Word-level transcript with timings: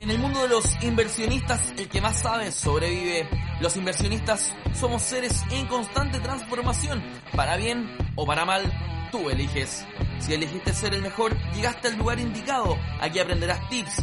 En 0.00 0.10
el 0.10 0.18
mundo 0.18 0.42
de 0.42 0.48
los 0.48 0.82
inversionistas, 0.82 1.72
el 1.78 1.88
que 1.88 2.00
más 2.00 2.20
sabe 2.20 2.50
sobrevive. 2.52 3.28
Los 3.60 3.76
inversionistas 3.76 4.52
somos 4.74 5.02
seres 5.02 5.42
en 5.50 5.66
constante 5.66 6.18
transformación. 6.20 7.02
Para 7.34 7.56
bien 7.56 7.96
o 8.16 8.26
para 8.26 8.44
mal, 8.44 8.70
tú 9.10 9.30
eliges. 9.30 9.86
Si 10.18 10.34
elegiste 10.34 10.72
ser 10.72 10.94
el 10.94 11.02
mejor, 11.02 11.36
llegaste 11.52 11.88
al 11.88 11.96
lugar 11.96 12.18
indicado. 12.18 12.76
Aquí 13.00 13.18
aprenderás 13.18 13.68
tips 13.70 14.02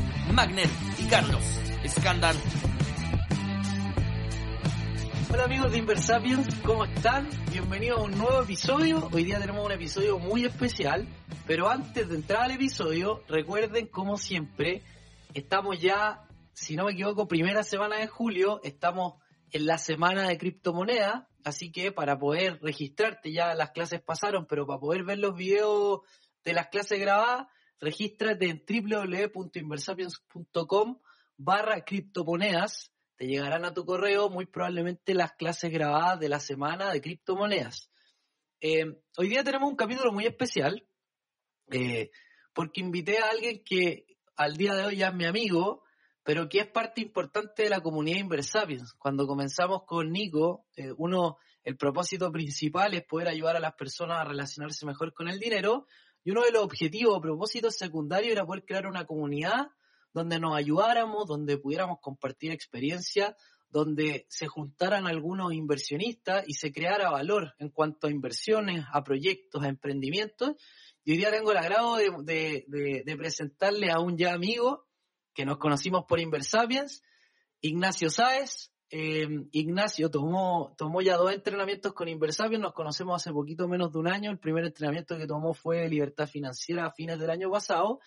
Magnet 0.31 0.69
y 0.97 1.07
Carlos 1.07 1.43
Escándalo. 1.83 2.39
Hola 5.29 5.43
amigos 5.43 5.71
de 5.71 5.77
Inversapiens, 5.77 6.47
¿cómo 6.63 6.85
están? 6.85 7.29
Bienvenidos 7.51 7.99
a 7.99 8.03
un 8.03 8.17
nuevo 8.17 8.41
episodio. 8.41 9.09
Hoy 9.11 9.25
día 9.25 9.39
tenemos 9.39 9.65
un 9.65 9.71
episodio 9.71 10.19
muy 10.19 10.45
especial, 10.45 11.07
pero 11.47 11.69
antes 11.69 12.07
de 12.07 12.15
entrar 12.15 12.43
al 12.43 12.51
episodio, 12.51 13.23
recuerden 13.27 13.87
como 13.87 14.17
siempre, 14.17 14.83
estamos 15.33 15.79
ya, 15.79 16.27
si 16.53 16.75
no 16.75 16.85
me 16.85 16.93
equivoco, 16.93 17.27
primera 17.27 17.63
semana 17.63 17.97
de 17.97 18.07
julio, 18.07 18.61
estamos 18.63 19.15
en 19.51 19.65
la 19.65 19.77
semana 19.77 20.27
de 20.27 20.37
criptomoneda, 20.37 21.27
así 21.43 21.71
que 21.71 21.91
para 21.91 22.17
poder 22.17 22.59
registrarte, 22.61 23.33
ya 23.33 23.53
las 23.53 23.71
clases 23.71 24.01
pasaron, 24.01 24.45
pero 24.45 24.65
para 24.65 24.79
poder 24.79 25.03
ver 25.03 25.19
los 25.19 25.35
videos 25.35 26.01
de 26.43 26.53
las 26.53 26.67
clases 26.67 26.99
grabadas, 26.99 27.47
regístrate 27.81 28.47
en 28.47 28.63
www.inversapiens.com 28.65 31.01
barra 31.35 31.83
criptomonedas. 31.83 32.93
Te 33.17 33.27
llegarán 33.27 33.65
a 33.65 33.73
tu 33.73 33.83
correo 33.85 34.29
muy 34.29 34.45
probablemente 34.45 35.13
las 35.13 35.33
clases 35.33 35.69
grabadas 35.71 36.17
de 36.19 36.29
la 36.29 36.39
semana 36.39 36.93
de 36.93 37.01
criptomonedas. 37.01 37.91
Eh, 38.61 38.85
hoy 39.17 39.27
día 39.27 39.43
tenemos 39.43 39.69
un 39.69 39.75
capítulo 39.75 40.13
muy 40.13 40.25
especial 40.25 40.87
eh, 41.71 42.11
porque 42.53 42.81
invité 42.81 43.17
a 43.17 43.29
alguien 43.29 43.63
que 43.65 44.05
al 44.35 44.55
día 44.55 44.75
de 44.75 44.85
hoy 44.85 44.97
ya 44.97 45.07
es 45.07 45.15
mi 45.15 45.25
amigo, 45.25 45.83
pero 46.23 46.47
que 46.47 46.59
es 46.59 46.67
parte 46.67 47.01
importante 47.01 47.63
de 47.63 47.69
la 47.69 47.81
comunidad 47.81 48.19
Inversapiens. 48.19 48.93
Cuando 48.93 49.25
comenzamos 49.25 49.81
con 49.87 50.11
Nico, 50.11 50.67
eh, 50.75 50.91
uno, 50.97 51.37
el 51.63 51.77
propósito 51.77 52.31
principal 52.31 52.93
es 52.93 53.03
poder 53.05 53.27
ayudar 53.27 53.55
a 53.55 53.59
las 53.59 53.73
personas 53.73 54.19
a 54.19 54.25
relacionarse 54.25 54.85
mejor 54.85 55.13
con 55.13 55.27
el 55.27 55.39
dinero, 55.39 55.87
y 56.23 56.31
uno 56.31 56.43
de 56.43 56.51
los 56.51 56.63
objetivos 56.63 57.17
o 57.17 57.21
propósitos 57.21 57.75
secundarios 57.75 58.31
era 58.31 58.45
poder 58.45 58.65
crear 58.65 58.87
una 58.87 59.05
comunidad 59.05 59.67
donde 60.13 60.39
nos 60.39 60.55
ayudáramos, 60.55 61.27
donde 61.27 61.57
pudiéramos 61.57 61.99
compartir 62.01 62.51
experiencias, 62.51 63.35
donde 63.69 64.25
se 64.29 64.47
juntaran 64.47 65.07
algunos 65.07 65.53
inversionistas 65.53 66.43
y 66.47 66.53
se 66.53 66.73
creara 66.73 67.09
valor 67.09 67.53
en 67.59 67.69
cuanto 67.69 68.07
a 68.07 68.11
inversiones, 68.11 68.83
a 68.91 69.03
proyectos, 69.03 69.63
a 69.63 69.69
emprendimientos. 69.69 70.55
Y 71.05 71.11
hoy 71.11 71.17
día 71.17 71.31
tengo 71.31 71.51
el 71.51 71.57
agrado 71.57 71.95
de, 71.95 72.65
de 72.67 73.17
presentarle 73.17 73.89
a 73.89 73.99
un 73.99 74.17
ya 74.17 74.33
amigo 74.33 74.85
que 75.33 75.45
nos 75.45 75.57
conocimos 75.57 76.03
por 76.05 76.19
Inversapiens, 76.19 77.01
Ignacio 77.61 78.09
Sáez, 78.09 78.71
eh, 78.93 79.25
Ignacio 79.53 80.11
tomó, 80.11 80.75
tomó 80.77 81.01
ya 81.01 81.15
dos 81.15 81.31
entrenamientos 81.31 81.93
con 81.93 82.09
Inversapiens, 82.09 82.61
nos 82.61 82.73
conocemos 82.73 83.21
hace 83.21 83.31
poquito 83.31 83.67
menos 83.69 83.93
de 83.93 83.99
un 83.99 84.09
año, 84.09 84.29
el 84.29 84.37
primer 84.37 84.65
entrenamiento 84.65 85.17
que 85.17 85.25
tomó 85.25 85.53
fue 85.53 85.87
Libertad 85.87 86.27
Financiera 86.27 86.85
a 86.85 86.91
fines 86.91 87.17
del 87.17 87.29
año 87.29 87.49
pasado, 87.49 88.01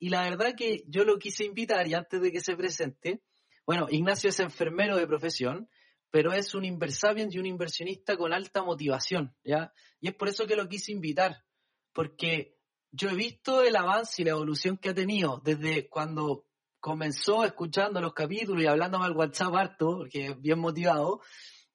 y 0.00 0.08
la 0.08 0.22
verdad 0.22 0.56
que 0.56 0.82
yo 0.88 1.04
lo 1.04 1.18
quise 1.18 1.44
invitar 1.44 1.86
y 1.86 1.94
antes 1.94 2.20
de 2.20 2.32
que 2.32 2.40
se 2.40 2.56
presente, 2.56 3.22
bueno, 3.64 3.86
Ignacio 3.88 4.30
es 4.30 4.40
enfermero 4.40 4.96
de 4.96 5.06
profesión, 5.06 5.68
pero 6.10 6.32
es 6.32 6.54
un 6.54 6.64
Inversapiens 6.64 7.32
y 7.32 7.38
un 7.38 7.46
inversionista 7.46 8.16
con 8.16 8.32
alta 8.32 8.64
motivación, 8.64 9.34
¿ya? 9.44 9.72
Y 10.00 10.08
es 10.08 10.14
por 10.14 10.28
eso 10.28 10.46
que 10.46 10.56
lo 10.56 10.68
quise 10.68 10.90
invitar, 10.90 11.44
porque 11.92 12.56
yo 12.90 13.10
he 13.10 13.14
visto 13.14 13.62
el 13.62 13.76
avance 13.76 14.22
y 14.22 14.24
la 14.24 14.32
evolución 14.32 14.76
que 14.76 14.88
ha 14.88 14.94
tenido 14.94 15.40
desde 15.44 15.88
cuando 15.88 16.46
comenzó 16.86 17.44
escuchando 17.44 18.00
los 18.00 18.14
capítulos 18.14 18.62
y 18.62 18.66
hablándome 18.68 19.06
al 19.06 19.16
WhatsApp 19.16 19.52
harto, 19.56 19.96
porque 19.96 20.26
es 20.26 20.40
bien 20.40 20.60
motivado, 20.60 21.20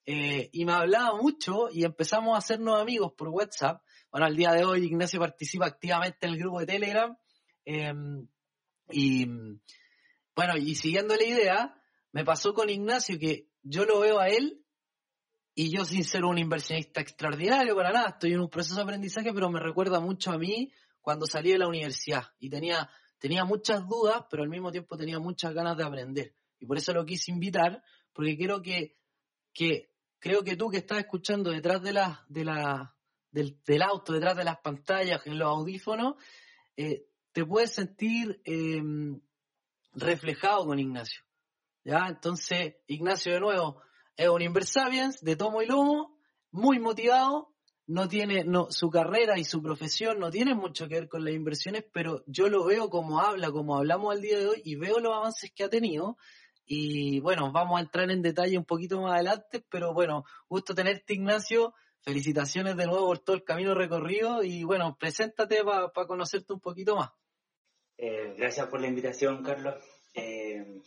eh, 0.06 0.50
y 0.54 0.64
me 0.64 0.72
hablaba 0.72 1.18
mucho 1.22 1.68
y 1.70 1.84
empezamos 1.84 2.34
a 2.34 2.38
hacernos 2.38 2.80
amigos 2.80 3.12
por 3.18 3.28
WhatsApp. 3.28 3.82
Bueno, 4.10 4.26
al 4.26 4.38
día 4.38 4.54
de 4.54 4.64
hoy 4.64 4.86
Ignacio 4.86 5.20
participa 5.20 5.66
activamente 5.66 6.26
en 6.26 6.32
el 6.32 6.40
grupo 6.40 6.62
de 6.62 6.66
Telegram. 6.66 7.18
Em, 7.66 8.26
y 8.90 9.26
bueno, 10.34 10.56
y 10.56 10.76
siguiendo 10.76 11.14
la 11.18 11.26
idea, 11.26 11.76
me 12.14 12.24
pasó 12.24 12.54
con 12.54 12.70
Ignacio 12.70 13.20
que 13.20 13.50
yo 13.64 13.84
lo 13.84 14.00
veo 14.00 14.18
a 14.18 14.30
él 14.30 14.64
y 15.54 15.76
yo 15.76 15.84
sin 15.84 16.06
ser 16.06 16.24
un 16.24 16.38
inversionista 16.38 17.02
extraordinario 17.02 17.76
para 17.76 17.92
nada, 17.92 18.10
estoy 18.12 18.32
en 18.32 18.40
un 18.40 18.50
proceso 18.50 18.78
de 18.78 18.84
aprendizaje, 18.84 19.34
pero 19.34 19.52
me 19.52 19.60
recuerda 19.60 20.00
mucho 20.00 20.32
a 20.32 20.38
mí 20.38 20.72
cuando 21.02 21.26
salí 21.26 21.52
de 21.52 21.58
la 21.58 21.68
universidad 21.68 22.24
y 22.40 22.50
tenía 22.50 22.90
tenía 23.22 23.46
muchas 23.46 23.88
dudas, 23.88 24.26
pero 24.30 24.42
al 24.42 24.50
mismo 24.50 24.72
tiempo 24.72 24.98
tenía 24.98 25.20
muchas 25.20 25.54
ganas 25.54 25.78
de 25.78 25.84
aprender. 25.84 26.34
Y 26.60 26.66
por 26.66 26.78
eso 26.78 26.92
lo 26.92 27.06
quise 27.06 27.32
invitar, 27.32 27.84
porque 28.14 28.36
quiero 28.36 28.64
que, 28.64 28.98
que 29.54 29.94
creo 30.18 30.44
que 30.44 30.56
tú 30.56 30.70
que 30.70 30.78
estás 30.78 30.98
escuchando 30.98 31.52
detrás 31.52 31.84
de 31.84 31.94
la, 31.94 32.26
de 32.28 32.44
la, 32.44 32.96
del, 33.30 33.82
auto, 33.84 34.14
detrás 34.14 34.36
de 34.36 34.44
las 34.44 34.58
pantallas, 34.58 35.22
en 35.28 35.38
los 35.38 35.48
audífonos, 35.48 36.16
eh, 36.76 37.06
te 37.32 37.46
puedes 37.46 37.76
sentir 37.76 38.42
em, 38.44 39.22
reflejado 39.94 40.66
con 40.66 40.80
Ignacio. 40.80 41.22
¿Ya? 41.84 42.08
Entonces, 42.08 42.78
Ignacio 42.88 43.34
de 43.34 43.40
nuevo 43.40 43.84
es 44.18 44.30
un 44.30 44.42
Inversapiens 44.42 45.22
de 45.22 45.36
tomo 45.36 45.62
y 45.62 45.68
lomo, 45.68 46.20
muy 46.50 46.80
motivado, 46.80 47.54
no 47.88 48.08
tiene, 48.08 48.44
no, 48.44 48.72
su 48.72 48.90
carrera 48.90 49.38
y 49.38 49.44
su 49.44 49.62
profesión 49.62 50.20
no 50.20 50.30
tienen 50.30 50.58
mucho 50.58 50.88
que 50.88 50.96
ver 50.96 51.10
con 51.10 51.26
las 51.26 51.34
inversiones, 51.34 51.86
pero 51.92 52.24
yo 52.28 52.48
lo 52.48 52.66
veo 52.66 52.90
como 52.90 53.20
habla, 53.20 53.52
como 53.52 53.78
hablamos 53.78 54.16
al 54.16 54.22
día 54.22 54.38
de 54.38 54.48
hoy 54.48 54.62
y 54.64 54.76
veo 54.76 55.00
los 55.00 55.14
avances 55.14 55.52
que 55.54 55.64
ha 55.64 55.70
tenido. 55.70 56.18
Y 56.66 57.20
bueno, 57.20 57.52
vamos 57.52 57.80
a 57.80 57.84
entrar 57.84 58.10
en 58.12 58.22
detalle 58.22 58.58
un 58.58 58.66
poquito 58.66 59.02
más 59.02 59.16
adelante, 59.16 59.66
pero 59.70 59.94
bueno, 59.94 60.24
gusto 60.48 60.74
tenerte 60.74 61.16
Ignacio, 61.16 61.74
felicitaciones 62.02 62.78
de 62.78 62.86
nuevo 62.86 63.08
por 63.08 63.20
todo 63.20 63.36
el 63.36 63.44
camino 63.44 63.74
recorrido 63.74 64.44
y 64.44 64.64
bueno, 64.64 64.96
preséntate 64.98 65.64
para 65.64 66.08
conocerte 66.08 66.54
un 66.54 66.62
poquito 66.62 66.96
más. 66.96 67.10
Eh, 67.98 68.34
gracias 68.38 68.68
por 68.68 68.80
la 68.80 68.88
invitación, 68.88 69.44
Carlos. 69.44 69.76
Eh, 70.14 70.82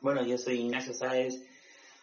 bueno, 0.00 0.22
yo 0.24 0.36
soy 0.36 0.60
Ignacio 0.60 0.92
Sáez, 0.92 1.42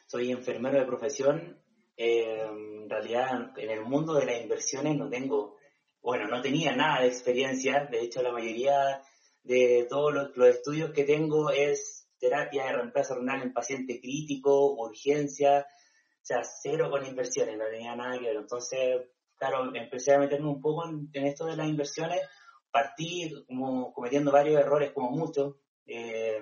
soy 0.08 0.32
enfermero 0.32 0.80
de 0.80 0.86
profesión, 0.86 1.61
en 2.04 2.90
realidad, 2.90 3.52
en 3.58 3.70
el 3.70 3.86
mundo 3.86 4.16
de 4.16 4.26
las 4.26 4.42
inversiones 4.42 4.98
no 4.98 5.08
tengo, 5.08 5.58
bueno, 6.02 6.28
no 6.28 6.42
tenía 6.42 6.76
nada 6.76 7.02
de 7.02 7.08
experiencia. 7.08 7.88
De 7.92 8.02
hecho, 8.02 8.24
la 8.24 8.32
mayoría 8.32 9.02
de 9.44 9.86
todos 9.88 10.12
los, 10.36 10.48
estudios 10.48 10.92
que 10.92 11.04
tengo 11.04 11.52
es 11.52 12.08
terapia 12.20 12.66
de 12.66 12.74
reemplazo 12.74 13.16
renal 13.16 13.44
en 13.44 13.54
paciente 13.54 14.00
crítico, 14.00 14.74
urgencia, 14.74 15.60
o 15.60 16.26
sea, 16.26 16.44
cero 16.44 16.90
con 16.90 17.06
inversiones, 17.06 17.58
no 17.58 17.66
tenía 17.66 17.96
nada 17.96 18.18
que 18.18 18.26
ver. 18.26 18.38
Entonces, 18.38 19.02
claro, 19.36 19.76
empecé 19.76 20.16
a 20.16 20.20
meterme 20.20 20.50
un 20.50 20.62
poco 20.62 20.88
en, 20.88 21.26
esto 21.26 21.46
de 21.46 21.56
las 21.56 21.68
inversiones, 21.68 22.22
partí 22.72 23.46
como 23.48 23.94
cometiendo 23.94 24.32
varios 24.32 24.60
errores, 24.60 24.92
como 24.92 25.12
muchos. 25.12 25.56
Eh, 25.86 26.42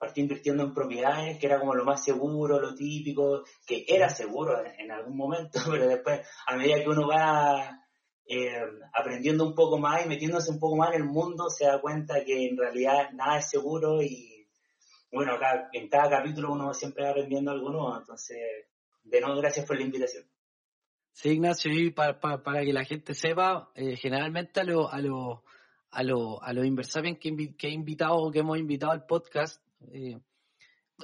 partí 0.00 0.22
invirtiendo 0.22 0.62
en 0.62 0.72
propiedades, 0.72 1.38
que 1.38 1.46
era 1.46 1.60
como 1.60 1.74
lo 1.74 1.84
más 1.84 2.02
seguro, 2.02 2.58
lo 2.58 2.74
típico, 2.74 3.44
que 3.66 3.84
era 3.86 4.08
seguro 4.08 4.64
en, 4.64 4.90
algún 4.90 5.14
momento, 5.14 5.60
pero 5.70 5.86
después, 5.86 6.26
a 6.46 6.56
medida 6.56 6.82
que 6.82 6.88
uno 6.88 7.06
va 7.06 7.86
eh, 8.24 8.62
aprendiendo 8.94 9.44
un 9.44 9.54
poco 9.54 9.76
más 9.76 10.02
y 10.04 10.08
metiéndose 10.08 10.50
un 10.52 10.58
poco 10.58 10.76
más 10.76 10.94
en 10.94 11.02
el 11.02 11.04
mundo, 11.04 11.50
se 11.50 11.66
da 11.66 11.82
cuenta 11.82 12.24
que 12.24 12.46
en 12.46 12.56
realidad 12.56 13.10
nada 13.12 13.40
es 13.40 13.50
seguro 13.50 14.00
y, 14.02 14.48
bueno, 15.12 15.34
acá 15.34 15.68
en 15.70 15.90
cada 15.90 16.08
capítulo 16.08 16.52
uno 16.52 16.72
siempre 16.72 17.04
va 17.04 17.10
aprendiendo 17.10 17.50
algo 17.50 17.68
nuevo, 17.68 17.98
entonces, 17.98 18.38
de 19.04 19.20
nuevo, 19.20 19.38
gracias 19.38 19.66
por 19.66 19.76
la 19.76 19.84
invitación. 19.84 20.24
Sí, 21.12 21.32
Ignacio, 21.32 21.70
y 21.74 21.90
para, 21.90 22.18
para, 22.18 22.64
que 22.64 22.72
la 22.72 22.86
gente 22.86 23.12
sepa, 23.12 23.70
eh, 23.74 23.96
generalmente 23.96 24.60
a 24.60 24.64
los 24.64 24.90
a 24.90 24.98
lo, 24.98 25.44
a 25.90 26.02
lo, 26.02 26.42
a 26.42 26.54
los 26.54 26.64
Inversapiens 26.64 27.18
que, 27.18 27.54
que 27.58 27.68
he 27.68 27.72
invitado 27.72 28.16
o 28.16 28.30
que 28.30 28.38
hemos 28.38 28.56
invitado 28.56 28.92
al 28.92 29.04
podcast, 29.04 29.60
eh, 29.92 30.18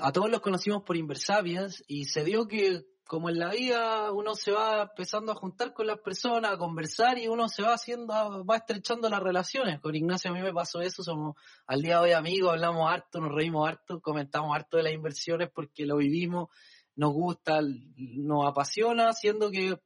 a 0.00 0.12
todos 0.12 0.30
los 0.30 0.40
conocimos 0.40 0.82
por 0.82 0.96
Inversapiens 0.96 1.82
y 1.86 2.04
se 2.04 2.24
dio 2.24 2.46
que 2.46 2.84
como 3.06 3.30
en 3.30 3.38
la 3.38 3.50
vida 3.50 4.10
uno 4.12 4.34
se 4.34 4.50
va 4.50 4.82
empezando 4.82 5.30
a 5.30 5.36
juntar 5.36 5.72
con 5.72 5.86
las 5.86 6.00
personas, 6.00 6.52
a 6.52 6.58
conversar 6.58 7.18
y 7.18 7.28
uno 7.28 7.48
se 7.48 7.62
va 7.62 7.74
haciendo, 7.74 8.44
va 8.44 8.56
estrechando 8.56 9.08
las 9.08 9.22
relaciones. 9.22 9.80
Con 9.80 9.94
Ignacio 9.94 10.30
a 10.30 10.34
mí 10.34 10.40
me 10.42 10.52
pasó 10.52 10.80
eso, 10.80 11.04
somos 11.04 11.36
al 11.66 11.82
día 11.82 11.98
de 11.98 12.04
hoy 12.04 12.12
amigos, 12.12 12.52
hablamos 12.52 12.90
harto, 12.90 13.20
nos 13.20 13.32
reímos 13.32 13.68
harto, 13.68 14.00
comentamos 14.00 14.54
harto 14.54 14.76
de 14.76 14.82
las 14.82 14.92
inversiones 14.92 15.50
porque 15.54 15.86
lo 15.86 15.98
vivimos, 15.98 16.48
nos 16.96 17.12
gusta, 17.12 17.60
nos 17.96 18.46
apasiona, 18.46 19.12
siendo 19.12 19.50
que 19.52 19.78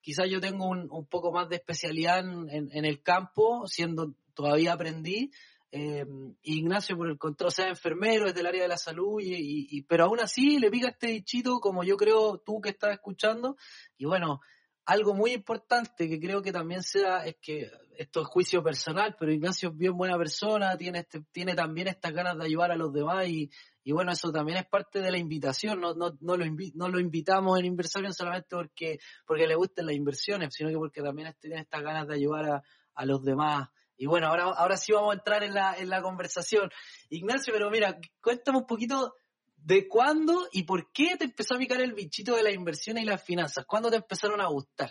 quizás 0.00 0.30
yo 0.30 0.40
tengo 0.40 0.68
un, 0.68 1.06
poco 1.06 1.32
más 1.32 1.48
de 1.48 1.56
especialidad 1.56 2.20
en 2.20 2.84
el 2.84 3.02
campo, 3.02 3.66
siendo 3.66 4.14
todavía 4.34 4.72
aprendí, 4.72 5.32
eh, 5.70 6.06
Ignacio 6.42 6.96
por 6.96 7.08
el 7.08 7.18
control, 7.18 7.52
sea, 7.52 7.68
enfermero, 7.68 8.26
es 8.26 8.34
del 8.34 8.46
área 8.46 8.62
de 8.62 8.68
la 8.68 8.78
salud, 8.78 9.20
y, 9.20 9.82
pero 9.82 10.04
aún 10.04 10.20
así 10.20 10.58
le 10.58 10.70
pica 10.70 10.88
este 10.88 11.08
bichito, 11.08 11.60
como 11.60 11.84
yo 11.84 11.96
creo 11.96 12.38
tú 12.38 12.60
que 12.60 12.70
estás 12.70 12.92
escuchando, 12.92 13.56
y 13.96 14.06
bueno, 14.06 14.40
algo 14.86 15.14
muy 15.14 15.32
importante 15.32 16.08
que 16.08 16.18
creo 16.18 16.40
que 16.40 16.50
también 16.50 16.82
sea 16.82 17.26
es 17.26 17.36
que 17.42 17.70
esto 17.98 18.22
es 18.22 18.28
juicio 18.28 18.62
personal, 18.62 19.16
pero 19.18 19.32
Ignacio 19.32 19.68
es 19.68 19.76
bien 19.76 19.94
buena 19.94 20.16
persona, 20.16 20.76
tiene, 20.78 21.00
este, 21.00 21.20
tiene 21.30 21.54
también 21.54 21.88
estas 21.88 22.12
ganas 22.12 22.38
de 22.38 22.46
ayudar 22.46 22.72
a 22.72 22.76
los 22.76 22.90
demás 22.92 23.28
y, 23.28 23.50
y 23.84 23.92
bueno, 23.92 24.12
eso 24.12 24.32
también 24.32 24.58
es 24.58 24.66
parte 24.66 25.00
de 25.00 25.10
la 25.10 25.18
invitación, 25.18 25.80
no, 25.80 25.92
no, 25.92 26.16
no, 26.20 26.36
lo, 26.36 26.44
no 26.74 26.88
lo 26.88 27.00
invitamos 27.00 27.58
en 27.58 27.66
inversión 27.66 28.10
solamente 28.14 28.48
porque, 28.50 28.98
porque 29.26 29.46
le 29.46 29.56
gusten 29.56 29.84
las 29.84 29.94
inversiones, 29.94 30.54
sino 30.54 30.70
que 30.70 30.76
porque 30.76 31.02
también 31.02 31.34
tiene 31.38 31.60
estas 31.60 31.82
ganas 31.82 32.08
de 32.08 32.14
ayudar 32.14 32.50
a, 32.50 32.62
a 32.94 33.04
los 33.04 33.22
demás 33.22 33.68
y 33.98 34.06
bueno, 34.06 34.28
ahora, 34.28 34.44
ahora 34.44 34.76
sí 34.76 34.92
vamos 34.92 35.10
a 35.10 35.18
entrar 35.18 35.42
en 35.42 35.52
la, 35.52 35.74
en 35.76 35.90
la 35.90 36.00
conversación. 36.00 36.70
Ignacio, 37.10 37.52
pero 37.52 37.68
mira, 37.68 37.98
cuéntame 38.22 38.58
un 38.58 38.66
poquito 38.66 39.16
de 39.56 39.88
cuándo 39.88 40.48
y 40.52 40.62
por 40.62 40.92
qué 40.92 41.16
te 41.16 41.24
empezó 41.24 41.56
a 41.56 41.58
picar 41.58 41.80
el 41.80 41.94
bichito 41.94 42.36
de 42.36 42.44
las 42.44 42.54
inversiones 42.54 43.02
y 43.02 43.06
las 43.06 43.22
finanzas. 43.22 43.66
¿Cuándo 43.66 43.90
te 43.90 43.96
empezaron 43.96 44.40
a 44.40 44.46
gustar? 44.46 44.90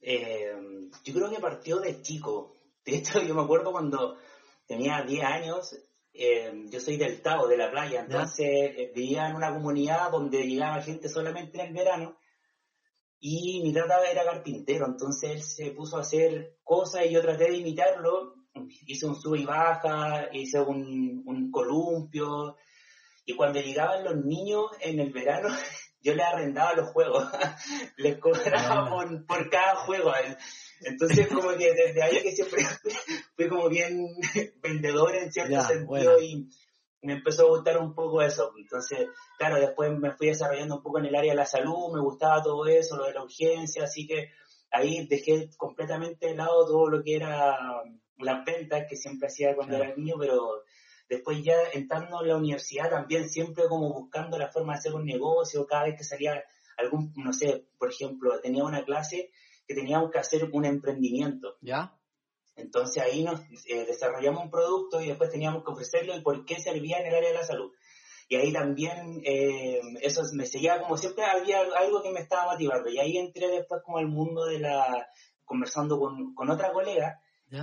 Eh, 0.00 0.52
yo 1.04 1.14
creo 1.14 1.30
que 1.30 1.38
partió 1.40 1.78
de 1.78 2.02
chico. 2.02 2.56
De 2.84 2.96
hecho, 2.96 3.22
yo 3.22 3.36
me 3.36 3.42
acuerdo 3.42 3.70
cuando 3.70 4.18
tenía 4.66 5.02
10 5.02 5.24
años, 5.24 5.76
eh, 6.12 6.52
yo 6.70 6.80
soy 6.80 6.96
del 6.96 7.22
Tao, 7.22 7.46
de 7.46 7.56
la 7.56 7.70
playa, 7.70 8.00
entonces 8.00 8.46
eh, 8.46 8.92
vivía 8.92 9.28
en 9.28 9.36
una 9.36 9.52
comunidad 9.52 10.10
donde 10.10 10.42
llegaba 10.42 10.82
gente 10.82 11.08
solamente 11.08 11.60
en 11.60 11.68
el 11.68 11.72
verano 11.72 12.16
y 13.24 13.62
mi 13.62 13.72
tata 13.72 14.04
era 14.10 14.24
carpintero, 14.24 14.84
entonces 14.86 15.30
él 15.30 15.42
se 15.42 15.70
puso 15.70 15.96
a 15.96 16.00
hacer 16.00 16.56
cosas 16.64 17.06
y 17.06 17.12
yo 17.12 17.22
traté 17.22 17.44
de 17.44 17.58
imitarlo. 17.58 18.34
Hice 18.86 19.06
un 19.06 19.14
sube 19.14 19.38
y 19.38 19.44
baja, 19.46 20.28
hice 20.32 20.60
un, 20.60 21.22
un 21.24 21.50
columpio, 21.50 22.56
y 23.24 23.34
cuando 23.34 23.60
llegaban 23.60 24.04
los 24.04 24.24
niños 24.24 24.66
en 24.80 25.00
el 25.00 25.12
verano, 25.12 25.48
yo 26.02 26.14
les 26.14 26.26
arrendaba 26.26 26.74
los 26.74 26.90
juegos, 26.90 27.28
les 27.96 28.18
cobraba 28.18 28.90
por, 28.90 29.26
por, 29.26 29.50
cada 29.50 29.76
juego. 29.76 30.12
Entonces 30.80 31.28
como 31.28 31.50
que 31.50 31.72
desde 31.72 32.02
ahí 32.02 32.22
que 32.22 32.32
siempre 32.32 32.64
fui 33.36 33.48
como 33.48 33.68
bien 33.68 34.04
vendedor 34.60 35.14
en 35.14 35.32
cierto 35.32 35.60
sentido 35.62 36.20
y 36.20 36.48
me 37.02 37.14
empezó 37.14 37.46
a 37.46 37.50
gustar 37.50 37.78
un 37.78 37.94
poco 37.94 38.22
eso. 38.22 38.52
Entonces, 38.56 39.08
claro, 39.38 39.56
después 39.56 39.90
me 39.98 40.12
fui 40.12 40.28
desarrollando 40.28 40.76
un 40.76 40.82
poco 40.82 40.98
en 40.98 41.06
el 41.06 41.14
área 41.14 41.32
de 41.32 41.36
la 41.36 41.46
salud, 41.46 41.92
me 41.92 42.00
gustaba 42.00 42.42
todo 42.42 42.66
eso, 42.66 42.96
lo 42.96 43.04
de 43.04 43.14
la 43.14 43.22
urgencia, 43.22 43.84
así 43.84 44.06
que 44.06 44.30
ahí 44.70 45.06
dejé 45.06 45.50
completamente 45.56 46.28
de 46.28 46.36
lado 46.36 46.66
todo 46.66 46.88
lo 46.88 47.02
que 47.02 47.16
era 47.16 47.56
las 48.18 48.44
ventas 48.44 48.86
que 48.88 48.96
siempre 48.96 49.28
hacía 49.28 49.54
cuando 49.54 49.76
era 49.76 49.94
niño, 49.94 50.14
pero 50.18 50.62
después 51.08 51.42
ya 51.42 51.56
entrando 51.72 52.22
en 52.22 52.28
la 52.28 52.36
universidad 52.36 52.88
también 52.88 53.28
siempre 53.28 53.64
como 53.68 53.92
buscando 53.92 54.38
la 54.38 54.50
forma 54.50 54.72
de 54.72 54.78
hacer 54.78 54.94
un 54.94 55.04
negocio, 55.04 55.66
cada 55.66 55.84
vez 55.84 55.96
que 55.96 56.04
salía 56.04 56.42
algún, 56.78 57.12
no 57.16 57.32
sé, 57.32 57.66
por 57.78 57.90
ejemplo, 57.90 58.40
tenía 58.40 58.64
una 58.64 58.84
clase 58.84 59.30
que 59.66 59.74
teníamos 59.74 60.10
que 60.10 60.18
hacer 60.18 60.48
un 60.52 60.64
emprendimiento. 60.64 61.56
¿Ya? 61.60 61.96
Entonces 62.56 63.02
ahí 63.02 63.24
nos 63.24 63.40
eh, 63.66 63.84
desarrollamos 63.86 64.44
un 64.44 64.50
producto 64.50 65.00
y 65.00 65.08
después 65.08 65.30
teníamos 65.30 65.64
que 65.64 65.72
ofrecerlo 65.72 66.16
y 66.16 66.20
por 66.20 66.44
qué 66.44 66.60
servía 66.60 66.98
en 66.98 67.06
el 67.06 67.14
área 67.14 67.30
de 67.30 67.36
la 67.36 67.44
salud. 67.44 67.72
Y 68.28 68.36
ahí 68.36 68.52
también 68.52 69.20
eh, 69.24 69.80
eso 70.00 70.22
me 70.32 70.46
seguía 70.46 70.80
como 70.80 70.96
siempre 70.96 71.24
había 71.24 71.60
algo 71.60 72.02
que 72.02 72.10
me 72.10 72.20
estaba 72.20 72.52
motivando. 72.52 72.88
Y 72.88 72.98
ahí 72.98 73.18
entré 73.18 73.48
después 73.48 73.82
como 73.84 73.98
al 73.98 74.08
mundo 74.08 74.46
de 74.46 74.58
la, 74.58 75.06
conversando 75.44 75.98
con, 75.98 76.34
con 76.34 76.50
otra 76.50 76.72
colega, 76.72 77.20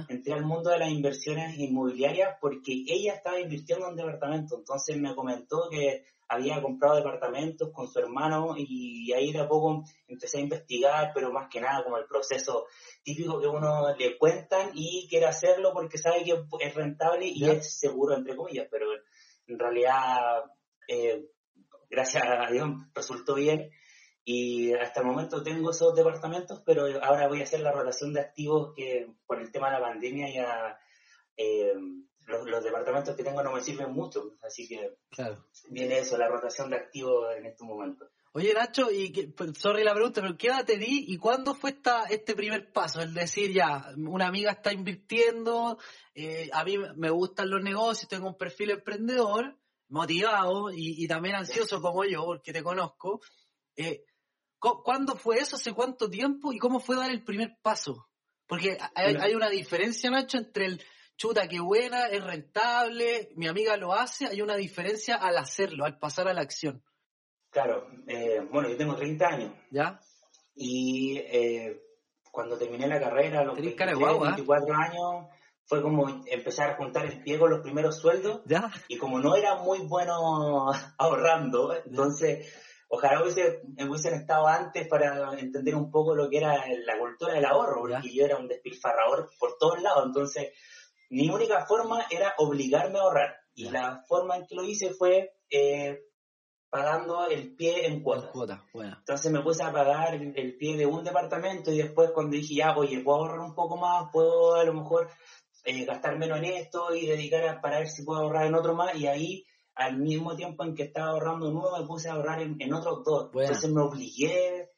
entré 0.07 0.33
al 0.33 0.45
mundo 0.45 0.69
de 0.69 0.77
las 0.77 0.91
inversiones 0.91 1.57
inmobiliarias 1.57 2.37
porque 2.39 2.83
ella 2.87 3.15
estaba 3.15 3.39
invirtiendo 3.39 3.89
en 3.89 3.95
departamento. 3.95 4.57
Entonces 4.57 4.97
me 4.97 5.15
comentó 5.15 5.69
que 5.71 6.03
había 6.27 6.61
comprado 6.61 6.97
departamentos 6.97 7.71
con 7.73 7.87
su 7.87 7.97
hermano 7.97 8.53
y 8.55 9.11
ahí 9.13 9.31
de 9.31 9.39
a 9.39 9.47
poco 9.47 9.83
empecé 10.07 10.37
a 10.37 10.41
investigar, 10.41 11.11
pero 11.13 11.33
más 11.33 11.49
que 11.49 11.59
nada 11.59 11.83
como 11.83 11.97
el 11.97 12.05
proceso 12.05 12.67
típico 13.09 13.39
que 13.39 13.47
uno 13.47 13.95
le 13.97 14.17
cuentan 14.17 14.71
y 14.75 15.07
quiere 15.09 15.25
hacerlo 15.25 15.73
porque 15.73 15.97
sabe 15.97 16.23
que 16.23 16.37
es 16.59 16.75
rentable 16.75 17.25
y 17.25 17.49
es 17.49 17.79
seguro, 17.79 18.15
entre 18.15 18.35
comillas, 18.35 18.67
pero 18.69 18.85
en 19.47 19.57
realidad, 19.57 20.43
eh, 20.87 21.25
gracias 21.89 22.23
a 22.23 22.51
Dios, 22.51 22.69
resultó 22.93 23.33
bien. 23.33 23.71
Y 24.23 24.73
hasta 24.73 24.99
el 24.99 25.07
momento 25.07 25.41
tengo 25.41 25.71
esos 25.71 25.95
departamentos, 25.95 26.61
pero 26.63 26.85
ahora 27.01 27.27
voy 27.27 27.39
a 27.39 27.45
hacer 27.45 27.61
la 27.61 27.71
rotación 27.71 28.13
de 28.13 28.21
activos 28.21 28.73
que 28.75 29.07
por 29.25 29.41
el 29.41 29.51
tema 29.51 29.67
de 29.67 29.79
la 29.79 29.87
pandemia 29.87 30.31
ya... 30.31 30.79
Eh, 31.35 31.73
los, 32.27 32.63
departamentos 32.63 33.15
que 33.15 33.23
tengo 33.23 33.41
no 33.41 33.53
me 33.53 33.61
sirven 33.61 33.91
mucho, 33.91 34.35
así 34.43 34.67
que 34.67 34.97
viene 35.71 35.97
eso, 35.97 36.15
la 36.15 36.27
rotación 36.27 36.69
de 36.69 36.75
activos 36.75 37.35
en 37.35 37.47
estos 37.47 37.65
momentos. 37.65 38.07
Oye 38.31 38.53
Nacho, 38.53 38.91
y 38.91 39.11
que, 39.11 39.27
pues, 39.29 39.57
sorry 39.57 39.83
la 39.83 39.93
pregunta, 39.93 40.21
pero 40.21 40.37
¿qué 40.37 40.47
edad 40.47 40.63
te 40.63 40.77
di 40.77 41.05
y 41.07 41.17
cuándo 41.17 41.55
fue 41.55 41.71
esta, 41.71 42.03
este 42.05 42.35
primer 42.35 42.71
paso? 42.71 43.01
El 43.01 43.13
decir, 43.13 43.51
ya, 43.51 43.91
una 43.97 44.27
amiga 44.27 44.51
está 44.51 44.71
invirtiendo, 44.71 45.79
eh, 46.13 46.47
a 46.53 46.63
mí 46.63 46.77
me 46.95 47.09
gustan 47.09 47.49
los 47.49 47.63
negocios, 47.63 48.07
tengo 48.07 48.27
un 48.27 48.37
perfil 48.37 48.69
emprendedor, 48.71 49.57
motivado 49.87 50.71
y, 50.71 51.07
también 51.07 51.35
ansioso 51.35 51.81
como 51.81 52.05
yo, 52.05 52.23
porque 52.23 52.53
te 52.53 52.61
conozco. 52.61 53.19
Eh, 53.75 54.05
¿Cuándo 54.59 55.15
fue 55.15 55.39
eso? 55.39 55.55
¿Hace 55.55 55.73
cuánto 55.73 56.09
tiempo? 56.09 56.53
¿Y 56.53 56.59
cómo 56.59 56.79
fue 56.79 56.97
dar 56.97 57.09
el 57.09 57.23
primer 57.23 57.57
paso? 57.63 58.09
Porque 58.45 58.77
hay 58.93 59.33
una 59.33 59.49
diferencia, 59.49 60.11
Nacho, 60.11 60.37
entre 60.37 60.65
el 60.65 60.83
chuta, 61.17 61.47
qué 61.47 61.59
buena, 61.59 62.07
es 62.07 62.23
rentable, 62.23 63.29
mi 63.35 63.47
amiga 63.47 63.75
lo 63.75 63.93
hace, 63.93 64.27
hay 64.27 64.41
una 64.41 64.55
diferencia 64.55 65.15
al 65.15 65.37
hacerlo, 65.37 65.85
al 65.85 65.97
pasar 65.97 66.27
a 66.27 66.33
la 66.33 66.41
acción. 66.41 66.83
Claro, 67.49 67.87
eh, 68.07 68.45
bueno, 68.51 68.69
yo 68.69 68.77
tengo 68.77 68.95
30 68.95 69.27
años. 69.27 69.51
¿Ya? 69.71 69.99
Y 70.55 71.17
eh, 71.17 71.81
cuando 72.31 72.57
terminé 72.57 72.87
la 72.87 72.99
carrera, 72.99 73.43
los 73.43 73.55
24 73.55 74.75
años, 74.75 75.27
fue 75.65 75.81
como 75.81 76.23
empezar 76.27 76.71
a 76.71 76.75
juntar 76.75 77.05
el 77.05 77.21
pie 77.23 77.39
con 77.39 77.49
los 77.49 77.61
primeros 77.61 77.97
sueldos. 77.97 78.41
¿Ya? 78.45 78.69
Y 78.87 78.97
como 78.97 79.19
no 79.19 79.35
era 79.35 79.55
muy 79.55 79.79
bueno 79.79 80.71
ahorrando, 80.97 81.75
entonces 81.85 82.53
ojalá 82.87 83.21
hubiese, 83.21 83.61
hubiesen 83.87 84.15
estado 84.15 84.47
antes 84.47 84.87
para 84.87 85.39
entender 85.39 85.75
un 85.75 85.91
poco 85.91 86.15
lo 86.15 86.29
que 86.29 86.37
era 86.37 86.63
la 86.85 86.97
cultura 86.97 87.33
del 87.33 87.45
ahorro, 87.45 87.81
porque 87.81 88.13
yo 88.13 88.25
era 88.25 88.37
un 88.37 88.47
despilfarrador 88.47 89.29
por 89.39 89.57
todos 89.59 89.81
lados, 89.81 90.05
entonces 90.07 90.53
mi 91.09 91.29
única 91.29 91.65
forma 91.65 92.05
era 92.09 92.33
obligarme 92.37 92.99
a 92.99 93.03
ahorrar. 93.03 93.35
Y 93.53 93.69
la 93.69 94.03
forma 94.07 94.37
en 94.37 94.45
que 94.47 94.55
lo 94.55 94.63
hice 94.63 94.91
fue 94.91 95.33
eh, 95.49 95.99
pagando 96.69 97.27
el 97.27 97.55
pie 97.55 97.87
en 97.87 98.01
cuotas. 98.03 98.61
Entonces 98.73 99.31
me 99.31 99.41
puse 99.41 99.63
a 99.63 99.71
pagar 99.71 100.13
el, 100.13 100.57
pie 100.57 100.77
de 100.77 100.85
un 100.85 101.03
departamento 101.03 101.71
y 101.71 101.77
después 101.77 102.11
cuando 102.13 102.35
dije, 102.35 102.55
ya, 102.55 102.75
oye, 102.77 103.01
puedo 103.01 103.19
ahorrar 103.19 103.39
un 103.39 103.55
poco 103.55 103.77
más, 103.77 104.09
puedo 104.11 104.55
a 104.55 104.63
lo 104.63 104.73
mejor 104.73 105.09
eh, 105.65 105.85
gastar 105.85 106.17
menos 106.17 106.37
en 106.37 106.45
esto 106.45 106.93
y 106.93 107.07
dedicar 107.07 107.47
a, 107.47 107.61
para 107.61 107.79
ver 107.79 107.87
si 107.87 108.03
puedo 108.03 108.21
ahorrar 108.21 108.45
en 108.45 108.55
otro 108.55 108.75
más. 108.75 108.95
Y 108.95 109.07
ahí, 109.07 109.45
al 109.75 109.97
mismo 109.97 110.35
tiempo 110.35 110.63
en 110.63 110.75
que 110.75 110.83
estaba 110.83 111.09
ahorrando 111.11 111.49
uno, 111.49 111.79
me 111.79 111.87
puse 111.87 112.09
a 112.09 112.13
ahorrar 112.13 112.41
en, 112.41 112.73
otros 112.73 113.03
dos. 113.03 113.29
Entonces 113.33 113.71
me 113.71 113.81
obligué 113.81 114.69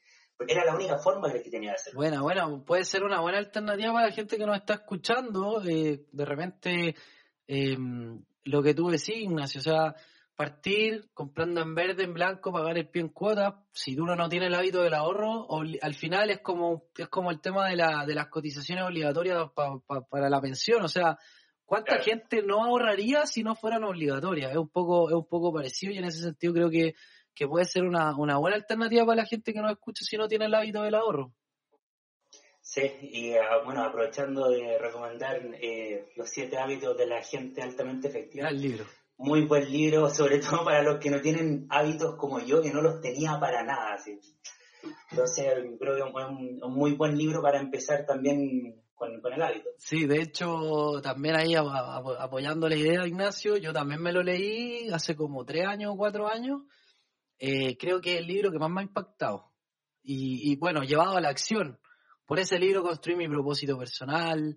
era 0.48 0.66
la 0.66 0.76
única 0.76 0.98
forma 0.98 1.32
que 1.32 1.40
tenía 1.52 1.70
de 1.70 1.76
hacerlo. 1.76 2.00
Bueno, 2.00 2.24
bueno, 2.24 2.64
puede 2.66 2.84
ser 2.84 3.04
una 3.04 3.22
buena 3.22 3.38
alternativa 3.38 3.94
para 3.94 4.08
la 4.08 4.12
gente 4.12 4.38
que 4.38 4.46
nos 4.46 4.58
está 4.58 4.76
escuchando. 4.76 5.62
Eh, 5.64 6.06
de 6.12 6.26
repente, 6.26 6.96
em, 7.48 8.24
lo 8.46 8.64
que 8.64 8.74
tú 8.74 8.90
decís, 8.90 9.18
Ignacio, 9.18 9.60
o 9.60 9.64
sea, 9.64 9.96
partir 10.36 11.10
comprando 11.14 11.62
en 11.62 11.76
verde, 11.76 12.04
en 12.04 12.14
blanco, 12.14 12.52
pagar 12.52 12.78
el 12.78 12.90
pie 12.90 13.02
en 13.02 13.10
cuota. 13.10 13.64
Si 13.72 13.98
uno 14.00 14.16
no 14.16 14.30
tiene 14.30 14.48
el 14.48 14.56
hábito 14.56 14.82
del 14.82 14.94
ahorro, 14.94 15.48
al 15.82 15.96
final 15.96 16.30
es 16.30 16.40
como, 16.40 16.86
es 16.98 17.08
como 17.10 17.32
el 17.32 17.42
tema 17.42 17.70
de, 17.70 17.76
la, 17.76 18.06
de 18.06 18.16
las 18.16 18.28
cotizaciones 18.28 18.86
obligatorias 18.86 19.52
para 20.10 20.30
la 20.30 20.42
pensión. 20.42 20.84
O 20.84 20.88
sea, 20.88 21.18
¿Cuánta 21.72 22.00
gente 22.00 22.42
no 22.42 22.66
ahorraría 22.66 23.26
si 23.26 23.44
no 23.44 23.56
fueran 23.56 23.86
obligatorias? 23.86 24.52
Es 24.52 24.58
un 24.58 24.68
poco, 24.68 25.08
es 25.08 25.16
un 25.16 25.26
poco 25.26 25.54
parecido 25.54 25.94
y 25.94 26.00
en 26.00 26.04
ese 26.04 26.20
sentido 26.20 26.52
creo 26.52 26.70
que, 26.70 26.96
que 27.34 27.48
puede 27.48 27.64
ser 27.64 27.84
una, 27.84 28.14
una 28.18 28.38
buena 28.40 28.58
alternativa 28.58 29.06
para 29.06 29.22
la 29.22 29.26
gente 29.26 29.54
que 29.54 29.62
nos 29.62 29.72
escucha 29.72 30.04
si 30.04 30.18
no 30.18 30.28
tiene 30.28 30.48
el 30.48 30.54
hábito 30.54 30.82
del 30.82 30.96
ahorro. 30.96 31.34
Sí, 32.60 32.82
y 33.02 33.36
ah, 33.36 33.62
bueno, 33.64 33.86
aprovechando 33.86 34.50
de 34.50 34.78
recomendar 34.80 35.40
eh, 35.62 36.12
los 36.18 36.30
siete 36.30 36.58
hábitos 36.58 36.98
de 36.98 37.08
la 37.08 37.24
gente 37.24 37.62
altamente 37.62 38.10
efectiva. 38.10 38.50
El 38.50 38.62
libro. 38.62 38.86
Muy 39.18 39.46
buen 39.46 39.72
libro, 39.72 40.10
sobre 40.14 40.40
todo 40.40 40.64
para 40.64 40.84
los 40.84 41.00
que 41.00 41.10
no 41.10 41.22
tienen 41.22 41.68
hábitos 41.70 42.16
como 42.16 42.40
yo, 42.40 42.62
que 42.62 42.72
no 42.72 42.82
los 42.82 43.02
tenía 43.02 43.40
para 43.40 43.64
nada. 43.64 43.98
Entonces, 45.12 45.46
creo 45.80 45.96
que 45.96 46.02
es 46.02 46.28
un, 46.30 46.64
un 46.64 46.74
muy 46.74 46.94
buen 46.94 47.18
libro 47.18 47.42
para 47.42 47.60
empezar 47.60 48.06
también 48.06 48.82
con, 49.22 49.34
el 49.34 49.42
hábito. 49.42 49.70
Sí, 49.78 50.06
de 50.06 50.22
hecho, 50.22 51.02
también 51.02 51.36
ahí 51.36 51.56
apoyando 51.56 52.70
la 52.70 52.76
idea, 52.76 53.08
Ignacio, 53.08 53.58
yo 53.58 53.74
también 53.74 54.02
me 54.02 54.12
lo 54.12 54.22
leí 54.22 54.90
hace 54.92 55.16
como 55.16 55.44
tres 55.44 55.66
años 55.66 55.94
o 55.94 55.98
cuatro 55.98 56.28
años. 56.28 56.62
Eh, 57.40 57.78
creo 57.78 58.00
que 58.00 58.14
es 58.14 58.20
el 58.20 58.28
libro 58.28 58.52
que 58.52 58.60
más 58.60 58.70
me 58.70 58.82
ha 58.82 58.84
impactado. 58.84 59.52
Y, 60.04 60.56
bueno, 60.58 60.82
llevado 60.82 61.18
a 61.18 61.22
la 61.22 61.30
acción. 61.30 61.80
Por 62.26 62.40
ese 62.40 62.58
libro 62.58 62.82
construí 62.82 63.16
mi 63.16 63.28
propósito 63.28 63.78
personal, 63.78 64.56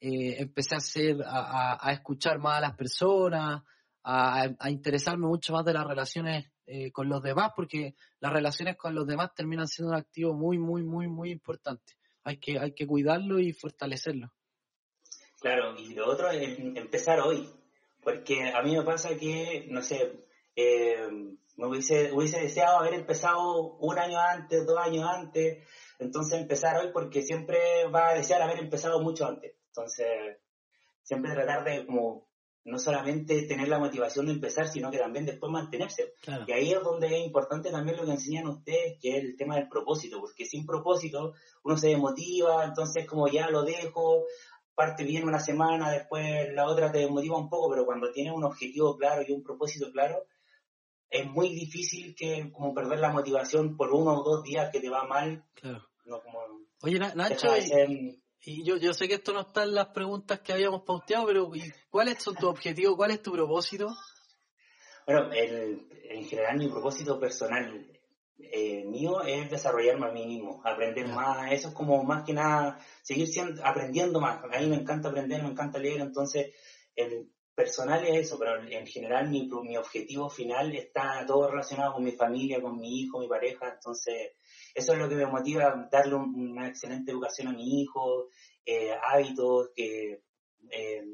eh, 0.00 0.36
empecé 0.38 0.74
a, 0.74 0.78
hacer, 0.78 1.16
a, 1.26 1.92
escuchar 1.92 2.38
más 2.38 2.58
a 2.58 2.60
las 2.60 2.76
personas, 2.76 3.62
a, 4.04 4.70
interesarme 4.70 5.26
mucho 5.26 5.52
más 5.52 5.64
de 5.64 5.72
las 5.72 5.86
relaciones 5.86 6.52
eh, 6.66 6.92
con 6.92 7.08
los 7.08 7.22
demás, 7.22 7.52
porque 7.56 7.94
las 8.20 8.32
relaciones 8.32 8.76
con 8.76 8.94
los 8.94 9.06
demás 9.06 9.34
terminan 9.34 9.66
siendo 9.66 9.92
un 9.92 9.98
activo 9.98 10.34
muy, 10.34 10.58
muy, 10.58 10.82
muy, 10.82 11.08
muy 11.08 11.30
importante 11.30 11.94
hay 12.24 12.38
que, 12.38 12.58
hay 12.58 12.72
que 12.72 12.86
cuidarlo 12.86 13.38
y 13.38 13.52
fortalecerlo. 13.52 14.32
Claro, 15.40 15.76
y 15.78 15.94
lo 15.94 16.08
otro 16.08 16.30
es 16.30 16.58
empezar 16.58 17.20
hoy, 17.20 17.48
porque 18.02 18.50
a 18.50 18.62
mí 18.62 18.76
me 18.76 18.82
pasa 18.82 19.16
que, 19.16 19.66
no 19.68 19.82
sé, 19.82 20.24
eh, 20.56 21.06
me 21.56 21.66
hubiese, 21.66 22.12
hubiese 22.12 22.40
deseado 22.40 22.78
haber 22.78 22.94
empezado 22.94 23.74
un 23.76 23.98
año 23.98 24.18
antes, 24.18 24.66
dos 24.66 24.78
años 24.78 25.04
antes, 25.06 25.62
entonces 25.98 26.40
empezar 26.40 26.78
hoy 26.78 26.90
porque 26.92 27.20
siempre 27.20 27.86
va 27.94 28.08
a 28.08 28.14
desear 28.14 28.40
haber 28.40 28.58
empezado 28.58 29.00
mucho 29.00 29.26
antes. 29.26 29.54
Entonces, 29.66 30.38
siempre 31.02 31.34
tratar 31.34 31.62
de 31.64 31.86
como 31.86 32.26
no 32.64 32.78
solamente 32.78 33.42
tener 33.42 33.68
la 33.68 33.78
motivación 33.78 34.26
de 34.26 34.32
empezar, 34.32 34.68
sino 34.68 34.90
que 34.90 34.98
también 34.98 35.26
después 35.26 35.52
mantenerse. 35.52 36.14
Y 36.46 36.52
ahí 36.52 36.72
es 36.72 36.82
donde 36.82 37.08
es 37.08 37.26
importante 37.26 37.70
también 37.70 37.98
lo 37.98 38.04
que 38.04 38.12
enseñan 38.12 38.48
ustedes, 38.48 38.98
que 39.00 39.10
es 39.10 39.24
el 39.24 39.36
tema 39.36 39.56
del 39.56 39.68
propósito, 39.68 40.18
porque 40.18 40.46
sin 40.46 40.64
propósito 40.64 41.34
uno 41.62 41.76
se 41.76 41.88
desmotiva, 41.88 42.64
entonces 42.64 43.06
como 43.06 43.28
ya 43.28 43.50
lo 43.50 43.64
dejo, 43.64 44.24
parte 44.74 45.04
bien 45.04 45.28
una 45.28 45.40
semana, 45.40 45.90
después 45.90 46.52
la 46.54 46.66
otra 46.66 46.90
te 46.90 46.98
desmotiva 46.98 47.36
un 47.36 47.50
poco, 47.50 47.70
pero 47.70 47.84
cuando 47.84 48.10
tienes 48.12 48.32
un 48.32 48.44
objetivo 48.44 48.96
claro 48.96 49.22
y 49.26 49.32
un 49.32 49.42
propósito 49.42 49.92
claro, 49.92 50.24
es 51.10 51.26
muy 51.26 51.50
difícil 51.50 52.14
que 52.14 52.50
como 52.50 52.74
perder 52.74 52.98
la 52.98 53.12
motivación 53.12 53.76
por 53.76 53.92
uno 53.92 54.20
o 54.20 54.24
dos 54.24 54.42
días 54.42 54.70
que 54.72 54.80
te 54.80 54.88
va 54.88 55.04
mal. 55.04 55.44
Claro. 55.54 55.86
Oye, 56.82 56.98
Nacho, 56.98 57.48
y 57.56 58.23
yo, 58.46 58.76
yo 58.76 58.92
sé 58.92 59.08
que 59.08 59.14
esto 59.14 59.32
no 59.32 59.40
está 59.40 59.62
en 59.62 59.74
las 59.74 59.88
preguntas 59.88 60.40
que 60.40 60.52
habíamos 60.52 60.82
pauteado, 60.82 61.26
pero 61.26 61.50
¿cuáles 61.90 62.22
son 62.22 62.34
tus 62.34 62.44
objetivos? 62.44 62.96
¿Cuál 62.96 63.12
es 63.12 63.22
tu 63.22 63.32
propósito? 63.32 63.94
Bueno, 65.06 65.32
el, 65.32 65.86
en 66.10 66.24
general 66.24 66.58
mi 66.58 66.68
propósito 66.68 67.18
personal 67.18 67.86
eh, 68.38 68.84
mío 68.84 69.22
es 69.22 69.50
desarrollarme 69.50 70.06
a 70.06 70.12
mí 70.12 70.26
mismo, 70.26 70.60
aprender 70.64 71.08
más, 71.08 71.52
eso 71.52 71.68
es 71.68 71.74
como 71.74 72.02
más 72.04 72.24
que 72.24 72.32
nada 72.32 72.78
seguir 73.02 73.28
siendo, 73.28 73.64
aprendiendo 73.64 74.20
más. 74.20 74.42
A 74.44 74.60
mí 74.60 74.66
me 74.66 74.76
encanta 74.76 75.08
aprender, 75.08 75.42
me 75.42 75.50
encanta 75.50 75.78
leer, 75.78 76.00
entonces 76.00 76.54
el 76.96 77.30
personal 77.54 78.04
es 78.04 78.26
eso, 78.26 78.38
pero 78.38 78.60
en 78.62 78.86
general 78.86 79.28
mi, 79.28 79.48
mi 79.62 79.76
objetivo 79.76 80.28
final 80.28 80.74
está 80.74 81.24
todo 81.26 81.50
relacionado 81.50 81.94
con 81.94 82.04
mi 82.04 82.12
familia, 82.12 82.60
con 82.60 82.78
mi 82.78 83.00
hijo, 83.00 83.20
mi 83.20 83.28
pareja, 83.28 83.74
entonces 83.74 84.32
eso 84.74 84.92
es 84.92 84.98
lo 84.98 85.08
que 85.08 85.14
me 85.14 85.26
motiva, 85.26 85.88
darle 85.90 86.16
una 86.16 86.68
excelente 86.68 87.12
educación 87.12 87.48
a 87.48 87.52
mi 87.52 87.80
hijo, 87.80 88.28
eh, 88.66 88.90
hábitos, 89.02 89.70
que, 89.74 90.22
eh, 90.70 91.04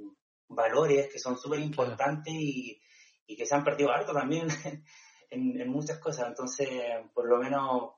valores 0.50 1.08
que 1.08 1.18
son 1.18 1.38
súper 1.38 1.60
importantes 1.60 2.34
y, 2.34 2.80
que 3.26 3.46
se 3.46 3.54
han 3.54 3.62
perdido 3.62 3.92
harto 3.92 4.12
también 4.12 4.48
en, 5.30 5.70
muchas 5.70 5.98
cosas. 5.98 6.26
Entonces, 6.26 6.68
por 7.14 7.28
lo 7.28 7.38
menos 7.38 7.92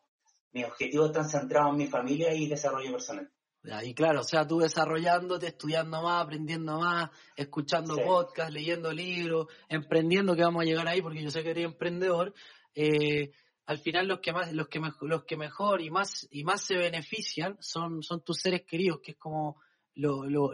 mis 0.53 0.67
objetivos 0.67 1.07
están 1.09 1.29
centrados 1.29 1.71
en 1.71 1.79
mi 1.79 1.87
familia 1.87 2.35
y 2.35 2.49
desarrollo 2.49 2.93
personal. 2.93 3.33
Y 3.85 3.95
claro, 3.95 4.23
o 4.23 4.25
sea, 4.25 4.47
tú 4.47 4.59
desarrollándote, 4.59 5.47
estudiando 5.47 6.03
más, 6.03 6.25
aprendiendo 6.25 6.81
más, 6.81 7.11
escuchando 7.37 7.97
podcasts, 7.97 8.53
leyendo 8.53 8.93
libros, 8.93 9.47
emprendiendo, 9.69 10.35
que 10.35 10.43
vamos 10.43 10.63
a 10.63 10.65
llegar 10.65 10.89
ahí 10.89 11.01
porque 11.01 11.23
yo 11.23 11.31
sé 11.31 11.45
que 11.45 11.51
eres 11.51 11.67
emprendedor, 11.67 12.35
eh, 12.75 13.31
al 13.67 13.79
final 13.79 14.09
los 14.09 14.19
que 14.19 14.33
más, 14.33 14.53
los 14.53 14.67
que 14.67 14.81
mejor, 14.81 15.09
los 15.09 15.25
que 15.25 15.37
mejor 15.37 15.81
y 15.81 15.91
más 15.91 16.27
y 16.33 16.43
más 16.43 16.65
se 16.65 16.77
benefician 16.77 17.57
son, 17.61 18.03
son 18.03 18.25
tus 18.25 18.39
seres 18.39 18.63
queridos, 18.67 19.01
que 19.01 19.13
es 19.13 19.17
como 19.17 19.63
lo, 19.95 20.25
lo, 20.25 20.51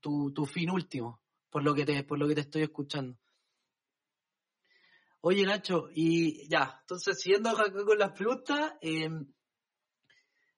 tu, 0.00 0.32
tu 0.32 0.46
fin 0.46 0.70
último, 0.70 1.20
por 1.50 1.64
lo 1.64 1.74
que 1.74 1.84
te, 1.84 2.04
por 2.04 2.18
lo 2.18 2.28
que 2.28 2.36
te 2.36 2.42
estoy 2.42 2.62
escuchando. 2.62 3.18
Oye 5.20 5.44
Nacho, 5.44 5.88
y 5.92 6.48
ya, 6.48 6.78
entonces 6.80 7.20
siguiendo 7.20 7.52
con 7.54 7.98
las 7.98 8.12
preguntas, 8.12 8.74
em, 8.80 9.32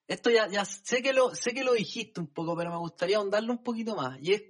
esto 0.06 0.30
ya, 0.30 0.48
ya 0.48 0.64
sé 0.64 1.02
que 1.02 1.12
lo, 1.12 1.34
sé 1.34 1.54
que 1.54 1.64
lo 1.64 1.72
dijiste 1.72 2.20
un 2.20 2.26
poco, 2.26 2.56
pero 2.56 2.70
me 2.70 2.76
gustaría 2.76 3.16
ahondarlo 3.16 3.52
un 3.52 3.62
poquito 3.62 3.96
más. 3.96 4.18
Y 4.20 4.34
es 4.34 4.42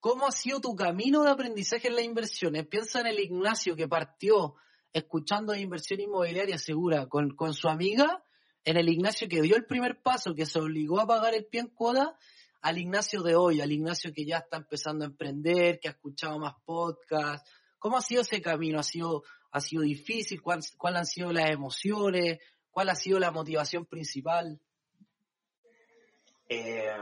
cómo 0.00 0.26
ha 0.26 0.32
sido 0.32 0.60
tu 0.60 0.74
camino 0.74 1.22
de 1.22 1.30
aprendizaje 1.30 1.88
en 1.88 1.96
las 1.96 2.04
inversiones. 2.04 2.66
Piensa 2.66 3.00
en 3.00 3.08
el 3.08 3.20
Ignacio 3.20 3.76
que 3.76 3.88
partió 3.88 4.54
escuchando 4.92 5.52
de 5.52 5.60
inversión 5.60 6.00
inmobiliaria 6.00 6.58
segura 6.58 7.06
con, 7.06 7.54
su 7.54 7.68
amiga, 7.68 8.24
en 8.64 8.76
el 8.76 8.88
Ignacio 8.88 9.28
que 9.28 9.42
dio 9.42 9.56
el 9.56 9.66
primer 9.66 10.02
paso, 10.02 10.34
que 10.34 10.46
se 10.46 10.58
obligó 10.58 11.00
a 11.00 11.06
pagar 11.06 11.34
el 11.34 11.46
pie 11.46 11.60
en 11.60 11.68
cuota, 11.68 12.16
al 12.62 12.78
Ignacio 12.78 13.22
de 13.22 13.34
hoy, 13.34 13.60
al 13.60 13.72
Ignacio 13.72 14.12
que 14.14 14.24
ya 14.24 14.38
está 14.38 14.56
empezando 14.56 15.04
a 15.04 15.08
emprender, 15.08 15.78
que 15.80 15.88
ha 15.88 15.92
escuchado 15.92 16.38
más 16.38 16.54
podcasts. 16.64 17.50
¿Cómo 17.78 17.96
ha 17.96 18.02
sido 18.02 18.22
ese 18.22 18.40
camino? 18.40 18.78
¿Ha 18.78 18.84
sido, 18.84 19.24
ha 19.50 19.60
sido 19.60 19.82
difícil? 19.82 20.40
¿Cuáles 20.40 20.74
han 20.80 21.06
sido 21.06 21.32
las 21.32 21.50
emociones? 21.50 22.38
¿Cuál 22.70 22.88
ha 22.88 22.94
sido 22.94 23.18
la 23.18 23.30
motivación 23.30 23.84
principal? 23.86 24.60
Eh, 26.48 26.92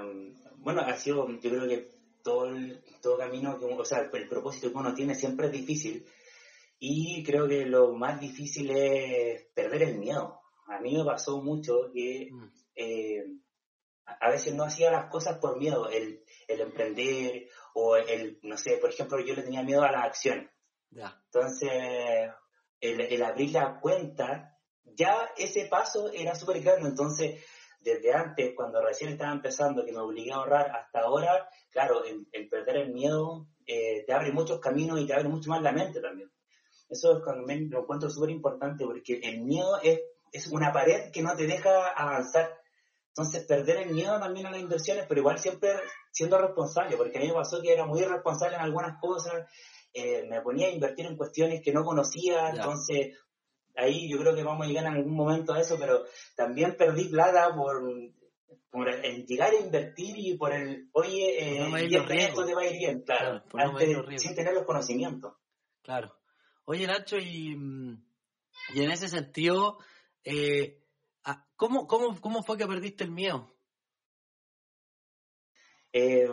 bueno, 0.57 0.83
ha 0.83 0.97
sido, 0.97 1.29
yo 1.29 1.51
creo 1.51 1.69
que 1.69 1.91
todo 2.23 2.47
el 2.47 2.83
todo 3.01 3.19
camino, 3.19 3.59
o 3.61 3.85
sea, 3.85 4.01
el 4.13 4.29
propósito 4.29 4.71
que 4.71 4.79
uno 4.79 4.95
tiene 4.95 5.15
siempre 5.15 5.47
es 5.47 5.53
difícil, 5.53 6.07
y 6.79 7.23
creo 7.23 7.47
que 7.47 7.67
lo 7.67 7.93
más 7.93 8.19
difícil 8.21 8.71
es 8.71 9.47
perder 9.55 9.83
el 9.83 9.99
miedo. 9.99 10.41
A 10.67 10.81
mí 10.81 10.97
me 10.97 11.05
pasó 11.05 11.43
mucho 11.43 11.91
que 11.93 12.29
mm. 12.31 12.45
eh, 12.75 13.25
a 14.19 14.31
veces 14.31 14.55
no 14.55 14.65
hacía 14.65 14.91
las 14.91 15.11
cosas 15.11 15.39
por 15.39 15.59
miedo, 15.59 15.89
el, 15.91 16.25
emprender 16.49 17.49
o 17.75 17.97
el, 17.97 18.39
no 18.43 18.57
sé, 18.57 18.79
por 18.79 18.91
ejemplo, 18.91 19.21
yo 19.21 19.35
le 19.35 19.43
tenía 19.43 19.63
miedo 19.63 19.83
a 19.83 19.93
la 19.93 20.03
acción. 20.03 20.51
Entonces, 20.91 21.71
el, 22.81 23.23
abrir 23.23 23.53
la 23.53 23.79
cuenta, 23.79 24.59
ya 24.85 25.31
ese 25.37 25.67
paso 25.67 26.11
era 26.13 26.35
súper 26.35 26.61
grande. 26.63 26.89
Entonces, 26.89 27.45
desde 27.81 28.13
antes, 28.13 28.53
cuando 28.55 28.83
recién 28.83 29.11
estaba 29.11 29.33
empezando, 29.33 29.85
que 29.85 29.93
me 29.93 30.01
obligué 30.01 30.33
a 30.33 30.37
ahorrar, 30.37 30.71
hasta 30.71 31.01
ahora, 31.01 31.49
claro, 31.71 32.03
el, 32.05 32.49
perder 32.49 32.77
el 32.77 32.93
miedo 32.93 33.47
eh, 33.67 34.05
te 34.07 34.13
abre 34.13 34.33
muchos 34.33 34.61
caminos 34.61 35.01
y 35.01 35.07
te 35.07 35.15
abre 35.15 35.29
mucho 35.29 35.51
más 35.51 35.63
la 35.63 35.73
mente 35.73 36.01
también. 36.01 36.31
Eso 36.89 37.17
es 37.17 37.25
cuando 37.25 37.47
me 37.47 37.59
lo 37.61 37.81
encuentro 37.81 38.11
súper 38.11 38.31
importante 38.31 38.85
porque 38.85 39.21
el 39.23 39.41
miedo 39.41 39.81
es, 39.83 40.01
es 40.33 40.49
una 40.49 40.73
pared 40.73 41.11
que 41.13 41.23
no 41.23 41.35
te 41.37 41.47
deja 41.47 41.89
avanzar. 41.89 42.59
Entonces, 43.09 43.45
perder 43.45 43.79
el 43.79 43.91
miedo 43.91 44.19
también 44.21 44.47
a 44.47 44.51
las 44.51 44.61
inversiones, 44.61 45.07
pero 45.09 45.21
igual 45.21 45.39
siempre 45.39 45.71
siendo 46.11 46.39
responsable, 46.39 46.97
porque 46.97 47.19
a 47.19 47.21
mí 47.21 47.29
me 47.29 47.35
pasó 47.35 47.61
que 47.61 47.73
era 47.73 47.87
muy 47.87 48.01
irresponsable 48.01 48.57
en 48.57 48.63
algunas 48.63 49.01
cosas, 49.01 49.47
eh, 49.93 50.27
me 50.29 50.41
ponía 50.43 50.69
a 50.69 50.71
invertir 50.71 51.07
en 51.07 51.17
cuestiones 51.17 51.61
que 51.63 51.73
no 51.73 51.85
conocía, 51.85 52.51
entonces 52.51 53.17
ahí 53.81 54.09
yo 54.09 54.19
creo 54.19 54.35
que 54.35 54.43
vamos 54.43 54.67
a 54.67 54.69
llegar 54.69 54.87
en 54.87 54.95
algún 54.95 55.15
momento 55.15 55.53
a 55.53 55.61
eso, 55.61 55.77
pero 55.79 56.05
también 56.37 56.77
perdí 56.77 57.09
plata 57.09 57.55
por, 57.55 57.83
por 58.71 58.89
el 58.89 59.27
llegar 59.27 59.53
a 59.53 59.61
invertir 59.61 60.17
y 60.19 60.37
por 60.37 60.53
el, 60.53 60.89
oye, 60.93 61.59
eh, 61.59 61.91
esto 62.11 62.45
te 62.45 62.55
va 62.55 62.63
a 62.63 62.67
ir 62.67 62.79
bien, 62.79 63.03
claro, 63.03 63.43
sin 64.17 64.35
tener 64.35 64.55
los 64.55 64.65
conocimientos. 64.65 65.35
Claro. 65.83 66.15
Oye, 66.65 66.87
Nacho, 66.87 67.17
y, 67.19 67.57
y 68.75 68.83
en 68.83 68.91
ese 68.91 69.09
sentido, 69.09 69.79
eh, 70.25 70.85
ah, 71.25 71.47
¿cómo, 71.57 71.87
cómo, 71.87 72.43
fue 72.43 72.57
que 72.57 72.67
perdiste 72.67 73.05
el 73.05 73.11
miedo? 73.11 73.53
Eh, 75.93 76.29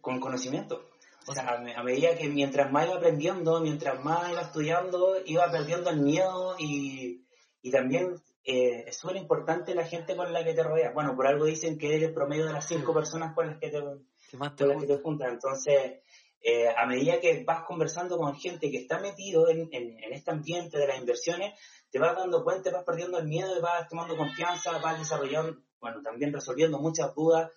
con 0.00 0.20
conocimiento. 0.20 0.88
O 1.26 1.34
sea, 1.34 1.62
a, 1.76 1.82
medida 1.82 2.16
que 2.16 2.28
mientras 2.28 2.72
más 2.72 2.86
iba 2.86 2.96
aprendiendo, 2.96 3.60
mientras 3.60 4.02
más 4.02 4.30
iba 4.30 4.40
estudiando, 4.40 5.16
iba 5.24 5.50
perdiendo 5.50 5.90
el 5.90 6.00
miedo 6.00 6.56
y, 6.58 7.24
también 7.70 8.14
eh, 8.44 8.84
es 8.86 8.96
súper 8.96 9.16
importante 9.16 9.74
la 9.74 9.84
gente 9.84 10.16
con 10.16 10.32
la 10.32 10.44
que 10.44 10.54
te 10.54 10.62
rodeas. 10.62 10.94
Bueno, 10.94 11.14
por 11.14 11.26
algo 11.26 11.44
dicen 11.44 11.78
que 11.78 11.94
eres 11.94 12.08
el 12.08 12.14
promedio 12.14 12.46
de 12.46 12.54
las 12.54 12.66
cinco 12.66 12.94
personas 12.94 13.34
con 13.34 13.46
las 13.46 13.58
que 13.58 13.68
te, 13.68 13.80
con 13.80 14.68
las 14.68 14.80
que 14.80 14.86
te 14.86 14.98
juntas. 14.98 15.30
Entonces, 15.30 16.00
eh, 16.42 16.68
a 16.74 16.86
medida 16.86 17.20
que 17.20 17.44
vas 17.44 17.64
conversando 17.64 18.16
con 18.16 18.34
gente 18.34 18.70
que 18.70 18.78
está 18.78 18.98
metido 18.98 19.50
en, 19.50 19.68
este 20.10 20.30
ambiente 20.30 20.78
de 20.78 20.86
las 20.86 20.98
inversiones, 20.98 21.58
te 21.90 21.98
vas 21.98 22.16
dando 22.16 22.42
cuenta, 22.42 22.70
vas 22.70 22.84
perdiendo 22.84 23.18
el 23.18 23.26
miedo, 23.26 23.58
y 23.58 23.60
vas 23.60 23.86
tomando 23.88 24.16
confianza, 24.16 24.78
vas 24.78 24.98
desarrollando, 24.98 25.58
bueno, 25.80 26.00
también 26.02 26.32
resolviendo 26.32 26.78
muchas 26.78 27.14
dudas, 27.14 27.50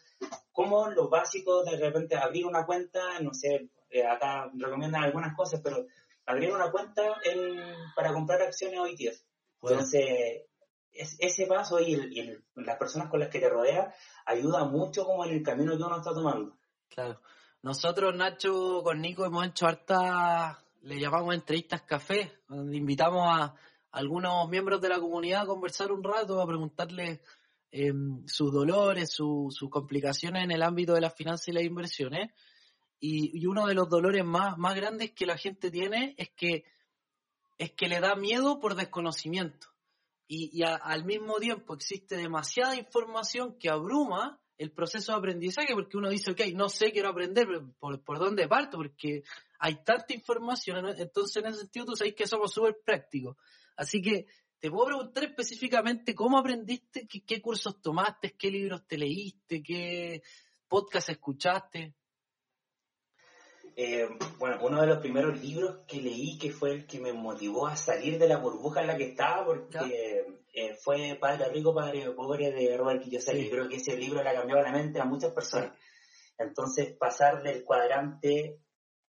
como 0.51 0.87
lo 0.89 1.09
básico 1.09 1.63
de 1.63 1.77
repente 1.77 2.15
abrir 2.15 2.45
una 2.45 2.65
cuenta, 2.65 3.19
no 3.21 3.33
sé, 3.33 3.69
eh, 3.89 4.05
acá 4.05 4.49
recomiendan 4.53 5.03
algunas 5.03 5.35
cosas, 5.35 5.61
pero 5.63 5.85
abrir 6.25 6.51
una 6.51 6.71
cuenta 6.71 7.01
para 7.95 8.13
comprar 8.13 8.41
acciones 8.41 8.79
o 8.79 8.85
ETFs. 8.85 9.25
Entonces, 9.61 10.43
ese 10.91 11.47
paso 11.47 11.79
y, 11.79 11.95
las 12.55 12.77
personas 12.77 13.09
con 13.09 13.19
las 13.19 13.29
que 13.29 13.39
te 13.39 13.49
rodeas 13.49 13.95
ayuda 14.25 14.65
mucho 14.65 15.05
como 15.05 15.25
en 15.25 15.31
el 15.31 15.43
camino 15.43 15.77
que 15.77 15.83
uno 15.83 15.97
está 15.97 16.13
tomando. 16.13 16.55
Claro. 16.89 17.19
Nosotros, 17.61 18.13
Nacho, 18.15 18.81
con 18.83 19.01
Nico 19.01 19.25
hemos 19.25 19.47
hecho 19.47 19.67
harta, 19.67 20.59
le 20.81 20.99
llamamos 20.99 21.33
entrevistas 21.33 21.81
café, 21.83 22.33
donde 22.47 22.75
invitamos 22.77 23.25
a 23.25 23.55
algunos 23.91 24.49
miembros 24.49 24.81
de 24.81 24.89
la 24.89 24.99
comunidad 24.99 25.43
a 25.43 25.45
conversar 25.45 25.91
un 25.91 26.03
rato, 26.03 26.41
a 26.41 26.47
preguntarles 26.47 27.21
em, 27.75 28.23
sus 28.27 28.53
dolores, 28.53 29.09
sus 29.09 29.67
complicaciones 29.71 30.43
en 30.43 30.51
el 30.51 30.61
ámbito 30.61 30.93
de 30.93 31.01
las 31.01 31.15
finanzas 31.15 31.47
y 31.47 31.53
las 31.53 31.63
inversiones. 31.63 32.31
Y, 32.99 33.45
uno 33.47 33.65
de 33.65 33.73
los 33.73 33.89
dolores 33.89 34.23
más, 34.23 34.59
más 34.59 34.75
grandes 34.75 35.11
que 35.11 35.25
la 35.25 35.37
gente 35.39 35.71
tiene 35.71 36.13
es 36.19 36.29
que, 36.35 36.65
es 37.57 37.71
que 37.71 37.87
le 37.87 37.99
da 37.99 38.15
miedo 38.15 38.59
por 38.59 38.75
desconocimiento. 38.75 39.69
Y, 40.27 40.61
al 40.63 41.03
mismo 41.03 41.37
tiempo 41.37 41.73
existe 41.73 42.15
demasiada 42.15 42.75
información 42.75 43.57
que 43.57 43.69
abruma 43.69 44.39
el 44.59 44.71
proceso 44.71 45.11
de 45.11 45.17
aprendizaje 45.17 45.73
porque 45.73 45.97
uno 45.97 46.09
dice, 46.09 46.29
ok, 46.29 46.41
no 46.53 46.69
sé, 46.69 46.91
quiero 46.91 47.09
aprender, 47.09 47.47
¿por, 47.79 48.03
por 48.03 48.19
dónde 48.19 48.47
parto? 48.47 48.77
Porque 48.77 49.23
hay 49.57 49.83
tanta 49.83 50.13
información, 50.13 50.93
entonces 50.99 51.43
en 51.43 51.49
ese 51.49 51.61
sentido 51.61 51.87
tú 51.87 51.95
sabes 51.95 52.13
que 52.13 52.27
somos 52.27 52.53
súper 52.53 52.77
prácticos. 52.85 53.35
Así 53.75 53.99
que 53.99 54.27
te 54.63 54.71
puedo 54.71 54.85
preguntar 54.85 55.25
específicamente 55.25 56.15
cómo 56.15 56.37
aprendiste, 56.37 57.05
qué, 57.05 57.25
qué 57.25 57.41
cursos 57.41 57.81
tomaste, 57.81 58.31
qué 58.37 58.49
libros 58.49 58.87
te 58.87 58.97
leíste, 58.97 59.61
qué 59.61 60.23
podcast 60.69 61.09
escuchaste. 61.09 61.95
Eh, 63.75 64.07
bueno, 64.39 64.59
uno 64.61 64.79
de 64.79 64.87
los 64.87 64.99
primeros 64.99 65.37
libros 65.41 65.79
que 65.85 66.01
leí 66.01 66.37
que 66.37 66.49
fue 66.49 66.71
el 66.71 66.85
que 66.85 67.01
me 67.01 67.11
motivó 67.11 67.67
a 67.67 67.75
salir 67.75 68.17
de 68.17 68.29
la 68.29 68.37
burbuja 68.37 68.79
en 68.79 68.87
la 68.87 68.95
que 68.95 69.09
estaba, 69.09 69.45
porque 69.45 70.25
eh, 70.53 70.77
fue 70.81 71.17
Padre 71.19 71.49
Rico, 71.49 71.75
Padre 71.75 72.09
Pobre 72.11 72.49
de 72.53 72.77
Robert 72.77 73.03
Kiyosaki. 73.03 73.49
Creo 73.49 73.67
que 73.67 73.75
ese 73.75 73.97
libro 73.97 74.23
le 74.23 74.29
ha 74.29 74.33
cambiado 74.33 74.61
la 74.61 74.71
mente 74.71 75.01
a 75.01 75.03
muchas 75.03 75.33
personas. 75.33 75.77
Entonces, 76.37 76.95
pasar 76.95 77.43
del 77.43 77.65
cuadrante 77.65 78.62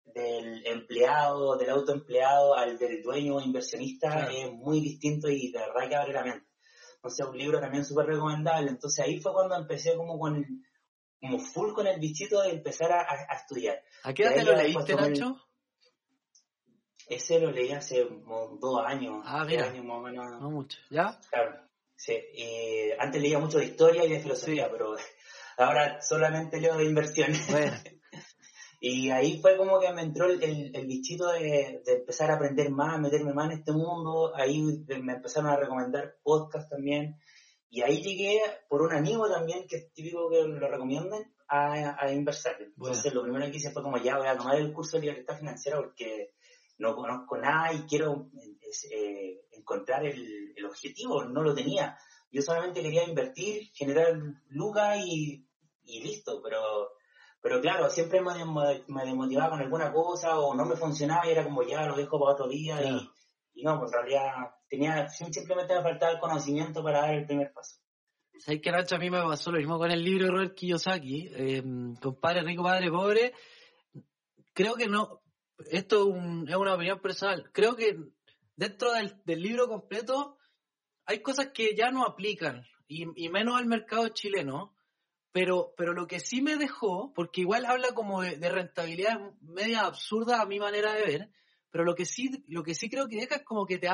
del 0.06 0.65
empleado, 0.65 1.56
del 1.58 1.70
autoempleado, 1.70 2.56
al 2.56 2.77
del 2.77 3.01
dueño 3.01 3.39
inversionista 3.39 4.29
es 4.32 4.51
muy 4.51 4.82
distinto 4.82 5.29
y 5.29 5.51
de 5.51 5.60
verdad 5.60 5.89
que 5.89 5.96
abre 5.96 6.13
la 6.13 6.24
mente. 6.24 6.48
Entonces, 6.96 7.25
un 7.25 7.38
libro 7.38 7.60
también 7.60 7.86
súper 7.86 8.08
recomendable. 8.08 8.70
Entonces, 8.70 9.06
ahí 9.06 9.20
fue 9.20 9.32
cuando 9.32 9.56
empecé 9.56 9.96
como 9.96 10.20
con 10.20 10.46
como 11.22 11.39
full 11.39 11.74
con 11.74 11.86
el 11.86 12.00
bichito 12.00 12.41
de 12.41 12.51
empezar 12.51 12.91
a, 12.91 13.36
estudiar. 13.36 13.82
¿A 14.03 14.13
qué 14.13 14.24
edad 14.24 14.36
te 14.36 14.44
lo 14.44 14.56
leíste, 14.56 14.96
Nacho? 14.96 15.38
Ese 17.08 17.39
lo 17.39 17.51
leí 17.51 17.72
hace 17.72 18.06
dos 18.06 18.86
años. 18.86 19.22
Ah, 19.25 19.44
mira. 19.46 19.72
No 19.72 20.51
mucho. 20.51 20.77
¿Ya? 20.89 21.20
Claro. 21.29 21.68
Sí. 21.96 22.15
antes 22.98 23.22
leía 23.22 23.39
mucho 23.39 23.58
de 23.58 23.65
historia 23.65 24.06
y 24.06 24.10
de 24.10 24.22
filosofía, 24.22 24.70
pero 24.72 24.96
ahora 25.58 26.01
solamente 26.01 26.62
leo 26.62 26.77
de 26.77 26.86
inversiones. 26.86 27.50
Bueno. 27.51 27.75
y 28.81 29.09
ahí 29.09 29.41
fue 29.41 29.57
como 29.57 29.77
que 29.79 29.91
me 29.91 30.03
entró 30.03 30.25
el, 30.25 30.41
el, 30.74 30.88
bichito 30.88 31.27
de, 31.33 31.81
de, 31.86 31.93
empezar 31.95 32.31
a 32.31 32.36
aprender 32.36 32.69
más, 32.71 32.98
meterme 32.98 33.33
más 33.33 33.51
en 33.51 33.59
este 33.59 33.74
mundo. 33.74 34.33
Ahí 34.36 34.62
me 34.62 35.13
empezaron 35.13 35.50
a 35.50 35.57
recomendar 35.57 36.15
podcasts 36.24 36.69
también. 36.69 37.19
Y 37.69 37.81
ahí 37.81 38.01
llegué 38.01 38.39
por 38.69 38.82
un 38.82 38.93
amigo 38.93 39.30
también, 39.30 39.67
que 39.67 39.75
es 39.75 39.93
típico 39.93 40.30
que 40.30 40.43
lo 40.43 40.67
recomienden, 40.69 41.34
a, 41.49 41.97
a 42.01 42.12
inversar. 42.12 42.56
Entonces 42.62 43.13
lo 43.13 43.23
primero 43.23 43.51
que 43.51 43.58
hice 43.58 43.71
fue 43.71 43.84
como 43.84 43.97
ya 43.97 44.17
voy 44.17 44.27
a 44.27 44.38
tomar 44.38 44.56
el 44.56 44.71
curso 44.71 44.95
de 44.95 45.08
libertad 45.08 45.38
financiera 45.38 45.77
porque 45.77 46.32
no 46.77 46.95
conozco 46.95 47.38
nada 47.38 47.73
y 47.73 47.82
quiero 47.82 48.30
eh, 48.91 49.41
encontrar 49.51 50.06
el, 50.06 50.54
el, 50.56 50.65
objetivo, 50.65 51.25
no 51.25 51.43
lo 51.43 51.54
tenía. 51.54 51.97
Yo 52.32 52.41
solamente 52.41 52.82
quería 52.82 53.04
invertir, 53.04 53.69
generar 53.73 54.17
lucas 54.47 54.99
y, 55.06 55.45
y 55.84 56.01
listo, 56.01 56.41
pero 56.41 56.91
pero 57.41 57.62
claro, 57.62 57.89
siempre 57.89 58.21
me, 58.21 58.34
me, 58.88 59.06
demotivaba 59.06 59.52
con 59.52 59.62
alguna 59.62 59.91
cosa 59.93 60.39
o 60.39 60.54
no 60.56 60.65
me 60.65 60.75
funcionaba 60.75 61.28
y 61.28 61.32
era 61.32 61.43
como 61.43 61.63
ya 61.63 61.86
lo 61.86 61.95
dejo 61.95 62.19
para 62.19 62.34
otro 62.34 62.47
día 62.47 62.82
y, 62.84 63.10
y, 63.54 63.63
no, 63.63 63.80
pues 63.80 63.91
en 63.93 63.99
realidad 63.99 64.56
tenía, 64.67 65.08
simplemente 65.10 65.75
me 65.75 65.82
faltaba 65.84 66.12
el 66.12 66.19
conocimiento 66.19 66.84
para 66.84 67.02
dar 67.02 67.15
el 67.15 67.25
primer 67.25 67.52
paso. 67.54 67.78
¿Sabes 68.39 68.62
que 68.62 68.71
Nacho? 68.71 68.95
A 68.95 68.99
mí 68.99 69.10
me 69.10 69.21
pasó 69.21 69.52
lo 69.52 69.58
mismo 69.58 69.78
con 69.78 69.91
el 69.91 70.04
libro 70.04 70.25
de 70.25 70.32
Robert 70.32 70.56
Kiyosaki, 70.56 71.30
eh, 71.34 71.63
Compadre 72.02 72.41
Rico, 72.41 72.63
Padre 72.63 72.89
Pobre. 72.89 73.34
Creo 74.54 74.75
que 74.75 74.88
no, 74.88 75.21
esto 75.69 76.15
es, 76.47 76.56
una 76.56 76.73
opinión 76.73 76.99
personal, 76.99 77.49
creo 77.52 77.75
que 77.75 77.97
dentro 78.56 78.91
del, 78.93 79.41
libro 79.41 79.67
completo 79.67 80.38
hay 81.06 81.21
cosas 81.21 81.49
que 81.54 81.75
ya 81.75 81.91
no 81.91 82.06
aplican, 82.06 82.65
y, 82.88 83.30
menos 83.30 83.58
al 83.58 83.65
mercado 83.65 84.08
chileno, 84.10 84.75
pero, 85.32 85.74
pero 85.78 85.94
lo 85.94 86.08
que 86.08 86.20
sí 86.20 86.42
me 86.42 86.58
dejó, 86.58 87.13
porque 87.13 87.42
igual 87.42 87.65
habla 87.65 87.94
como 87.94 88.22
de, 88.22 88.38
de, 88.38 88.50
rentabilidad 88.50 89.20
media 89.42 89.82
absurda 89.82 90.42
a 90.42 90.46
mi 90.46 90.60
manera 90.60 90.94
de 90.94 91.04
ver, 91.04 91.30
pero 91.70 91.84
lo 91.84 91.96
que 91.96 92.06
sí, 92.06 92.44
lo 92.48 92.63
que 92.63 92.74
sí 92.74 92.89
creo 92.89 93.08
que 93.08 93.18
deja 93.18 93.36
es 93.36 93.44
como 93.44 93.65
que 93.65 93.78
te 93.78 93.89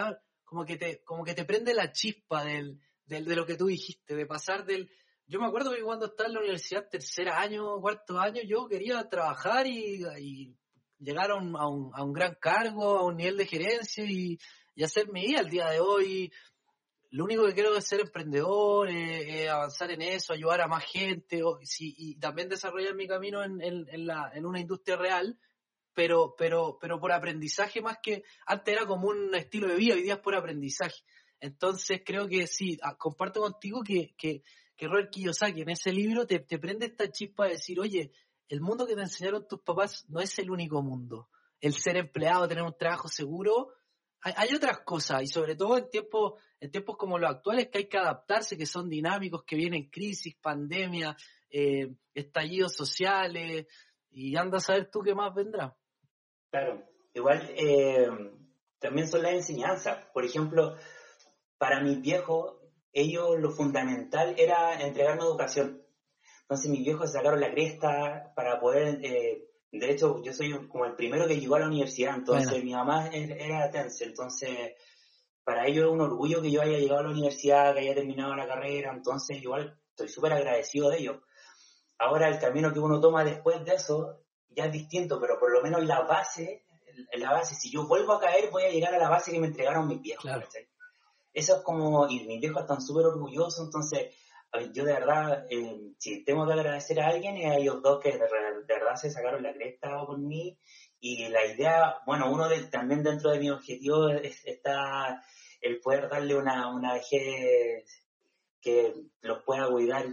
como 0.45 0.63
que 0.63 0.78
te, 0.78 1.04
como 1.04 1.24
que 1.26 1.34
te 1.34 1.43
prende 1.43 1.74
la 1.74 1.91
chispa 1.91 2.45
del, 2.45 2.80
del, 3.06 3.26
de 3.26 3.36
lo 3.36 3.45
que 3.45 3.58
tú 3.58 3.65
dijiste, 3.65 4.15
de 4.15 4.26
pasar 4.26 4.65
del, 4.65 4.89
yo 5.28 5.39
me 5.39 5.48
acuerdo 5.48 5.71
que 5.71 5.82
cuando 5.82 6.06
estaba 6.06 6.28
en 6.28 6.36
la 6.36 6.39
universidad, 6.41 6.88
tercer 6.88 7.30
año, 7.30 7.82
cuarto 7.82 8.19
año, 8.19 8.41
yo 8.43 8.67
quería 8.67 9.10
trabajar 9.10 9.65
y, 9.65 10.56
llegar 11.00 11.32
a 11.32 11.36
un, 11.36 11.56
a, 11.56 11.67
un, 11.67 12.13
gran 12.13 12.36
cargo, 12.36 12.98
a 12.98 13.06
un 13.06 13.17
nivel 13.17 13.38
de 13.38 13.48
gerencia 13.48 14.06
y, 14.06 14.38
hacer 14.84 15.10
mi 15.12 15.26
vida 15.26 15.39
al 15.39 15.50
día 15.50 15.69
de 15.69 15.80
hoy. 15.80 16.32
Lo 17.15 17.23
único 17.23 17.45
que 17.45 17.54
quiero 17.54 17.73
es 17.78 17.88
ser 17.88 18.01
emprendedor, 18.01 18.89
eh, 18.89 19.43
eh, 19.43 19.49
avanzar 19.49 19.89
en 19.89 20.01
eso, 20.01 20.34
ayudar 20.34 20.60
a 20.60 20.67
más 20.67 20.84
gente 20.84 21.41
y 21.80 22.19
también 22.19 22.49
desarrollar 22.49 22.93
mi 22.93 23.08
camino 23.08 23.41
en, 23.41 24.06
la, 24.06 24.34
una 24.43 24.60
industria 24.60 24.97
real 24.97 25.39
pero, 25.93 26.36
pero, 26.38 26.78
pero 26.78 26.99
por 26.99 27.13
aprendizaje 27.13 27.82
más 27.82 27.99
que 28.04 28.25
antes 28.45 28.75
era 28.75 28.86
como 28.86 29.08
un 29.08 29.34
estilo 29.34 29.69
de 29.69 29.78
vida, 29.78 29.95
hoy 29.95 30.04
día 30.04 30.15
es 30.15 30.19
por 30.19 30.36
aprendizaje. 30.36 31.04
Entonces 31.39 32.01
creo 32.06 32.28
que 32.28 32.47
sí, 32.47 32.78
ah, 32.84 32.97
comparto 32.97 33.39
contigo 33.39 33.82
que, 33.82 34.13
que, 34.17 34.43
que 34.75 34.88
Robert 34.89 35.10
Kiyosaki 35.10 35.62
en 35.62 35.69
ese 35.69 35.93
libro 35.93 36.28
te, 36.28 36.39
te 36.39 36.60
prende 36.60 36.88
esta 36.88 37.10
chispa 37.10 37.45
de 37.45 37.51
decir, 37.51 37.80
oye, 37.80 38.12
el 38.49 38.60
mundo 38.60 38.86
que 38.86 38.93
te 38.93 39.04
enseñaron 39.04 39.47
tus 39.47 39.62
papás 39.62 40.04
no 40.10 40.19
es 40.19 40.38
el 40.38 40.51
único 40.51 40.82
mundo. 40.82 41.30
El 41.62 41.75
ser 41.75 41.95
empleado, 41.95 42.45
tener 42.45 42.65
un 42.65 42.78
trabajo 42.78 43.08
seguro, 43.08 43.71
hay, 44.33 44.55
otras 44.55 44.79
cosas 44.79 45.21
y 45.21 45.27
sobre 45.27 45.55
todo 45.55 45.77
en 45.77 45.88
tiempos, 45.88 46.33
en 46.59 46.71
tiempos 46.71 46.97
como 46.97 47.19
los 47.19 47.29
actuales 47.29 47.67
que 47.69 47.77
hay 47.77 47.88
que 47.88 47.97
adaptarse, 47.97 48.57
que 48.57 48.65
son 48.65 48.89
dinámicos, 48.89 49.43
que 49.43 49.55
vienen 49.55 49.89
crisis, 49.89 50.35
pandemia, 50.41 51.15
eh, 51.51 51.93
estallidos 52.13 52.75
sociales 52.75 53.67
y 54.09 54.35
anda 54.35 54.57
a 54.57 54.61
saber 54.61 54.89
tú 54.89 55.01
qué 55.01 55.13
más 55.13 55.33
vendrá. 55.35 55.77
Claro, 56.49 56.83
igual 57.13 57.51
eh, 57.55 58.07
también 58.79 59.07
son 59.07 59.21
las 59.21 59.33
enseñanzas. 59.33 59.99
Por 60.11 60.25
ejemplo, 60.25 60.75
para 61.59 61.81
mis 61.81 62.01
viejos, 62.01 62.55
ellos 62.93 63.39
lo 63.39 63.51
fundamental 63.51 64.33
era 64.39 64.81
entregarme 64.81 65.21
educación. 65.21 65.83
Entonces 66.41 66.71
mis 66.71 66.83
viejos 66.83 67.11
sacaron 67.11 67.39
la 67.41 67.51
cresta 67.51 68.33
para 68.35 68.59
poder, 68.59 69.03
eh, 69.03 69.45
de 69.79 69.91
hecho 69.91 70.21
yo 70.23 70.33
soy 70.33 70.67
como 70.67 70.85
el 70.85 70.95
primero 70.95 71.27
que 71.27 71.39
llegó 71.39 71.55
a 71.55 71.59
la 71.59 71.67
universidad, 71.67 72.15
entonces 72.15 72.63
mi 72.63 72.73
mamá 72.73 73.09
era 73.11 73.69
tense, 73.71 74.05
entonces 74.05 74.73
para 75.43 75.67
ellos 75.67 75.85
es 75.85 75.91
un 75.91 76.01
orgullo 76.01 76.41
que 76.41 76.51
yo 76.51 76.61
haya 76.61 76.77
llegado 76.77 77.01
a 77.01 77.03
la 77.03 77.11
universidad, 77.11 77.73
que 77.73 77.81
haya 77.81 77.93
terminado 77.93 78.35
la 78.35 78.47
carrera, 78.47 78.91
entonces 78.91 79.41
igual 79.41 79.79
estoy 79.89 80.09
súper 80.09 80.33
agradecido 80.33 80.89
de 80.89 80.97
ellos. 80.97 81.17
Ahora 81.97 82.27
el 82.27 82.39
camino 82.39 82.73
que 82.73 82.79
uno 82.79 82.99
toma 82.99 83.23
después 83.23 83.63
de 83.63 83.75
eso 83.75 84.21
ya 84.49 84.65
es 84.65 84.71
distinto, 84.71 85.19
pero 85.19 85.39
por 85.39 85.51
lo 85.51 85.61
menos 85.61 85.85
la 85.85 86.01
base, 86.01 86.65
la 87.13 87.31
base, 87.31 87.55
si 87.55 87.71
yo 87.71 87.88
vuelvo 87.88 88.13
a 88.13 88.19
caer, 88.19 88.49
voy 88.49 88.63
a 88.63 88.69
llegar 88.69 88.93
a 88.95 88.99
la 88.99 89.09
base 89.09 89.31
que 89.31 89.39
me 89.39 89.47
entregaron 89.47 89.88
mis 89.88 90.01
viejos. 90.01 90.31
Eso 91.33 91.57
es 91.57 91.61
como, 91.63 92.07
y 92.09 92.25
mis 92.25 92.39
viejos 92.39 92.61
están 92.61 92.81
súper 92.81 93.05
orgullosos, 93.05 93.65
entonces 93.65 94.15
yo 94.73 94.83
de 94.83 94.93
verdad, 94.93 95.45
eh, 95.49 95.93
si 95.97 96.23
tengo 96.23 96.45
que 96.45 96.53
agradecer 96.53 96.99
a 96.99 97.07
alguien, 97.07 97.37
es 97.37 97.51
a 97.51 97.55
ellos 97.55 97.81
dos 97.81 98.01
que 98.01 98.11
de, 98.11 98.19
verdad 98.19 98.95
se 98.95 99.11
sacaron 99.11 99.43
la 99.43 99.53
cresta 99.53 100.05
por 100.05 100.19
mí. 100.19 100.57
Y 100.99 101.27
la 101.29 101.45
idea, 101.45 101.97
bueno, 102.05 102.31
uno 102.31 102.49
de, 102.49 102.63
también 102.65 103.03
dentro 103.03 103.31
de 103.31 103.39
mi 103.39 103.49
objetivo 103.49 104.09
está 104.09 105.23
el 105.61 105.79
poder 105.79 106.09
darle 106.09 106.35
una, 106.35 106.73
una 106.73 106.93
vejez 106.93 108.03
que 108.61 108.93
los 109.21 109.43
pueda 109.43 109.69
cuidar 109.69 110.05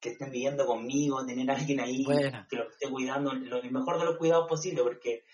que 0.00 0.10
estén 0.10 0.30
viviendo 0.30 0.66
conmigo, 0.66 1.24
tener 1.24 1.50
a 1.50 1.54
alguien 1.54 1.80
ahí 1.80 2.04
que 2.48 2.56
los 2.56 2.70
esté 2.72 2.90
cuidando, 2.90 3.32
lo 3.32 3.56
el 3.56 3.72
mejor 3.72 3.98
de 3.98 4.04
los 4.04 4.18
cuidados 4.18 4.46
posible, 4.46 4.82
porque 4.82 5.24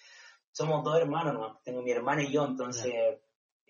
somos 0.53 0.85
dos 0.85 0.97
hermanos, 0.97 1.35
¿no? 1.35 1.61
tengo 1.65 1.83
mi 1.83 1.91
hermana 1.91 2.23
y 2.23 2.33
yo, 2.33 2.45
entonces 2.45 2.93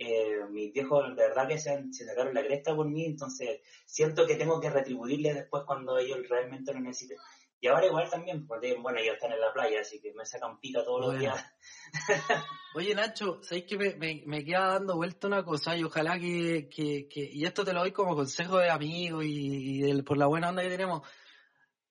eh, 0.02 0.46
mis 0.50 0.72
viejos 0.72 1.14
de 1.14 1.22
verdad 1.28 1.46
que 1.46 1.58
se, 1.58 1.70
han- 1.70 1.92
se 1.92 2.06
sacaron 2.06 2.32
la 2.32 2.42
cresta 2.42 2.74
por 2.74 2.88
mí, 2.88 3.04
entonces 3.04 3.60
siento 3.84 4.26
que 4.26 4.36
tengo 4.36 4.58
que 4.58 4.70
retribuirles 4.70 5.34
después 5.34 5.64
cuando 5.66 5.98
ellos 5.98 6.26
realmente 6.28 6.72
lo 6.72 6.80
necesiten. 6.80 7.18
Y 7.60 7.66
ahora 7.68 7.86
igual 7.86 8.08
también, 8.08 8.46
porque 8.46 8.74
bueno, 8.80 8.98
ellos 8.98 9.16
están 9.16 9.32
en 9.32 9.40
la 9.40 9.52
playa, 9.52 9.82
así 9.82 10.00
que 10.00 10.14
me 10.14 10.24
sacan 10.24 10.58
pica 10.58 10.82
todos 10.82 11.00
los 11.00 11.08
Bueno. 11.10 11.20
días. 11.20 11.44
Oye, 12.74 12.94
Nacho, 12.94 13.42
¿sabéis 13.42 13.66
que 13.66 13.76
me, 13.76 13.94
me, 13.96 14.22
me 14.24 14.42
queda 14.42 14.68
dando 14.68 14.96
vuelta 14.96 15.26
una 15.26 15.44
cosa 15.44 15.76
y 15.76 15.84
ojalá 15.84 16.18
que, 16.18 16.70
que, 16.74 17.06
que- 17.08 17.28
y 17.30 17.44
esto 17.44 17.62
te 17.62 17.74
lo 17.74 17.80
doy 17.80 17.92
como 17.92 18.16
consejo 18.16 18.56
de 18.56 18.70
amigo 18.70 19.22
y, 19.22 19.28
y 19.76 19.80
del- 19.82 20.04
por 20.04 20.16
la 20.16 20.26
buena 20.28 20.48
onda 20.48 20.62
que 20.62 20.70
tenemos, 20.70 21.02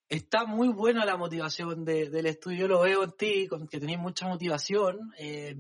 está 0.08 0.46
muy 0.46 0.70
buena 0.70 1.06
la 1.06 1.18
motivación 1.18 1.86
de- 1.86 2.10
del 2.10 2.26
estudio, 2.26 2.62
yo 2.62 2.68
lo 2.68 2.82
veo 2.82 3.04
en 3.04 3.12
ti, 3.12 3.48
que 3.70 3.80
tenéis 3.80 4.00
mucha 4.00 4.28
motivación, 4.28 5.12
eh, 5.20 5.56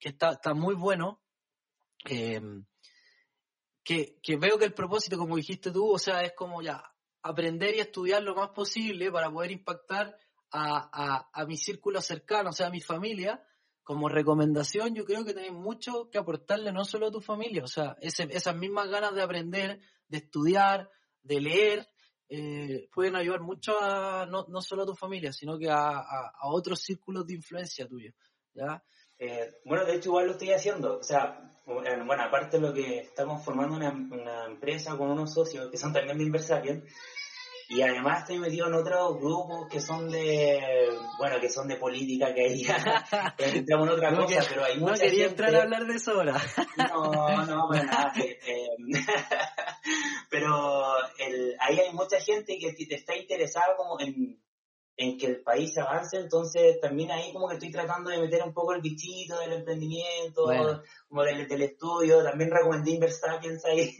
que 0.00 0.08
está, 0.08 0.32
está 0.32 0.54
muy 0.54 0.74
bueno, 0.74 1.20
eh, 2.08 2.40
que, 3.84 4.18
que 4.22 4.36
veo 4.36 4.58
que 4.58 4.64
el 4.64 4.74
propósito, 4.74 5.18
como 5.18 5.36
dijiste 5.36 5.70
tú, 5.70 5.92
o 5.92 5.98
sea, 5.98 6.22
es 6.22 6.32
como 6.34 6.62
ya 6.62 6.82
aprender 7.22 7.74
y 7.74 7.80
estudiar 7.80 8.22
lo 8.22 8.34
más 8.34 8.50
posible 8.50 9.10
para 9.10 9.30
poder 9.30 9.50
impactar 9.50 10.16
a, 10.50 10.88
a, 10.92 11.30
a 11.32 11.46
mi 11.46 11.56
círculo 11.56 12.00
cercano, 12.00 12.50
o 12.50 12.52
sea, 12.52 12.66
a 12.68 12.70
mi 12.70 12.80
familia, 12.80 13.42
como 13.82 14.08
recomendación, 14.08 14.94
yo 14.94 15.04
creo 15.04 15.24
que 15.24 15.34
tenés 15.34 15.52
mucho 15.52 16.08
que 16.10 16.18
aportarle 16.18 16.72
no 16.72 16.84
solo 16.84 17.08
a 17.08 17.10
tu 17.10 17.20
familia, 17.20 17.64
o 17.64 17.68
sea, 17.68 17.96
ese- 18.00 18.28
esas 18.30 18.54
mismas 18.56 18.88
ganas 18.88 19.14
de 19.14 19.22
aprender, 19.22 19.80
de 20.08 20.18
estudiar, 20.18 20.90
de 21.22 21.40
leer, 21.40 21.88
eh, 22.28 22.88
pueden 22.92 23.16
ayudar 23.16 23.40
mucho 23.40 23.80
a 23.80 24.26
no, 24.26 24.46
no 24.48 24.60
solo 24.60 24.84
a 24.84 24.86
tu 24.86 24.94
familia, 24.94 25.32
sino 25.32 25.58
que 25.58 25.68
a, 25.70 25.88
a- 25.98 26.32
a 26.40 26.48
otros 26.48 26.80
círculos 26.80 27.26
de 27.26 27.34
influencia 27.34 27.86
tuyo, 27.88 28.12
¿ya? 28.54 28.82
Eh, 29.18 29.54
bueno, 29.64 29.84
de 29.84 29.96
hecho 29.96 30.08
igual 30.10 30.26
lo 30.26 30.32
estoy 30.32 30.52
haciendo. 30.52 30.98
O 30.98 31.02
sea, 31.02 31.51
bueno, 31.66 32.22
aparte 32.24 32.58
de 32.58 32.66
lo 32.66 32.72
que 32.74 32.98
estamos 32.98 33.44
formando 33.44 33.76
una, 33.76 33.90
una 33.90 34.44
empresa 34.46 34.96
con 34.96 35.10
unos 35.10 35.32
socios 35.32 35.70
que 35.70 35.76
son 35.76 35.92
también 35.92 36.18
de 36.18 36.24
Inversapiens, 36.24 36.84
y 37.68 37.80
además 37.80 38.20
estoy 38.22 38.38
metido 38.38 38.66
en 38.66 38.74
otros 38.74 39.18
grupos 39.18 39.66
que 39.70 39.80
son 39.80 40.10
de, 40.10 40.90
bueno, 41.18 41.40
que 41.40 41.48
son 41.48 41.66
de 41.68 41.76
política, 41.76 42.34
que 42.34 42.42
ahí 42.42 42.64
ya 42.64 43.04
entramos 43.38 43.86
en 43.88 43.94
otra 43.94 44.10
No 44.10 44.24
cosa, 44.26 44.40
que- 44.40 44.46
pero 44.48 44.64
hay 44.64 44.74
No 44.78 44.88
mucha 44.88 45.02
quería 45.04 45.28
gente... 45.28 45.42
entrar 45.44 45.54
a 45.54 45.62
hablar 45.62 45.86
de 45.86 45.94
eso 45.94 46.10
ahora. 46.12 46.34
No, 46.76 47.46
no, 47.46 47.68
para 47.70 47.82
nada. 47.84 48.12
eh, 48.18 48.38
eh, 48.46 48.68
pero 50.30 50.94
el, 51.18 51.56
ahí 51.60 51.78
hay 51.80 51.92
mucha 51.94 52.20
gente 52.20 52.58
que 52.58 52.72
te 52.86 52.94
está 52.94 53.16
interesada 53.16 53.74
como 53.76 53.98
en, 54.00 54.38
en 54.96 55.16
que 55.18 55.26
el 55.26 55.42
país 55.42 55.76
avance, 55.78 56.18
entonces 56.18 56.78
también 56.80 57.10
ahí 57.10 57.32
como 57.32 57.48
que 57.48 57.54
estoy 57.54 57.70
tratando 57.72 58.10
de 58.10 58.18
meter 58.18 58.42
un 58.42 58.52
poco 58.52 58.74
el 58.74 58.82
bichito 58.82 59.38
del 59.40 59.52
emprendimiento, 59.54 60.44
Bueno. 60.44 60.82
como 61.08 61.22
del, 61.24 61.48
del 61.48 61.62
estudio, 61.62 62.22
también 62.22 62.50
recomendé 62.50 62.90
Inversapiens 62.92 63.64
ahí, 63.64 63.96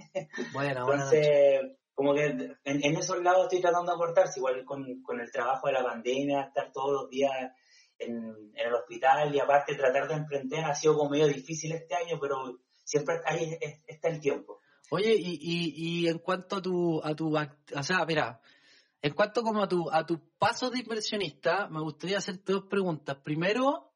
Bueno, 0.52 0.84
bueno, 0.84 1.02
entonces 1.04 1.60
como 1.94 2.14
que 2.14 2.24
en, 2.26 2.56
en 2.64 2.96
esos 2.96 3.22
lados 3.22 3.44
estoy 3.44 3.60
tratando 3.60 3.92
de 3.92 3.96
aportarse, 3.96 4.38
igual 4.40 4.64
con, 4.64 5.02
con 5.02 5.20
el 5.20 5.30
trabajo 5.30 5.66
de 5.66 5.74
la 5.74 5.82
pandemia, 5.84 6.42
estar 6.42 6.72
todos 6.72 6.92
los 7.02 7.10
días 7.10 7.32
en, 7.98 8.16
en 8.54 8.66
el 8.66 8.74
hospital 8.74 9.34
y 9.34 9.40
aparte 9.40 9.74
tratar 9.74 10.08
de 10.08 10.14
emprender 10.14 10.64
ha 10.64 10.74
sido 10.74 10.96
como 10.96 11.10
medio 11.10 11.26
difícil 11.28 11.72
este 11.72 11.94
año, 11.94 12.18
pero 12.20 12.58
siempre 12.84 13.20
ahí 13.24 13.56
es- 13.60 13.80
está 13.86 14.08
el 14.08 14.20
tiempo. 14.20 14.60
Oye, 14.90 15.14
y, 15.16 15.38
y, 15.40 15.74
y 16.02 16.08
en 16.08 16.18
cuanto 16.18 16.56
a 16.56 16.62
tu, 16.62 17.00
a 17.02 17.14
tu, 17.14 17.34
o 17.34 17.82
sea, 17.82 18.04
mira, 18.04 18.40
en 19.02 19.14
cuanto 19.14 19.42
como 19.42 19.62
a 19.62 19.68
tu, 19.68 19.90
a 19.90 20.06
tus 20.06 20.20
pasos 20.38 20.70
de 20.70 20.78
inversionista, 20.78 21.68
me 21.68 21.80
gustaría 21.80 22.18
hacerte 22.18 22.52
dos 22.52 22.66
preguntas. 22.70 23.16
Primero, 23.24 23.92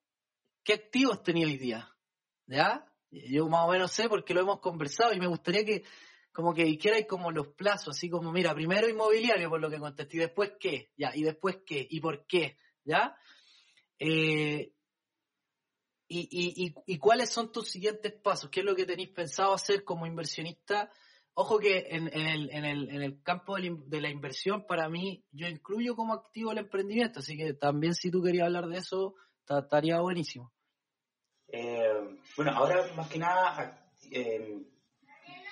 ¿qué 0.65 0.75
activos 0.75 1.23
tenía 1.23 1.47
hoy 1.47 1.57
día? 1.57 1.89
¿Ya? 2.47 2.93
Yo 3.11 3.49
más 3.49 3.67
o 3.67 3.71
menos 3.71 3.93
sé 3.93 4.09
porque 4.09 4.35
lo 4.35 4.41
hemos 4.41 4.59
conversado 4.59 5.13
y 5.15 5.21
me 5.21 5.29
gustaría 5.29 5.65
que, 5.65 5.85
como 6.33 6.53
que 6.53 6.65
dijerais 6.65 7.07
como 7.07 7.31
los 7.31 7.49
plazos, 7.55 7.97
así 7.97 8.11
como, 8.11 8.33
mira, 8.33 8.53
primero 8.53 8.89
inmobiliario 8.89 9.49
por 9.49 9.61
lo 9.61 9.71
que 9.71 9.79
contesté, 9.79 10.17
y 10.17 10.21
después 10.21 10.53
qué, 10.59 10.91
ya, 10.97 11.15
y 11.15 11.23
después 11.23 11.59
qué, 11.65 11.87
y 11.89 12.01
por 12.01 12.27
qué, 12.27 12.57
¿ya? 12.85 13.17
Eh, 14.01 14.73
y, 16.09 16.21
y, 16.31 16.67
y, 16.67 16.75
¿Y 16.87 16.99
cuáles 16.99 17.31
son 17.31 17.53
tus 17.53 17.69
siguientes 17.69 18.13
pasos? 18.13 18.51
¿Qué 18.51 18.61
es 18.61 18.67
lo 18.67 18.75
que 18.75 18.87
tenéis 18.87 19.11
pensado 19.11 19.55
hacer 19.55 19.85
como 19.85 20.07
inversionista? 20.07 20.91
Ojo 21.39 21.59
que 21.59 21.89
en, 21.91 22.09
en 22.15 22.27
el, 22.27 22.51
en, 22.51 22.65
el, 22.65 22.89
en 22.89 23.03
el 23.03 23.23
campo 23.23 23.57
de 23.57 24.01
la, 24.01 24.09
inversión, 24.09 24.65
para 24.67 24.89
mí, 24.89 25.23
yo 25.33 25.47
incluyo 25.47 25.95
como 25.95 26.15
activo 26.15 26.51
el 26.51 26.57
emprendimiento, 26.59 27.21
así 27.21 27.37
que 27.37 27.53
también 27.53 27.95
si 27.95 28.11
tú 28.11 28.23
querías 28.23 28.47
hablar 28.47 28.69
de 28.69 28.79
eso, 28.79 29.15
ta- 29.45 29.59
estaría 29.59 30.01
buenísimo. 30.01 30.51
Eh, 31.49 32.19
bueno, 32.39 32.53
ahora 32.55 32.91
más 32.97 33.11
que 33.11 33.19
nada 33.19 33.87
eh, 34.11 34.63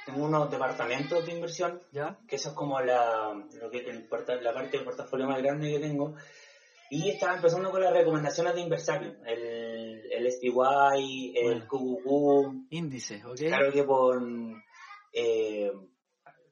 tengo 0.07 0.25
unos 0.25 0.51
departamentos 0.51 1.27
de 1.27 1.33
inversión, 1.33 1.83
¿Ya? 1.92 2.18
que 2.27 2.37
eso 2.37 2.49
es 2.49 2.55
como 2.55 2.81
la, 2.81 3.35
lo 3.61 3.70
que, 3.70 3.81
el 3.81 4.09
la 4.42 4.55
parte 4.55 4.79
del 4.79 4.87
portafolio 4.87 5.27
más 5.27 5.42
grande 5.42 5.70
que 5.70 5.81
tengo. 5.81 6.14
Y 6.88 7.11
estaba 7.11 7.37
empezando 7.37 7.70
con 7.70 7.83
las 7.83 7.92
recomendaciones 7.92 8.55
de 8.55 8.61
Inversapio, 8.62 9.16
el, 9.27 10.01
el 10.11 10.33
SPY, 10.33 11.35
el 11.37 11.66
Bueno. 11.68 11.99
QQQ, 12.01 12.66
Índice, 12.70 13.23
¿ok? 13.23 13.37
Claro 13.37 13.70
que 13.70 13.85
por 13.85 14.23
eh, 15.14 15.72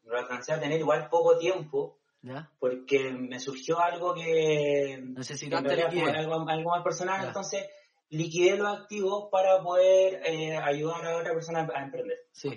lo 0.05 0.19
alcancé 0.19 0.53
a 0.53 0.61
tener 0.61 0.79
igual 0.81 1.09
poco 1.11 1.37
tiempo 1.39 1.99
¿Ya? 2.23 2.51
porque 2.59 3.11
me 3.13 3.39
surgió 3.41 3.81
algo 3.81 4.15
que 4.15 5.01
Necesitaste 5.03 5.77
liquidez. 5.77 6.15
algo, 6.15 6.49
algo 6.49 6.71
más 6.71 6.83
personal, 6.83 7.21
Ya. 7.21 7.29
entonces 7.29 7.67
liquidé 8.11 8.57
los 8.57 8.79
activos 8.81 9.29
para 9.31 9.63
poder 9.63 10.23
eh, 10.25 10.57
ayudar 10.57 11.05
a 11.07 11.17
otra 11.19 11.33
persona 11.33 11.69
a 11.75 11.83
emprender. 11.83 12.19
Sí. 12.31 12.51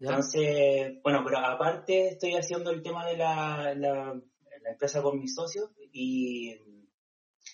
Entonces, 0.00 1.00
bueno, 1.02 1.22
pero 1.24 1.38
aparte 1.38 2.08
estoy 2.08 2.34
haciendo 2.34 2.70
el 2.70 2.82
tema 2.82 3.06
de 3.06 3.16
la, 3.16 3.74
la, 3.74 4.14
la 4.62 4.70
empresa 4.70 5.02
con 5.02 5.18
mis 5.18 5.34
socios 5.34 5.70
y, 5.92 6.56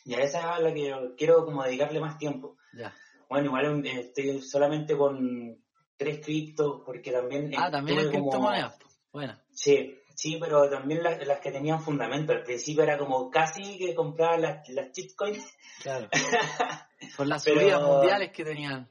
y 0.04 0.14
a 0.14 0.18
esa 0.22 0.38
es 0.38 0.44
a 0.44 0.60
la 0.60 0.72
que 0.74 0.94
quiero 1.16 1.44
como 1.44 1.62
dedicarle 1.62 2.00
más 2.00 2.18
tiempo. 2.18 2.56
¿Ya? 2.72 2.94
Bueno, 3.28 3.46
igual 3.46 3.86
eh, 3.86 4.00
estoy 4.00 4.40
solamente 4.42 4.96
con 4.96 5.62
tres 6.00 6.24
criptos 6.24 6.80
porque 6.86 7.12
también... 7.12 7.52
Ah, 7.58 7.70
también 7.70 7.98
en 7.98 8.06
como- 8.10 8.30
criptomonedas. 8.30 8.78
Bueno, 9.12 9.38
Sí, 9.52 9.98
sí, 10.14 10.38
pero 10.40 10.70
también 10.70 11.02
las, 11.02 11.26
las 11.26 11.40
que 11.40 11.52
tenían 11.52 11.82
fundamento. 11.82 12.32
Al 12.32 12.42
principio 12.42 12.82
era 12.84 12.96
como 12.96 13.30
casi 13.30 13.76
que 13.76 13.94
compraba 13.94 14.38
las, 14.38 14.66
las 14.70 14.90
shitcoins. 14.92 15.44
claro. 15.82 16.08
Por 17.16 17.26
las 17.26 17.44
Pero- 17.44 17.60
subidas 17.60 17.82
mundiales 17.82 18.32
que 18.32 18.44
tenían. 18.44 18.88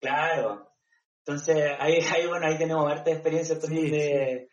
Claro. 0.00 0.70
Entonces, 1.20 1.70
ahí, 1.78 1.98
ahí, 2.12 2.26
bueno, 2.26 2.46
ahí 2.46 2.58
tenemos 2.58 2.90
harta 2.90 3.10
experiencia 3.10 3.58
también 3.58 3.84
Sí, 3.86 3.90
de... 3.90 4.48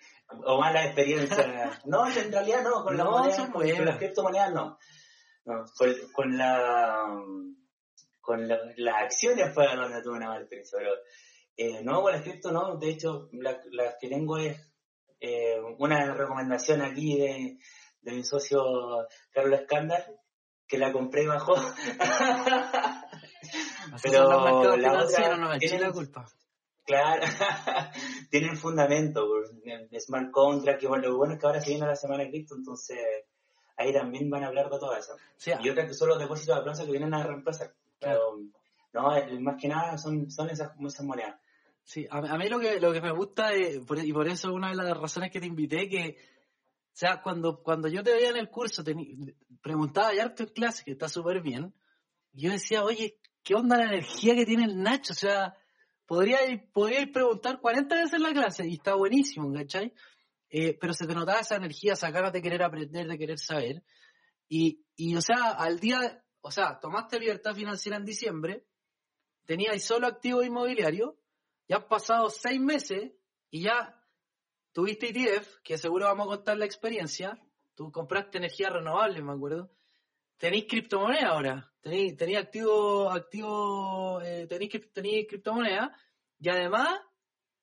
O 0.45 0.59
mala 0.59 0.85
experiencia. 0.85 1.79
no, 1.85 2.07
en 2.07 2.31
realidad 2.31 2.63
no, 2.63 2.83
con 2.83 2.95
las 2.97 3.05
No, 3.05 3.11
monedas, 3.11 3.35
son 3.37 3.51
con, 3.51 3.67
las 3.85 3.97
criptomonedas 3.97 4.53
no. 4.53 4.77
No, 5.45 5.65
con, 5.77 5.93
con 6.13 6.37
la... 6.37 7.05
Con 8.21 8.47
la- 8.47 8.57
las 8.77 8.95
acciones 9.03 9.53
fue 9.53 9.65
donde 9.75 10.01
tuve 10.01 10.15
una 10.17 10.27
mala 10.27 10.39
experiencia, 10.41 10.77
pero... 10.79 10.91
eh, 11.57 11.81
no, 11.83 12.03
cripto 12.23 12.51
no. 12.51 12.77
De 12.77 12.89
hecho, 12.89 13.29
la- 13.33 13.61
las 13.71 13.95
que 13.99 14.09
tengo 14.09 14.37
es 14.37 14.57
eh, 15.19 15.59
una 15.77 16.13
recomendación 16.13 16.81
aquí 16.81 17.17
de, 17.17 17.57
de 18.01 18.11
mi 18.11 18.23
socio 18.23 19.07
Carlos 19.31 19.61
Escándar, 19.61 20.05
que 20.67 20.77
la 20.77 20.91
compré 20.91 21.23
y 21.23 21.27
bajó. 21.27 21.55
Pero 24.01 24.29
mercados 24.43 24.79
la 24.79 25.03
otra 25.03 25.37
no 25.37 25.49
me 25.49 25.55
eché 25.57 25.67
tienen- 25.67 25.87
la 25.87 25.93
culpa. 25.93 26.25
Claro, 26.85 27.23
tienen 28.29 28.57
fundamento, 28.57 29.25
pues, 29.25 29.51
el 29.63 30.01
smart 30.01 30.31
contract, 30.31 30.81
que 30.81 30.87
bueno, 30.87 31.07
lo 31.07 31.17
bueno 31.17 31.33
es 31.35 31.39
que 31.39 31.45
ahora 31.47 31.61
se 31.61 31.69
viene 31.69 31.87
la 31.87 31.95
semana 31.95 32.23
de 32.23 32.29
cripto, 32.29 32.55
entonces 32.55 32.97
ahí 33.77 33.93
también 33.93 34.29
van 34.29 34.43
a 34.43 34.47
hablar 34.47 34.65
de 34.69 34.79
todo 34.79 34.93
eso. 34.97 35.15
Sí, 35.37 35.51
Y 35.61 35.69
otras 35.69 35.87
que 35.87 35.93
son 35.93 36.09
los 36.09 36.19
depósitos 36.19 36.57
a 36.57 36.63
plazo 36.63 36.83
que 36.85 36.91
vienen 36.91 37.13
a 37.13 37.23
reemplazar. 37.23 37.73
Pero, 37.99 38.37
no, 38.91 39.11
más 39.39 39.55
que 39.61 39.69
nada 39.69 39.97
son, 39.97 40.29
son 40.29 40.49
esas, 40.49 40.71
esas 40.77 41.05
monedas. 41.05 41.39
Sí, 41.83 42.07
a, 42.09 42.17
a 42.17 42.37
mí 42.37 42.47
lo 42.49 42.59
que, 42.59 42.79
lo 42.79 42.93
que 42.93 43.01
me 43.01 43.11
gusta, 43.11 43.53
eh, 43.53 43.81
por- 43.85 43.99
y 44.03 44.13
por 44.13 44.27
eso 44.27 44.53
una 44.53 44.69
de 44.69 44.75
las 44.75 44.97
razones 44.97 45.31
que 45.31 45.39
te 45.39 45.47
invité, 45.47 45.89
que, 45.89 46.17
o 46.17 46.95
sea, 46.95 47.21
cuando, 47.21 47.61
cuando 47.61 47.87
yo 47.89 48.03
te 48.03 48.13
veía 48.13 48.29
en 48.29 48.37
el 48.37 48.49
curso, 48.49 48.83
teni- 48.83 49.35
preguntaba 49.61 50.13
ya 50.13 50.33
en 50.37 50.45
clase, 50.47 50.83
que 50.85 50.91
está 50.91 51.09
súper 51.09 51.41
bien, 51.41 51.73
y 52.31 52.43
yo 52.43 52.51
decía, 52.51 52.83
oye, 52.83 53.19
¿qué 53.43 53.55
onda 53.55 53.77
la 53.77 53.85
energía 53.85 54.35
que 54.35 54.45
tiene 54.45 54.63
el 54.65 54.81
Nacho? 54.81 55.11
O 55.13 55.15
sea, 55.15 55.55
podría, 56.05 56.37
podría 56.71 57.05
preguntar 57.11 57.59
40 57.59 57.95
veces 57.95 58.13
en 58.13 58.23
la 58.23 58.31
clase, 58.31 58.67
y 58.67 58.75
está 58.75 58.95
buenísimo, 58.95 59.51
¿cachai? 59.53 59.93
Eh, 60.49 60.77
pero 60.79 60.93
se 60.93 61.05
te 61.07 61.15
notaba 61.15 61.41
esa 61.41 61.55
energía, 61.57 61.93
esa 61.93 62.11
ganas 62.11 62.31
de 62.31 62.41
querer 62.41 62.63
aprender, 62.63 63.07
de 63.07 63.17
querer 63.17 63.39
saber, 63.39 63.83
y, 64.47 64.85
y 64.95 65.15
o 65.15 65.21
sea, 65.21 65.51
al 65.51 65.79
día, 65.79 66.23
o 66.41 66.51
sea, 66.51 66.79
tomaste 66.79 67.19
libertad 67.19 67.53
financiera 67.55 67.97
en 67.97 68.05
diciembre, 68.05 68.65
teníais 69.45 69.83
solo 69.83 70.07
activo 70.07 70.43
inmobiliario, 70.43 71.17
ya 71.67 71.77
han 71.77 71.87
pasado 71.87 72.29
seis 72.29 72.59
meses 72.59 73.11
y 73.49 73.63
ya 73.63 73.99
tuviste 74.73 75.09
ETF, 75.09 75.61
que 75.63 75.77
seguro 75.77 76.05
vamos 76.05 76.27
a 76.27 76.37
contar 76.37 76.57
la 76.57 76.65
experiencia, 76.65 77.39
tú 77.75 77.91
compraste 77.91 78.37
energía 78.37 78.69
renovable, 78.69 79.21
me 79.21 79.33
acuerdo. 79.33 79.71
Tenéis 80.37 80.65
criptomoneda 80.67 81.29
ahora, 81.29 81.71
tenéis, 81.81 82.17
tenéis 82.17 82.39
activo, 82.39 83.09
activo, 83.09 84.21
eh, 84.21 84.47
tenéis, 84.47 84.91
tenéis 84.91 85.27
criptomoneda 85.27 85.95
y 86.39 86.49
además 86.49 86.99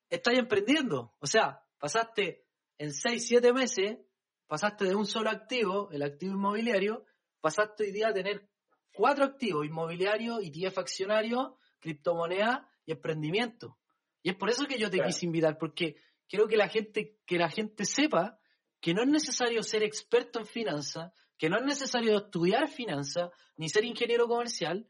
estáis 0.08 0.38
emprendiendo. 0.38 1.14
O 1.18 1.26
sea, 1.26 1.62
pasaste 1.78 2.46
en 2.78 2.92
6, 2.92 3.26
7 3.26 3.52
meses, 3.52 3.98
pasaste 4.46 4.86
de 4.86 4.94
un 4.94 5.06
solo 5.06 5.30
activo, 5.30 5.90
el 5.90 6.02
activo 6.02 6.34
inmobiliario, 6.34 7.04
pasaste 7.40 7.84
hoy 7.84 7.92
día 7.92 8.08
a 8.08 8.14
tener 8.14 8.48
cuatro 8.92 9.24
activos, 9.24 9.66
inmobiliario, 9.66 10.38
ETF 10.40 10.78
accionario, 10.78 11.58
criptomoneda 11.80 12.70
y 12.84 12.92
emprendimiento. 12.92 13.79
Y 14.22 14.30
es 14.30 14.36
por 14.36 14.50
eso 14.50 14.66
que 14.66 14.78
yo 14.78 14.90
te 14.90 15.00
quise 15.00 15.26
invitar, 15.26 15.58
porque 15.58 15.96
quiero 16.28 16.46
que 16.46 16.56
la 16.56 16.68
gente, 16.68 17.18
que 17.26 17.38
la 17.38 17.48
gente 17.48 17.84
sepa 17.84 18.38
que 18.80 18.94
no 18.94 19.02
es 19.02 19.08
necesario 19.08 19.62
ser 19.62 19.82
experto 19.82 20.38
en 20.38 20.46
finanzas, 20.46 21.12
que 21.36 21.48
no 21.48 21.56
es 21.56 21.64
necesario 21.64 22.16
estudiar 22.16 22.68
finanzas, 22.68 23.30
ni 23.56 23.68
ser 23.68 23.84
ingeniero 23.84 24.26
comercial, 24.26 24.88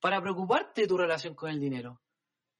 para 0.00 0.20
preocuparte 0.20 0.82
de 0.82 0.88
tu 0.88 0.96
relación 0.96 1.34
con 1.34 1.50
el 1.50 1.60
dinero. 1.60 2.00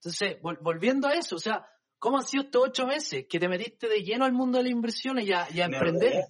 Entonces, 0.00 0.38
volviendo 0.40 1.08
a 1.08 1.14
eso, 1.14 1.36
o 1.36 1.38
sea, 1.38 1.66
¿cómo 1.98 2.18
han 2.18 2.24
sido 2.24 2.44
estos 2.44 2.68
ocho 2.68 2.86
meses 2.86 3.26
que 3.28 3.38
te 3.38 3.48
metiste 3.48 3.88
de 3.88 4.02
lleno 4.02 4.24
al 4.24 4.32
mundo 4.32 4.58
de 4.58 4.64
las 4.64 4.72
inversiones 4.72 5.26
y 5.26 5.32
a, 5.32 5.46
emprender? 5.64 6.24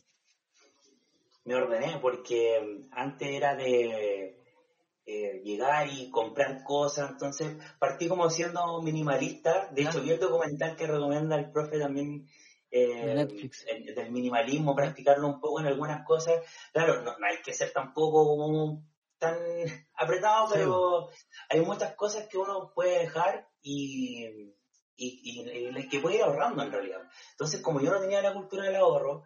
me 1.44 1.54
ordené 1.54 1.98
porque 2.00 2.86
antes 2.90 3.28
era 3.28 3.54
de 3.54 4.35
eh, 5.08 5.40
llegar 5.44 5.88
y 5.88 6.10
comprar 6.10 6.64
cosas. 6.64 7.10
Entonces 7.10 7.56
partí 7.78 8.08
como 8.08 8.28
siendo 8.28 8.82
minimalista. 8.82 9.68
De 9.70 9.82
hecho, 9.82 10.02
vi 10.02 10.10
el 10.10 10.18
documental 10.18 10.74
que 10.74 10.88
recomienda 10.88 11.36
el 11.36 11.52
profe 11.52 11.78
también 11.78 12.28
eh, 12.72 13.14
Netflix. 13.14 13.64
del 13.94 14.10
minimalismo, 14.10 14.74
practicarlo 14.74 15.28
un 15.28 15.40
poco 15.40 15.60
en 15.60 15.66
algunas 15.66 16.04
cosas. 16.04 16.42
Claro, 16.72 17.02
no, 17.02 17.12
hay 17.24 17.38
que 17.44 17.54
ser 17.54 17.72
tampoco 17.72 18.26
como 18.26 18.82
tan 19.18 19.38
apretado, 19.94 20.48
pero 20.52 21.08
hay 21.48 21.60
muchas 21.60 21.94
cosas 21.94 22.26
que 22.28 22.36
uno 22.36 22.72
puede 22.74 22.98
dejar 22.98 23.48
y, 23.62 24.26
y, 24.96 25.72
y, 25.76 25.88
que 25.88 26.00
puede 26.00 26.16
ir 26.16 26.22
ahorrando 26.22 26.62
en 26.64 26.72
realidad. 26.72 27.02
Entonces, 27.30 27.60
como 27.60 27.80
yo 27.80 27.92
no 27.92 28.00
tenía 28.00 28.20
la 28.22 28.34
cultura 28.34 28.64
del 28.64 28.76
ahorro, 28.76 29.22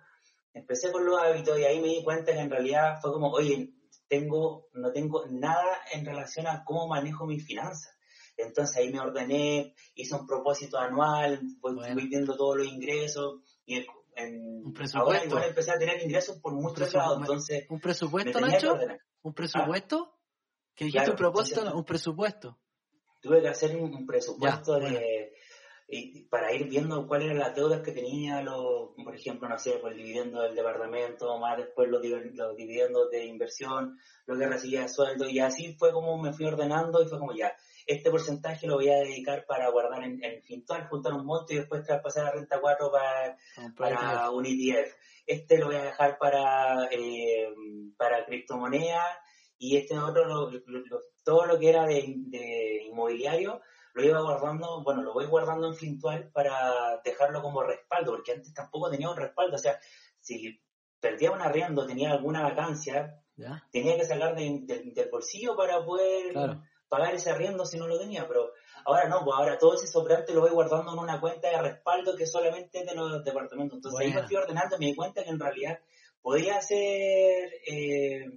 empecé 0.53 0.93
con 0.93 1.07
los 1.07 1.19
hábitos 1.19 1.59
y 1.59 1.65
ahí 1.65 1.81
me 1.81 1.89
di 1.89 2.05
cuenta 2.05 2.33
que 2.33 2.39
en 2.39 2.51
realidad 2.51 2.99
fue 3.01 3.13
como, 3.13 3.31
oye, 3.31 3.73
tengo, 4.11 4.69
no 4.75 4.91
tengo 4.91 5.25
nada 5.31 5.81
en 5.93 6.05
relación 6.05 6.49
a 6.49 6.65
cómo 6.65 6.89
manejo 6.89 7.27
mis 7.27 7.47
finanzas. 7.47 7.97
Entonces 8.37 8.77
ahí 8.77 8.93
me 8.93 9.01
ordené, 9.01 9.75
hice 9.95 10.15
un 10.17 10.27
propósito 10.27 10.79
anual, 10.79 11.41
voy, 11.61 11.77
viendo 12.09 12.37
todos 12.37 12.57
los 12.59 12.67
ingresos 12.67 13.41
y 13.65 13.87
en, 14.17 14.75
ahora 14.95 15.25
igual 15.25 15.45
empecé 15.45 15.71
a 15.71 15.79
tener 15.79 16.03
ingresos 16.03 16.39
por 16.41 16.53
muchos 16.53 16.93
lados. 16.93 17.19
Entonces, 17.21 17.67
¿Un 17.71 17.81
presupuesto, 17.81 18.41
Nacho? 18.41 18.79
¿Un 19.23 19.33
presupuesto? 19.33 20.19
¿Qué 20.75 20.87
dijiste 20.87 21.11
un 21.11 21.17
propósito? 21.17 21.77
un 21.77 21.85
presupuesto. 21.85 22.59
Tuve 23.21 23.43
que 23.43 23.49
hacer 23.49 23.77
un, 23.77 24.07
presupuesto 24.07 24.79
de 24.81 25.35
y 25.93 26.21
para 26.23 26.53
ir 26.53 26.69
viendo 26.69 27.07
cuáles 27.07 27.27
eran 27.27 27.41
las 27.41 27.55
deudas 27.55 27.81
que 27.83 27.91
tenía, 27.91 28.43
lo, 28.43 28.95
por 28.95 29.15
ejemplo, 29.15 29.49
no 29.49 29.59
sé, 29.59 29.79
pues 29.81 29.93
el 29.93 29.99
dividendo 29.99 30.43
del 30.43 30.55
departamento, 30.55 31.37
más 31.39 31.57
después 31.57 31.89
los, 31.89 32.01
los 32.05 32.57
dividendos 32.57 33.11
de 33.11 33.27
inversión, 33.27 33.99
lo 34.27 34.39
que 34.39 34.47
recibía 34.47 34.83
de 34.83 34.89
sueldo, 34.89 35.29
y 35.29 35.41
así 35.41 35.75
fue 35.77 35.93
como 35.93 36.17
me 36.17 36.33
fui 36.33 36.47
ordenando 36.47 37.03
y 37.03 37.09
fue 37.09 37.19
como 37.19 37.35
ya, 37.35 37.53
este 37.87 38.09
porcentaje 38.09 38.69
lo 38.69 38.77
voy 38.77 38.89
a 38.89 38.99
dedicar 38.99 39.45
para 39.47 39.69
guardar 39.71 40.05
en, 40.05 40.23
en 40.23 40.41
Fintual, 40.43 40.87
juntar 40.89 41.13
un 41.13 41.27
monto 41.27 41.53
y 41.53 41.57
después 41.57 41.85
traspasar 41.85 42.27
a 42.27 42.31
Renta 42.31 42.61
4 42.61 42.93
para, 42.93 43.37
para 43.77 44.31
un 44.31 44.47
ETF. 44.47 44.95
Este 45.27 45.59
lo 45.59 45.67
voy 45.67 45.77
a 45.77 45.85
dejar 45.85 46.19
para, 46.19 46.89
eh, 46.93 47.49
para 47.97 48.25
criptomonedas 48.27 49.19
y 49.59 49.77
este 49.77 49.99
otro, 49.99 50.51
todo 51.25 51.47
lo 51.47 51.59
que 51.59 51.69
era 51.69 51.85
de, 51.85 52.15
de 52.17 52.85
inmobiliario, 52.89 53.61
lo 53.95 54.05
iba 54.05 54.21
guardando, 54.21 54.83
bueno, 54.83 55.03
lo 55.03 55.13
voy 55.13 55.27
guardando 55.27 55.69
en 55.69 55.75
Fintual 55.75 56.31
para 56.33 57.01
dejarlo 57.05 57.43
como 57.43 57.63
respaldo, 57.63 58.13
porque 58.13 58.33
antes 58.33 58.55
tampoco 58.55 58.91
tenía 58.91 59.11
un 59.11 59.17
respaldo, 59.17 59.57
o 59.57 59.59
sea, 59.59 59.79
si 60.21 60.61
perdía 61.01 61.33
un 61.33 61.41
arriendo, 61.41 61.87
tenía 61.87 62.13
alguna 62.13 62.43
vacancia, 62.43 63.23
tenía 63.71 63.97
que 63.97 64.05
sacar 64.05 64.35
del 64.37 65.09
bolsillo 65.11 65.57
para 65.57 65.85
poder 65.85 66.35
pagar 66.89 67.15
ese 67.15 67.31
arriendo 67.31 67.65
si 67.65 67.79
no 67.79 67.87
lo 67.87 67.99
tenía, 67.99 68.27
pero 68.29 68.53
ahora 68.85 69.09
no, 69.09 69.25
pues 69.25 69.37
ahora 69.37 69.59
todo 69.59 69.75
ese 69.75 69.87
sobrante 69.87 70.35
lo 70.35 70.43
voy 70.43 70.51
guardando 70.51 70.93
en 70.93 70.99
una 70.99 71.21
cuenta 71.21 71.49
de 71.49 71.63
respaldo 71.63 72.17
que 72.17 72.27
solamente 72.27 72.81
es 72.81 72.87
de 72.87 72.95
los 72.95 73.25
departamentos. 73.25 73.77
Entonces 73.77 74.01
ahí 74.01 74.13
me 74.13 74.27
fui 74.27 74.37
ordenando, 74.37 74.77
me 74.79 74.87
di 74.87 74.95
cuenta 74.95 75.23
que 75.23 75.31
en 75.31 75.39
realidad 75.39 75.79
podía 76.21 76.59
hacer, 76.59 77.51
eh, 77.67 78.29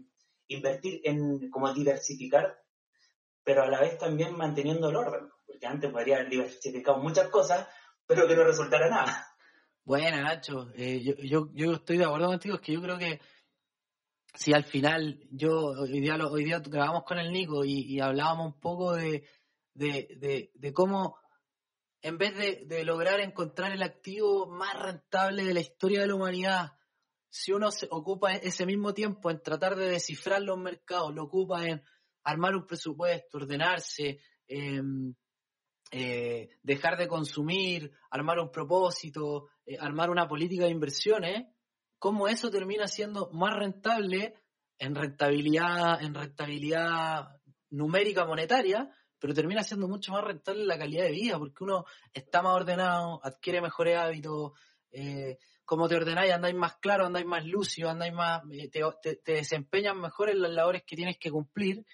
invertir 0.47 1.01
en, 1.03 1.49
como 1.49 1.73
diversificar, 1.73 2.61
pero 3.43 3.63
a 3.63 3.67
la 3.67 3.81
vez 3.81 3.97
también 3.97 4.37
manteniendo 4.37 4.89
el 4.89 4.95
orden 4.95 5.32
porque 5.53 5.67
antes 5.67 5.91
podría 5.91 6.15
haber 6.15 6.29
diversificado 6.29 6.97
muchas 6.97 7.29
cosas, 7.29 7.67
pero 8.07 8.27
que 8.27 8.35
no 8.35 8.43
resultara 8.43 8.89
nada. 8.89 9.27
Bueno, 9.83 10.21
Nacho, 10.21 10.71
eh, 10.75 10.99
yo, 11.23 11.49
yo, 11.53 11.73
estoy 11.73 11.97
de 11.97 12.05
acuerdo 12.05 12.27
contigo, 12.27 12.55
es 12.55 12.61
que 12.61 12.73
yo 12.73 12.81
creo 12.81 12.97
que 12.97 13.21
si 14.33 14.51
al 14.51 14.63
final, 14.63 15.19
yo 15.29 15.51
hoy 15.51 15.99
día, 15.99 16.15
hoy 16.15 16.43
día 16.43 16.59
grabamos 16.59 17.03
con 17.03 17.19
el 17.19 17.31
Nico 17.31 17.63
y, 17.63 17.99
hablábamos 17.99 18.47
un 18.47 18.59
poco 18.59 18.95
de, 18.95 19.27
de, 19.75 20.73
cómo 20.73 21.19
en 22.01 22.17
vez 22.17 22.35
de, 22.35 22.83
lograr 22.83 23.19
encontrar 23.19 23.73
el 23.73 23.83
activo 23.83 24.47
más 24.47 24.73
rentable 24.81 25.43
de 25.43 25.53
la 25.53 25.59
historia 25.59 26.01
de 26.01 26.07
la 26.07 26.15
humanidad, 26.15 26.71
si 27.29 27.51
uno 27.51 27.69
se 27.69 27.87
ocupa 27.91 28.33
ese 28.33 28.65
mismo 28.65 28.93
tiempo 28.93 29.29
en 29.29 29.43
tratar 29.43 29.75
de 29.75 29.89
descifrar 29.89 30.41
los 30.41 30.57
mercados, 30.57 31.13
lo 31.13 31.25
ocupa 31.25 31.63
en 31.63 31.83
armar 32.23 32.55
un 32.55 32.65
presupuesto, 32.65 33.37
ordenarse, 33.37 34.19
eh, 34.47 34.81
eh, 35.95 36.49
dejar 36.63 36.97
de 36.97 37.07
consumir, 37.07 37.91
armar 38.09 38.39
un 38.39 38.49
propósito, 38.49 39.49
eh, 39.63 39.77
armar 39.79 40.09
una 40.09 40.27
política 40.27 40.63
de 40.65 40.71
inversiones, 40.71 41.45
cómo 41.99 42.27
eso 42.27 42.49
termina 42.49 42.87
siendo 42.87 43.29
más 43.31 43.53
rentable 43.53 44.33
en 44.79 44.95
rentabilidad, 44.95 46.01
en 46.01 46.15
rentabilidad 46.15 47.39
numérica 47.69 48.25
monetaria, 48.25 48.89
pero 49.19 49.35
termina 49.35 49.61
siendo 49.61 49.87
mucho 49.87 50.13
más 50.13 50.23
rentable 50.23 50.65
la 50.65 50.79
calidad 50.79 51.03
de 51.03 51.11
vida, 51.11 51.37
porque 51.37 51.63
uno 51.63 51.85
está 52.11 52.41
más 52.41 52.55
ordenado, 52.55 53.19
adquiere 53.23 53.61
mejores 53.61 53.95
hábitos, 53.95 54.53
eh, 54.89 55.37
como 55.63 55.87
te 55.87 55.95
ordenáis, 55.95 56.33
andáis 56.33 56.55
más 56.55 56.77
claro, 56.77 57.05
andáis 57.05 57.27
más 57.27 57.45
lucio, 57.45 57.87
andáis 57.87 58.13
más, 58.13 58.41
te, 58.71 58.81
te, 59.03 59.15
te 59.17 59.31
desempeñas 59.33 59.95
mejor 59.95 60.31
en 60.31 60.41
las 60.41 60.51
labores 60.51 60.81
que 60.87 60.95
tienes 60.95 61.19
que 61.19 61.29
cumplir 61.29 61.85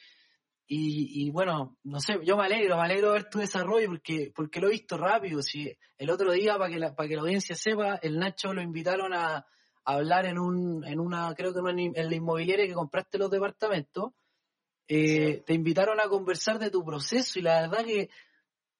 y, 0.72 1.32
bueno, 1.32 1.80
no 1.84 2.00
sé, 2.00 2.20
yo 2.24 2.38
me 2.38 2.46
alegro, 2.46 2.78
me 2.78 2.84
alegro 2.84 3.08
de 3.08 3.14
ver 3.14 3.30
tu 3.30 3.40
desarrollo 3.40 3.88
porque, 3.88 4.32
porque 4.36 4.62
lo 4.62 4.68
he 4.68 4.74
visto 4.74 4.98
rápido. 4.98 5.42
Si 5.42 5.76
el 5.98 6.10
otro 6.12 6.32
día, 6.32 6.60
para 6.60 6.72
que 6.72 6.78
la, 6.78 6.96
para 6.96 7.10
que 7.10 7.16
la 7.16 7.22
audiencia 7.22 7.56
sepa, 7.56 7.96
el 7.96 8.20
Nacho 8.20 8.54
lo 8.54 8.62
invitaron 8.62 9.12
a, 9.14 9.48
hablar 9.84 10.28
en 10.28 10.38
un, 10.38 10.86
en 10.86 11.00
una, 11.00 11.34
creo 11.34 11.52
que 11.52 11.60
en, 11.72 11.94
la 12.10 12.16
inmobiliaria 12.16 12.68
que 12.68 12.74
compraste 12.74 13.18
los 13.18 13.32
departamentos, 13.32 14.12
eh, 14.88 15.42
te 15.44 15.54
invitaron 15.56 16.00
a 16.00 16.08
conversar 16.08 16.60
de 16.60 16.70
tu 16.70 16.86
proceso 16.86 17.40
y 17.40 17.42
la 17.42 17.62
verdad 17.62 17.86
que 17.86 18.10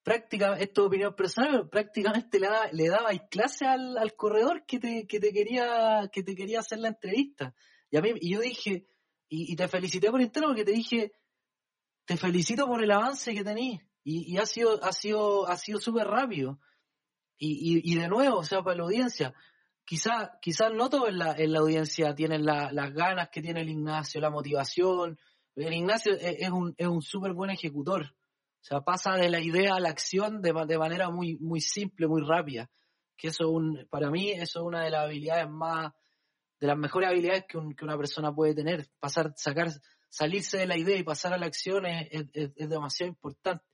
prácticamente, 0.04 0.64
esto 0.64 0.82
es 0.82 0.86
opinión 0.86 1.14
personal, 1.16 1.50
pero 1.50 1.70
prácticamente 1.70 2.38
le, 2.38 2.46
daba, 2.46 2.68
le 2.70 2.88
dabais 2.88 3.22
clase 3.28 3.66
al, 3.66 3.98
al 3.98 4.14
corredor 4.14 4.64
que 4.64 4.78
te, 4.78 5.06
que 5.08 5.18
te 5.18 5.32
quería, 5.32 6.08
que 6.12 6.22
te 6.22 6.36
quería 6.36 6.60
hacer 6.60 6.78
la 6.78 6.88
entrevista. 6.88 7.52
Y 7.90 7.96
a 7.96 8.00
mí, 8.00 8.12
y 8.20 8.32
yo 8.34 8.40
dije, 8.40 8.86
y, 9.28 9.52
y 9.52 9.56
te 9.56 9.66
felicité 9.66 10.10
por 10.10 10.20
interno 10.20 10.48
porque 10.48 10.64
te 10.64 10.72
dije, 10.72 11.10
te 12.10 12.16
felicito 12.16 12.66
por 12.66 12.82
el 12.82 12.90
avance 12.90 13.32
que 13.32 13.44
tenés 13.44 13.82
y, 14.02 14.36
ha 14.36 14.44
sido 14.44 14.82
ha 14.82 14.92
sido 14.92 15.46
ha 15.46 15.56
sido 15.56 15.78
súper 15.78 16.08
rápido. 16.08 16.58
Y, 17.38 17.88
y, 17.88 17.94
de 17.94 18.08
nuevo 18.08 18.38
o 18.38 18.42
sea 18.42 18.64
para 18.64 18.78
la 18.78 18.82
audiencia 18.82 19.32
quizás 19.84 20.30
quizás 20.42 20.72
no 20.74 20.90
todos 20.90 21.10
en 21.10 21.18
la, 21.18 21.36
en 21.36 21.52
la 21.52 21.60
audiencia 21.60 22.12
tienen 22.12 22.44
las 22.44 22.92
ganas 22.94 23.28
que 23.28 23.40
tiene 23.40 23.60
el 23.60 23.68
Ignacio 23.68 24.20
la 24.20 24.28
motivación. 24.28 25.20
El 25.54 25.72
Ignacio 25.72 26.14
es, 26.14 26.50
un 26.50 26.74
es 26.76 26.88
un 26.88 27.00
súper 27.00 27.32
buen 27.32 27.50
ejecutor. 27.50 28.02
O 28.02 28.60
sea 28.60 28.80
pasa 28.80 29.14
de 29.14 29.30
la 29.30 29.40
idea 29.40 29.76
a 29.76 29.80
la 29.80 29.90
acción 29.90 30.42
de, 30.42 30.52
de 30.66 30.78
manera 30.78 31.10
muy 31.10 31.36
muy 31.36 31.60
simple 31.60 32.08
muy 32.08 32.22
rápida. 32.22 32.68
Que 33.16 33.28
eso 33.28 33.48
un, 33.48 33.86
para 33.88 34.10
mí 34.10 34.32
eso 34.32 34.62
es 34.62 34.66
una 34.66 34.82
de 34.82 34.90
las 34.90 35.04
habilidades 35.04 35.48
más 35.48 35.92
de 36.58 36.66
las 36.66 36.76
mejores 36.76 37.08
habilidades 37.08 37.44
que, 37.46 37.56
que 37.76 37.84
una 37.84 37.96
persona 37.96 38.34
puede 38.34 38.56
tener. 38.56 38.88
Pasar 38.98 39.32
sacar 39.36 39.68
salirse 40.10 40.58
de 40.58 40.66
la 40.66 40.76
idea 40.76 40.98
y 40.98 41.04
pasar 41.04 41.32
a 41.32 41.38
la 41.38 41.46
acción 41.46 41.86
es, 41.86 42.28
demasiado 42.68 43.08
importante. 43.08 43.64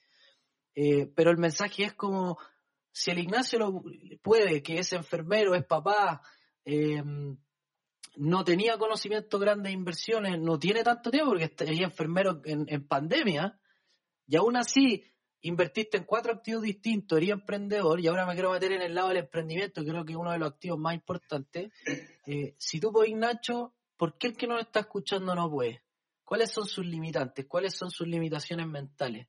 Eh, 0.75 1.11
pero 1.17 1.31
el 1.31 1.39
mensaje 1.39 1.85
es 1.85 1.95
como, 1.95 2.39
si 2.93 3.11
el 3.11 3.19
Ignacio 3.19 3.59
lo 3.59 3.83
puede, 4.23 4.63
que 4.63 4.79
es 4.79 4.93
enfermero, 4.93 5.55
es 5.55 5.65
papá, 5.65 6.21
em, 6.65 7.37
no 8.17 8.45
tenía 8.45 8.79
conocimiento 8.79 9.39
grande 9.39 9.71
de 9.71 9.75
inversiones, 9.75 10.39
no 10.39 10.59
tiene 10.59 10.85
tanto 10.85 11.11
tiempo 11.11 11.31
porque 11.31 11.53
es 11.59 11.81
enfermero 11.81 12.43
en, 12.45 12.87
pandemia, 12.87 13.59
y 14.27 14.37
aún 14.37 14.57
así 14.57 15.05
invertiste 15.41 15.97
en 15.97 16.05
cuatro 16.05 16.33
activos 16.33 16.63
distintos, 16.63 17.17
eres 17.19 17.31
emprendedor 17.31 18.01
y 18.01 18.09
ahora 18.09 18.27
me 18.27 18.35
quiero 18.35 18.53
meter 18.53 18.73
en 18.73 18.83
el 18.83 18.95
lado 18.95 19.09
del 19.09 19.19
emprendimiento, 19.19 19.85
creo 19.85 20.05
que 20.05 20.13
es 20.13 20.19
uno 20.19 20.33
de 20.33 20.39
los 20.39 20.51
activos 20.51 20.79
más 20.79 20.95
importantes. 20.95 21.73
Eh, 22.27 22.55
si 22.59 22.81
tú 22.81 22.93
podés, 22.93 23.15
Nacho, 23.15 23.75
¿por 23.97 24.19
qué 24.19 24.29
el 24.29 24.37
que 24.37 24.47
no 24.47 24.55
lo 24.55 24.61
está 24.61 24.81
escuchando 24.81 25.35
no 25.35 25.51
puede? 25.51 25.86
¿Cuáles 26.27 26.51
son 26.51 26.67
sus 26.67 26.85
limitantes? 26.85 27.47
¿Cuáles 27.47 27.77
son 27.77 27.89
sus 27.89 28.09
limitaciones 28.09 28.67
mentales? 28.67 29.29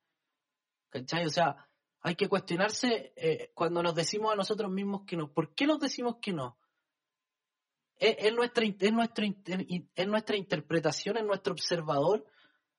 ¿Cachai? 0.89 1.27
O 1.27 1.29
sea, 1.29 1.69
hay 2.01 2.15
que 2.15 2.27
cuestionarse 2.27 3.13
eh, 3.15 3.51
cuando 3.53 3.83
nos 3.83 3.93
decimos 3.93 4.33
a 4.33 4.35
nosotros 4.35 4.71
mismos 4.71 5.03
que 5.05 5.15
no. 5.15 5.31
¿Por 5.31 5.53
qué 5.53 5.67
nos 5.67 5.79
decimos 5.79 6.15
que 6.19 6.33
no? 6.33 6.57
¿Es, 7.99 8.33
nuestra, 8.33 8.65
es, 8.65 8.91
nuestra, 8.91 9.27
es 9.27 10.07
nuestra 10.07 10.37
interpretación, 10.37 11.17
es 11.17 11.23
nuestro 11.23 11.53
observador? 11.53 12.25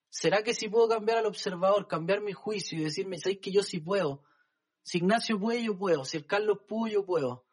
¿Será 0.09 0.43
que 0.43 0.53
si 0.53 0.69
puedo 0.69 0.89
cambiar 0.89 1.19
al 1.19 1.27
observador, 1.27 1.87
cambiar 1.87 2.21
mi 2.21 2.33
juicio 2.33 2.77
y 2.77 2.85
decirme, 2.85 3.19
¿sabéis 3.19 3.39
que 3.41 3.53
yo 3.53 3.63
sí 3.63 3.79
puedo? 3.79 4.25
Si 4.83 4.99
Ignacio 4.99 5.39
puede, 5.39 5.63
yo 5.63 5.79
puedo. 5.79 6.05
Si 6.05 6.17
el 6.17 6.27
Carlos 6.27 6.59
pudo, 6.67 6.89
yo 6.89 7.07
puedo. 7.07 7.47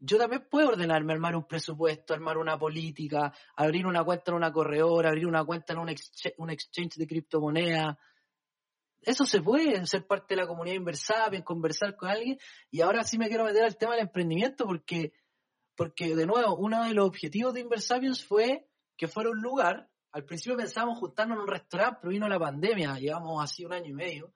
Yo 0.00 0.16
también 0.16 0.46
puedo 0.50 0.68
ordenarme, 0.68 1.12
armar 1.12 1.36
un 1.36 1.46
presupuesto, 1.46 2.14
armar 2.14 2.38
una 2.38 2.58
política, 2.58 3.32
abrir 3.54 3.86
una 3.86 4.02
cuenta 4.02 4.30
en 4.30 4.38
una 4.38 4.50
corredora, 4.50 5.10
abrir 5.10 5.26
una 5.26 5.44
cuenta 5.44 5.74
en 5.74 5.78
un, 5.78 5.94
un 6.38 6.50
exchange 6.50 6.96
de 6.96 7.06
criptomonedas. 7.06 7.98
Eso 9.02 9.26
se 9.26 9.42
puede, 9.42 9.86
ser 9.86 10.06
parte 10.06 10.34
de 10.34 10.40
la 10.40 10.46
comunidad 10.46 10.76
Inversapien, 10.76 11.42
conversar 11.42 11.96
con 11.96 12.08
alguien. 12.08 12.38
Y 12.70 12.80
ahora 12.80 13.04
sí 13.04 13.18
me 13.18 13.28
quiero 13.28 13.44
meter 13.44 13.62
al 13.62 13.76
tema 13.76 13.92
del 13.92 14.06
emprendimiento 14.06 14.64
porque, 14.64 15.12
porque 15.76 16.16
de 16.16 16.26
nuevo, 16.26 16.56
uno 16.56 16.82
de 16.84 16.94
los 16.94 17.06
objetivos 17.06 17.52
de 17.52 17.60
Inversapiens 17.60 18.24
fue 18.24 18.66
que 18.96 19.06
fuera 19.06 19.30
un 19.30 19.40
lugar 19.42 19.90
al 20.12 20.24
principio 20.24 20.56
pensábamos 20.56 20.98
juntarnos 20.98 21.36
en 21.36 21.42
un 21.42 21.48
restaurante, 21.48 21.98
pero 22.00 22.10
vino 22.10 22.28
la 22.28 22.38
pandemia, 22.38 22.98
llevamos 22.98 23.42
así 23.42 23.64
un 23.64 23.72
año 23.72 23.90
y 23.90 23.92
medio. 23.92 24.34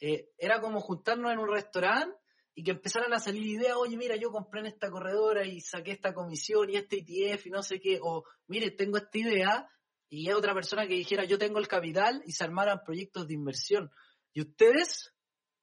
Eh, 0.00 0.30
era 0.38 0.60
como 0.60 0.80
juntarnos 0.80 1.32
en 1.32 1.38
un 1.40 1.52
restaurante 1.52 2.16
y 2.58 2.64
que 2.64 2.72
empezaran 2.72 3.12
a 3.12 3.20
salir 3.20 3.46
ideas, 3.46 3.76
oye, 3.76 3.96
mira, 3.96 4.16
yo 4.16 4.32
compré 4.32 4.58
en 4.58 4.66
esta 4.66 4.90
corredora 4.90 5.46
y 5.46 5.60
saqué 5.60 5.92
esta 5.92 6.12
comisión 6.12 6.68
y 6.68 6.74
este 6.74 7.04
ETF 7.06 7.46
y 7.46 7.50
no 7.50 7.62
sé 7.62 7.78
qué, 7.78 8.00
o 8.02 8.24
mire, 8.48 8.72
tengo 8.72 8.96
esta 8.96 9.16
idea, 9.16 9.70
y 10.08 10.26
hay 10.26 10.34
otra 10.34 10.54
persona 10.54 10.88
que 10.88 10.94
dijera, 10.94 11.24
yo 11.24 11.38
tengo 11.38 11.60
el 11.60 11.68
capital 11.68 12.20
y 12.26 12.32
se 12.32 12.42
armaran 12.42 12.82
proyectos 12.84 13.28
de 13.28 13.34
inversión. 13.34 13.92
Y 14.32 14.40
ustedes, 14.40 15.14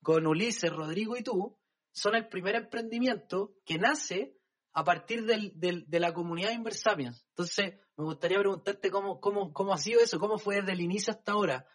con 0.01 0.25
Ulises, 0.25 0.71
Rodrigo 0.71 1.17
y 1.17 1.21
tú, 1.21 1.59
son 1.91 2.15
el 2.15 2.29
primer 2.29 2.55
emprendimiento 2.55 3.57
que 3.65 3.77
nace 3.77 4.37
a 4.71 4.85
partir 4.85 5.25
del, 5.25 5.51
de 5.53 5.99
la 5.99 6.13
comunidad 6.13 6.51
Inversapiens. 6.51 7.25
Entonces, 7.31 7.73
me 7.97 8.05
gustaría 8.05 8.39
preguntarte 8.39 8.89
cómo, 8.89 9.19
cómo, 9.19 9.51
cómo 9.51 9.73
ha 9.73 9.77
sido 9.77 9.99
eso, 9.99 10.17
cómo 10.17 10.37
fue 10.37 10.61
desde 10.61 10.71
el 10.71 10.79
inicio 10.79 11.11
hasta 11.11 11.33
ahora. 11.33 11.67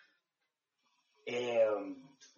Eh, 1.27 1.61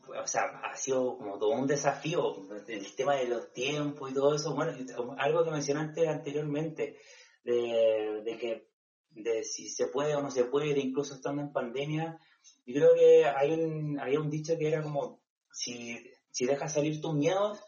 o 0.08 0.26
sea, 0.26 0.60
ha 0.64 0.76
sido 0.76 1.16
como 1.16 1.38
todo 1.38 1.50
un 1.50 1.66
desafío, 1.66 2.48
el 2.66 2.94
tema 2.94 3.16
de 3.16 3.28
los 3.28 3.52
tiempos 3.52 4.10
y 4.10 4.14
todo 4.14 4.34
eso. 4.34 4.54
Bueno, 4.54 4.72
algo 5.18 5.44
que 5.44 5.50
mencionaste 5.50 6.08
anteriormente, 6.08 6.98
de, 7.44 8.36
que 8.40 8.68
de 9.10 9.44
si 9.44 9.68
se 9.68 9.88
puede 9.88 10.14
o 10.14 10.22
no 10.22 10.30
se 10.30 10.44
puede, 10.44 10.78
incluso 10.78 11.14
estando 11.14 11.42
en 11.42 11.52
pandemia, 11.52 12.18
yo 12.66 12.74
creo 12.74 12.94
que 12.94 13.26
hay 13.26 13.52
un, 13.52 13.98
había 14.00 14.20
un 14.20 14.30
dicho 14.30 14.56
que 14.58 14.68
era 14.68 14.82
como, 14.82 15.22
si, 15.52 16.10
si 16.30 16.46
dejas 16.46 16.72
salir 16.72 17.00
tus 17.00 17.14
miedos, 17.14 17.60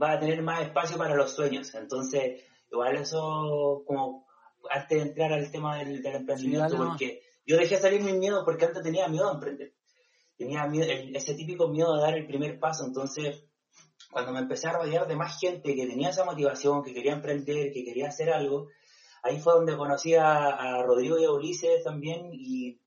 va 0.00 0.12
a 0.12 0.20
tener 0.20 0.42
más 0.42 0.62
espacio 0.62 0.96
para 0.96 1.14
los 1.14 1.32
sueños. 1.32 1.74
Entonces, 1.74 2.42
igual 2.70 2.96
eso 2.96 3.82
como 3.86 4.26
antes 4.70 4.98
de 4.98 5.08
entrar 5.08 5.32
al 5.32 5.50
tema 5.50 5.78
del, 5.78 6.04
emprendimiento, 6.04 6.76
porque 6.76 7.22
yo 7.44 7.56
dejé 7.56 7.76
salir 7.76 8.00
mis 8.00 8.14
miedos 8.14 8.44
porque 8.44 8.64
antes 8.64 8.82
tenía 8.82 9.08
miedo 9.08 9.28
a 9.28 9.34
emprender. 9.34 9.74
Tenía 10.42 10.68
ese 11.14 11.34
típico 11.34 11.68
miedo 11.68 11.94
de 11.94 12.02
dar 12.02 12.14
el 12.14 12.26
primer 12.26 12.58
paso. 12.58 12.84
Entonces, 12.84 13.44
cuando 14.10 14.32
me 14.32 14.40
empecé 14.40 14.66
a 14.66 14.72
rodear 14.72 15.06
de 15.06 15.14
más 15.14 15.38
gente 15.38 15.74
que 15.76 15.86
tenía 15.86 16.10
esa 16.10 16.24
motivación, 16.24 16.82
que 16.82 16.92
quería 16.92 17.12
emprender, 17.12 17.72
que 17.72 17.84
quería 17.84 18.08
hacer 18.08 18.30
algo, 18.30 18.68
ahí 19.22 19.38
fue 19.38 19.52
donde 19.52 19.76
conocí 19.76 20.14
a, 20.16 20.82
Rodrigo 20.82 21.16
y 21.18 21.24
a 21.24 21.30
Ulises 21.30 21.84
también. 21.84 22.30
Y, 22.32 22.80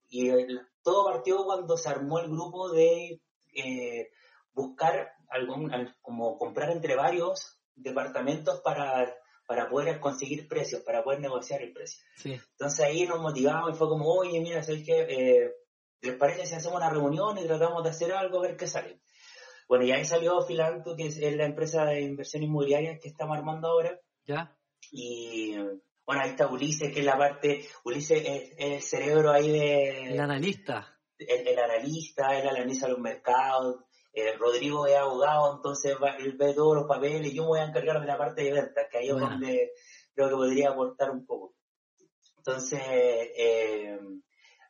todo 0.84 1.06
partió 1.06 1.44
cuando 1.46 1.78
se 1.78 1.90
armó 1.90 2.20
el 2.20 2.30
grupo 2.30 2.70
de 2.72 3.20
eh, 3.54 4.10
buscar 4.54 5.14
algún, 5.30 5.72
como 6.02 6.38
comprar 6.38 6.72
entre 6.72 6.96
varios 6.96 7.58
departamentos 7.76 8.62
para 8.62 9.16
para 9.48 9.70
poder 9.70 10.00
conseguir 10.00 10.48
precios, 10.48 10.82
para 10.82 11.04
poder 11.04 11.20
negociar 11.20 11.62
el 11.62 11.72
precio. 11.72 12.04
Entonces 12.24 12.80
ahí 12.80 13.06
nos 13.06 13.22
motivamos 13.22 13.72
y 13.72 13.78
fue 13.78 13.88
como, 13.88 14.08
oye, 14.08 14.40
mira, 14.42 14.64
¿sabes 14.64 14.84
qué? 14.86 15.06
Eh, 15.08 15.52
¿Les 16.02 16.16
parece 16.16 16.46
si 16.46 16.56
hacemos 16.56 16.78
una 16.78 16.90
reunión 16.90 17.38
y 17.38 17.46
tratamos 17.46 17.84
de 17.84 17.90
hacer 17.90 18.12
algo, 18.14 18.40
a 18.40 18.44
ver 18.44 18.58
qué 18.58 18.68
sale? 18.68 19.00
Bueno, 19.68 19.86
y 19.86 19.92
ahí 19.92 20.06
salió 20.06 20.42
Filanto, 20.42 20.96
que 20.96 21.08
es 21.08 21.18
la 21.18 21.46
empresa 21.46 21.86
de 21.86 22.02
inversión 22.02 22.44
inmobiliaria 22.44 23.00
que 23.00 23.08
estamos 23.08 23.38
armando 23.38 23.68
ahora. 23.68 24.00
Ya. 24.26 24.56
Y 24.92 25.56
bueno, 26.06 26.22
ahí 26.22 26.32
está 26.32 26.48
Ulises, 26.48 26.94
que 26.94 27.00
es 27.00 27.06
la 27.06 27.18
parte, 27.18 27.68
Ulises 27.84 28.24
es, 28.26 28.54
el 28.58 28.82
cerebro 28.82 29.32
ahí 29.32 29.50
de... 29.50 30.14
El 30.14 30.20
analista. 30.20 31.00
El, 31.18 31.48
el 31.48 31.58
analista, 31.58 32.38
él 32.38 32.48
analiza 32.48 32.88
los 32.88 33.00
mercados, 33.00 33.86
eh, 34.18 34.34
Rodrigo 34.38 34.88
es 34.88 34.96
abogado, 34.96 35.56
entonces 35.56 35.98
él 36.20 36.38
ve 36.38 36.54
todos 36.54 36.74
los 36.74 36.86
papeles 36.86 37.34
yo 37.34 37.44
me 37.44 37.50
voy 37.50 37.60
a 37.60 37.66
encargar 37.66 38.00
de 38.00 38.08
la 38.08 38.18
parte 38.18 38.44
de 38.44 38.54
ventas, 38.54 38.86
que 38.90 38.98
ahí 38.98 39.10
es 39.10 39.16
donde 39.16 39.72
creo 40.14 40.30
que 40.30 40.36
podría 40.36 40.70
aportar 40.70 41.12
un 41.12 41.26
poco. 41.26 41.54
Entonces, 42.38 42.80
eh, 42.86 44.00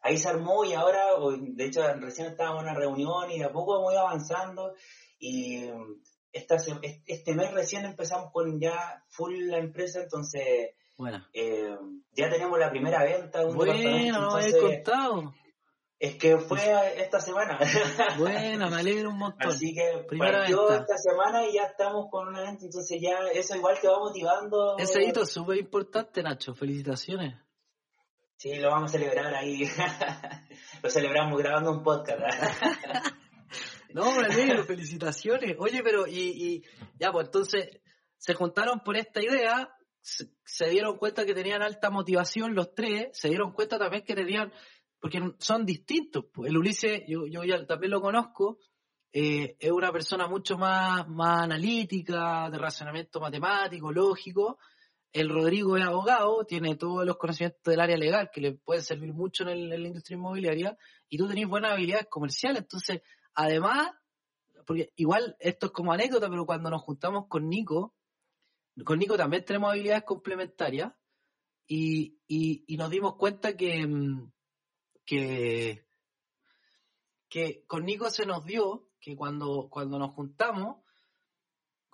ahí 0.06 0.18
se 0.18 0.30
armó 0.30 0.64
y 0.64 0.74
ahora, 0.74 1.04
de 1.38 1.66
hecho, 1.66 1.82
recién 1.96 2.28
estábamos 2.28 2.64
en 2.64 2.70
una 2.70 2.78
reunión 2.78 3.32
y 3.32 3.40
de 3.40 3.46
a 3.46 3.52
poco 3.52 3.80
hemos 3.80 3.92
ido 3.92 4.02
avanzando 4.02 4.74
y 5.20 5.66
esta, 6.32 6.58
este 7.06 7.34
mes 7.34 7.52
recién 7.54 7.86
empezamos 7.86 8.32
con 8.32 8.60
ya 8.60 9.04
full 9.10 9.34
la 9.48 9.58
empresa, 9.58 10.02
entonces 10.02 10.76
bueno. 10.98 11.26
Eh, 11.34 11.76
ya 12.14 12.30
tenemos 12.30 12.58
la 12.58 12.70
primera 12.70 13.04
venta. 13.04 13.46
Un 13.46 13.56
bueno, 13.56 13.74
no 13.74 14.38
me 14.38 14.52
contado. 14.60 15.34
Es 15.98 16.16
que 16.18 16.38
fue 16.38 16.60
esta 17.02 17.20
semana. 17.20 17.58
Bueno, 18.20 18.70
me 18.70 18.76
alegro 18.76 19.10
un 19.10 19.18
montón. 19.18 19.50
Así 19.50 19.74
que 19.74 20.06
partió 20.18 20.70
esta 20.70 20.98
semana 20.98 21.46
y 21.48 21.54
ya 21.54 21.64
estamos 21.64 22.08
con 22.10 22.28
una 22.28 22.42
venta, 22.42 22.66
entonces 22.66 23.00
ya 23.02 23.18
eso 23.34 23.56
igual 23.56 23.78
te 23.82 23.88
va 23.88 23.98
motivando. 24.00 24.78
Ese 24.78 25.04
hito 25.04 25.24
es 25.24 25.32
súper 25.32 25.58
importante, 25.58 26.22
Nacho. 26.22 26.54
Felicitaciones. 26.54 27.36
Sí, 28.38 28.56
lo 28.56 28.70
vamos 28.70 28.92
a 28.92 28.98
celebrar 28.98 29.34
ahí. 29.34 29.68
lo 30.84 30.90
celebramos 30.90 31.38
grabando 31.40 31.72
un 31.72 31.84
podcast. 31.84 32.22
no, 33.94 34.12
me 34.16 34.26
alegro, 34.26 34.64
felicitaciones. 34.64 35.56
Oye, 35.60 35.82
pero 35.84 36.08
y, 36.08 36.20
y 36.20 36.64
ya, 37.00 37.12
pues 37.12 37.28
entonces 37.28 37.82
se 38.18 38.34
juntaron 38.34 38.82
por 38.82 38.98
esta 38.98 39.22
idea, 39.22 39.70
se 40.02 40.70
dieron 40.70 40.98
cuenta 40.98 41.26
que 41.26 41.34
tenían 41.34 41.62
alta 41.62 41.90
motivación 41.90 42.56
los 42.56 42.74
tres, 42.74 43.10
se 43.14 43.30
dieron 43.30 43.54
cuenta 43.54 43.80
también 43.80 44.04
que 44.04 44.16
tenían 44.16 44.52
porque 45.00 45.22
son 45.38 45.66
distintos. 45.66 46.26
El 46.44 46.58
Ulises, 46.58 47.04
yo, 47.08 47.28
yo 47.28 47.44
ya 47.44 47.64
también 47.66 47.92
lo 47.92 48.02
conozco, 48.02 48.58
eh, 49.14 49.56
es 49.60 49.72
una 49.72 49.92
persona 49.92 50.28
mucho 50.28 50.58
más, 50.58 51.08
más 51.08 51.44
analítica, 51.44 52.50
de 52.50 52.58
razonamiento 52.58 53.20
matemático, 53.20 53.92
lógico. 53.92 54.58
El 55.16 55.30
Rodrigo 55.30 55.78
es 55.78 55.86
abogado, 55.86 56.44
tiene 56.44 56.76
todos 56.76 57.06
los 57.06 57.16
conocimientos 57.16 57.62
del 57.64 57.80
área 57.80 57.96
legal 57.96 58.30
que 58.34 58.42
le 58.42 58.52
pueden 58.52 58.84
servir 58.84 59.14
mucho 59.14 59.48
en, 59.48 59.70
la 59.70 59.78
industria 59.78 60.18
inmobiliaria, 60.18 60.78
y 61.08 61.18
tú 61.18 61.26
tenés 61.26 61.48
buenas 61.48 61.72
habilidades 61.72 62.08
comerciales. 62.10 62.64
Entonces, 62.64 63.02
además, 63.34 63.92
porque 64.68 64.92
igual 64.98 65.38
esto 65.40 65.68
es 65.68 65.72
como 65.72 65.94
anécdota, 65.94 66.30
pero 66.30 66.46
cuando 66.46 66.70
nos 66.70 66.82
juntamos 66.82 67.28
con 67.30 67.48
Nico, 67.48 67.96
con 68.84 69.00
Nico 69.00 69.16
también 69.16 69.46
tenemos 69.46 69.72
habilidades 69.72 70.04
complementarias, 70.04 70.92
y, 71.66 72.20
y 72.28 72.76
nos 72.76 72.90
dimos 72.90 73.16
cuenta 73.16 73.56
que, 73.56 73.88
que, 75.06 75.88
que 77.30 77.64
con 77.68 77.86
Nico 77.86 78.10
se 78.10 78.26
nos 78.26 78.44
dio 78.44 78.90
que 79.00 79.16
cuando, 79.16 79.70
cuando 79.70 79.98
nos 79.98 80.12
juntamos, 80.12 80.85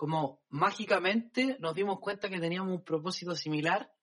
como 0.02 0.42
mágicamente 0.50 1.58
nos 1.60 1.76
dimos 1.76 2.00
cuenta 2.00 2.28
que 2.28 2.40
teníamos 2.40 2.74
un 2.74 2.84
propósito 2.84 3.36
similar 3.36 3.94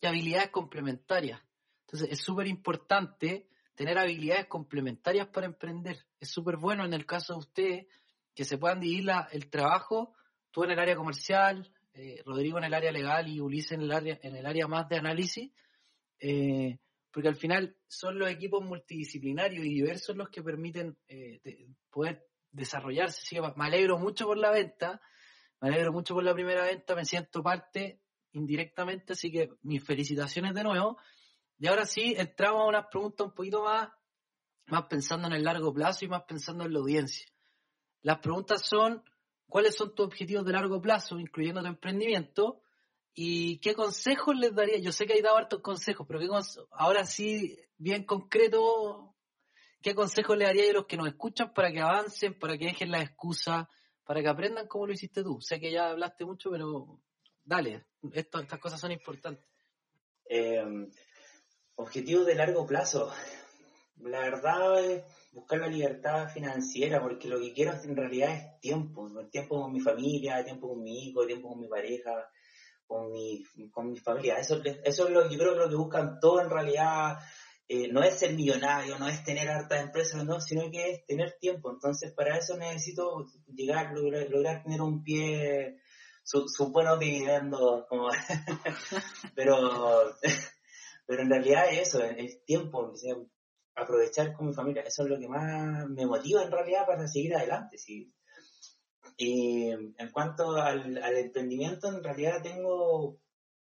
y 0.00 0.06
habilidades 0.06 0.48
complementarias. 0.48 1.42
Entonces 1.82 2.08
es 2.10 2.20
súper 2.24 2.46
importante 2.46 3.50
tener 3.74 3.98
habilidades 3.98 4.46
complementarias 4.46 5.26
para 5.26 5.44
emprender. 5.44 6.06
Es 6.18 6.30
súper 6.30 6.56
bueno 6.56 6.86
en 6.86 6.94
el 6.94 7.04
caso 7.04 7.34
de 7.34 7.38
ustedes 7.40 7.86
que 8.34 8.46
se 8.46 8.56
puedan 8.56 8.80
dividir 8.80 9.10
el 9.32 9.50
trabajo, 9.50 10.14
tú 10.50 10.64
en 10.64 10.70
el 10.70 10.78
área 10.78 10.96
comercial, 10.96 11.70
eh, 11.92 12.22
Rodrigo 12.24 12.56
en 12.56 12.64
el 12.64 12.72
área 12.72 12.90
legal 12.90 13.28
y 13.28 13.38
Ulises 13.38 13.72
en 13.72 13.82
el 13.82 13.92
área, 13.92 14.18
en 14.22 14.34
el 14.34 14.46
área 14.46 14.66
más 14.66 14.88
de 14.88 14.96
análisis. 14.96 15.52
Eh, 16.18 16.78
porque 17.10 17.28
al 17.28 17.36
final 17.36 17.76
son 17.86 18.18
los 18.18 18.30
equipos 18.30 18.64
multidisciplinarios 18.64 19.66
y 19.66 19.74
diversos 19.74 20.16
los 20.16 20.30
que 20.30 20.42
permiten 20.42 20.96
eh, 21.08 21.42
poder 21.90 22.26
desarrollarse. 22.50 23.38
me 23.54 23.66
alegro 23.66 23.98
mucho 23.98 24.24
por 24.24 24.38
la 24.38 24.50
venta, 24.50 24.98
me 25.62 25.68
alegro 25.68 25.92
mucho 25.92 26.14
por 26.14 26.24
la 26.24 26.34
primera 26.34 26.64
venta, 26.64 26.96
me 26.96 27.04
siento 27.04 27.40
parte 27.40 28.02
indirectamente, 28.32 29.12
así 29.12 29.30
que 29.30 29.48
mis 29.62 29.82
felicitaciones 29.84 30.54
de 30.54 30.64
nuevo. 30.64 30.98
Y 31.56 31.68
ahora 31.68 31.86
sí, 31.86 32.14
entramos 32.18 32.62
a 32.62 32.66
unas 32.66 32.86
preguntas 32.90 33.28
un 33.28 33.32
poquito 33.32 33.62
más, 33.62 33.88
más 34.66 34.86
pensando 34.86 35.28
en 35.28 35.34
el 35.34 35.44
largo 35.44 35.72
plazo 35.72 36.04
y 36.04 36.08
más 36.08 36.24
pensando 36.24 36.64
en 36.64 36.72
la 36.72 36.80
audiencia. 36.80 37.26
Las 38.00 38.18
preguntas 38.18 38.66
son, 38.66 39.04
¿cuáles 39.46 39.76
son 39.76 39.94
tus 39.94 40.06
objetivos 40.06 40.44
de 40.44 40.50
largo 40.50 40.82
plazo, 40.82 41.20
incluyendo 41.20 41.60
tu 41.60 41.68
emprendimiento? 41.68 42.60
¿Y 43.14 43.60
qué 43.60 43.76
consejos 43.76 44.36
les 44.36 44.52
daría? 44.52 44.78
Yo 44.78 44.90
sé 44.90 45.06
que 45.06 45.12
hay 45.12 45.22
dado 45.22 45.36
hartos 45.36 45.60
consejos, 45.60 46.04
pero 46.08 46.18
¿qué 46.18 46.28
ahora 46.72 47.04
sí, 47.04 47.56
bien 47.76 48.04
concreto, 48.04 49.14
¿qué 49.80 49.94
consejos 49.94 50.36
le 50.36 50.46
daría 50.46 50.70
a 50.70 50.72
los 50.72 50.86
que 50.86 50.96
nos 50.96 51.06
escuchan 51.06 51.52
para 51.54 51.70
que 51.70 51.80
avancen, 51.80 52.36
para 52.36 52.58
que 52.58 52.64
dejen 52.64 52.90
la 52.90 53.00
excusa, 53.00 53.68
para 54.04 54.20
que 54.20 54.28
aprendan 54.28 54.66
como 54.66 54.86
lo 54.86 54.92
hiciste 54.92 55.22
tú? 55.22 55.40
Sé 55.40 55.60
que 55.60 55.70
ya 55.70 55.90
hablaste 55.90 56.24
mucho, 56.24 56.50
pero 56.50 57.00
dale, 57.44 57.86
estas 58.12 58.58
cosas 58.58 58.80
son 58.80 58.92
importantes. 58.92 59.44
Eh, 60.28 60.64
objetivos 61.76 62.26
de 62.26 62.34
largo 62.34 62.66
plazo. 62.66 63.12
La 63.96 64.20
verdad 64.20 64.84
es 64.84 65.04
buscar 65.32 65.60
la 65.60 65.68
libertad 65.68 66.28
financiera, 66.28 67.00
porque 67.00 67.28
lo 67.28 67.40
que 67.40 67.52
quiero 67.52 67.72
en 67.84 67.96
realidad 67.96 68.34
es 68.34 68.60
tiempo, 68.60 69.08
tiempo 69.30 69.62
con 69.62 69.72
mi 69.72 69.80
familia, 69.80 70.44
tiempo 70.44 70.68
con 70.68 70.82
mi 70.82 71.08
hijo, 71.08 71.26
tiempo 71.26 71.48
con 71.48 71.60
mi 71.60 71.68
pareja, 71.68 72.28
con 72.86 73.10
mi, 73.10 73.44
con 73.70 73.90
mi 73.90 73.98
familia. 73.98 74.36
Eso, 74.36 74.60
eso 74.64 75.06
es 75.06 75.10
lo 75.10 75.30
yo 75.30 75.38
creo 75.38 75.54
que 75.54 75.60
lo 75.60 75.68
que 75.68 75.76
buscan 75.76 76.18
todos 76.20 76.42
en 76.42 76.50
realidad. 76.50 77.18
Eh, 77.68 77.88
no 77.90 78.02
es 78.02 78.18
ser 78.18 78.34
millonario, 78.34 78.98
no 78.98 79.08
es 79.08 79.24
tener 79.24 79.48
hartas 79.48 79.80
empresas, 79.80 80.24
no, 80.24 80.40
sino 80.40 80.70
que 80.70 80.90
es 80.90 81.06
tener 81.06 81.36
tiempo. 81.40 81.70
Entonces, 81.70 82.12
para 82.12 82.36
eso 82.36 82.56
necesito 82.56 83.26
llegar, 83.46 83.92
lograr, 83.94 84.28
lograr 84.28 84.62
tener 84.62 84.80
un 84.82 85.02
pie, 85.02 85.78
su 86.24 86.72
buenos 86.72 86.98
dividendos, 86.98 87.86
como 87.88 88.08
pero, 89.34 90.14
pero 91.06 91.22
en 91.22 91.30
realidad 91.30 91.66
es 91.70 91.88
eso, 91.88 92.02
el 92.02 92.44
tiempo, 92.44 92.92
aprovechar 93.74 94.32
con 94.34 94.48
mi 94.48 94.54
familia, 94.54 94.82
eso 94.82 95.02
es 95.04 95.08
lo 95.08 95.18
que 95.18 95.28
más 95.28 95.88
me 95.88 96.06
motiva 96.06 96.42
en 96.42 96.50
realidad 96.50 96.86
para 96.86 97.08
seguir 97.08 97.34
adelante. 97.34 97.76
Y 99.16 99.70
en 99.70 100.10
cuanto 100.12 100.56
al, 100.56 100.96
emprendimiento, 100.98 101.88
en 101.88 102.02
realidad 102.02 102.42
tengo 102.42 103.18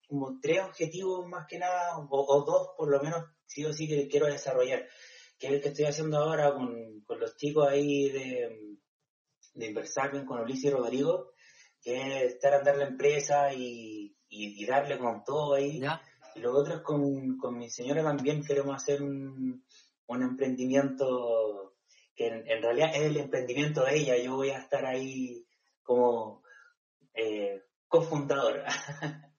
como 0.09 0.39
tres 0.41 0.65
objetivos 0.65 1.27
más 1.29 1.47
que 1.47 1.59
nada, 1.59 1.99
o, 1.99 2.45
dos 2.45 2.71
por 2.77 2.91
lo 2.91 3.01
menos, 3.03 3.25
sí 3.51 3.65
o 3.65 3.73
sí 3.73 3.89
que 3.89 4.07
quiero 4.07 4.27
desarrollar, 4.27 4.89
que 5.39 5.49
es 5.49 5.53
el 5.55 5.61
que 5.61 5.69
estoy 5.71 5.87
haciendo 5.87 6.19
ahora 6.19 6.55
con, 6.55 7.05
los 7.19 7.37
chicos 7.37 7.69
ahí 7.69 8.09
de, 8.09 8.77
de 9.55 9.67
Inversarmen, 9.67 10.25
con 10.25 10.41
Ulises 10.41 10.67
y 10.67 10.71
Rodrigo, 10.71 11.33
que 11.83 11.97
es 11.97 12.35
estar 12.35 12.55
a 12.55 12.59
andar 12.59 12.77
la 12.77 12.87
empresa 12.87 13.53
y, 13.53 14.17
y, 14.29 14.65
darle 14.67 14.99
con 14.99 15.25
todo 15.25 15.55
ahí. 15.55 15.83
Y 16.37 16.41
lo 16.41 16.57
otro 16.57 16.77
es 16.77 16.81
con, 16.83 17.37
con 17.39 17.59
mi 17.59 17.69
señora 17.69 18.05
también 18.05 18.45
queremos 18.45 18.77
hacer 18.77 19.03
un, 19.03 19.65
un 20.07 20.23
emprendimiento 20.23 21.75
que 22.15 22.29
en, 22.29 22.63
realidad 22.63 22.91
es 22.95 23.03
el 23.03 23.17
emprendimiento 23.17 23.85
de 23.85 23.97
ella. 23.97 24.17
Yo 24.17 24.37
voy 24.37 24.51
a 24.51 24.59
estar 24.59 24.87
ahí 24.87 25.45
como 25.83 26.45
eh, 27.15 27.65
cofundador. 27.89 28.63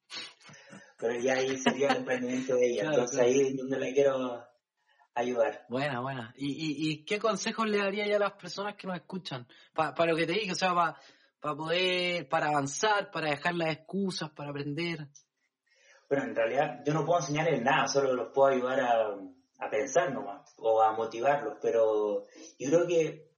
Pero 1.01 1.19
ya 1.19 1.33
ahí 1.33 1.57
sería 1.57 1.89
el 1.89 1.97
emprendimiento 1.97 2.55
de 2.55 2.67
ella. 2.67 2.83
Entonces 2.83 3.19
ahí 3.19 3.41
es 3.41 3.57
donde 3.57 3.79
le 3.79 3.91
quiero 3.91 4.47
ayudar. 5.15 5.65
Buena, 5.67 5.99
buena. 5.99 6.31
¿Y, 6.37 6.91
y, 6.91 7.03
qué 7.03 7.17
consejos 7.17 7.67
le 7.67 7.79
daría 7.79 8.05
ya 8.07 8.17
a 8.17 8.19
las 8.19 8.33
personas 8.33 8.75
que 8.75 8.85
nos 8.85 8.97
escuchan? 8.97 9.47
Para 9.73 10.05
lo 10.05 10.15
que 10.15 10.27
te 10.27 10.33
dije, 10.33 10.51
o 10.51 10.55
sea, 10.55 10.75
para 10.75 11.55
poder, 11.55 12.29
para 12.29 12.49
avanzar, 12.49 13.09
para 13.09 13.31
dejar 13.31 13.55
las 13.55 13.73
excusas, 13.73 14.29
para 14.29 14.51
aprender. 14.51 15.07
Bueno, 16.07 16.25
en 16.25 16.35
realidad 16.35 16.83
yo 16.85 16.93
no 16.93 17.03
puedo 17.03 17.19
enseñarles 17.19 17.63
nada, 17.63 17.87
solo 17.87 18.13
los 18.13 18.31
puedo 18.31 18.53
ayudar 18.53 18.79
a, 18.81 19.17
a 19.59 19.69
pensar 19.71 20.13
nomás 20.13 20.53
o 20.57 20.83
a 20.83 20.93
motivarlos, 20.93 21.57
pero 21.61 22.27
yo 22.59 22.69
creo 22.69 22.87
que, 22.87 23.31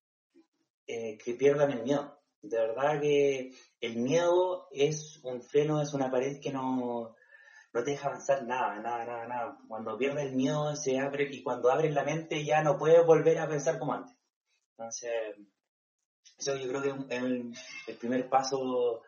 eh, 0.87 1.17
que 1.17 1.33
pierdan 1.35 1.71
el 1.71 1.83
miedo. 1.83 2.19
De 2.41 2.57
verdad 2.57 2.99
que 2.99 3.53
el 3.79 3.95
miedo 3.97 4.67
es 4.71 5.21
un 5.23 5.41
freno, 5.41 5.81
es 5.81 5.93
una 5.93 6.11
pared 6.11 6.41
que 6.41 6.51
no, 6.51 7.15
no 7.73 7.83
te 7.83 7.91
deja 7.91 8.07
avanzar 8.07 8.43
nada, 8.45 8.79
nada, 8.79 9.05
nada, 9.05 9.27
nada. 9.27 9.57
Cuando 9.67 9.97
pierdes 9.97 10.25
el 10.25 10.35
miedo 10.35 10.75
se 10.75 10.99
abre 10.99 11.27
y 11.31 11.41
cuando 11.41 11.71
abres 11.71 11.93
la 11.93 12.03
mente 12.03 12.45
ya 12.45 12.61
no 12.61 12.77
puedes 12.77 13.05
volver 13.05 13.39
a 13.39 13.47
pensar 13.47 13.79
como 13.79 13.93
antes. 13.93 14.15
Entonces, 14.77 15.11
eso 16.37 16.55
yo 16.55 16.67
creo 16.67 16.81
que 16.81 17.15
es 17.15 17.23
el, 17.23 17.53
el 17.87 17.97
primer 17.97 18.29
paso 18.29 19.01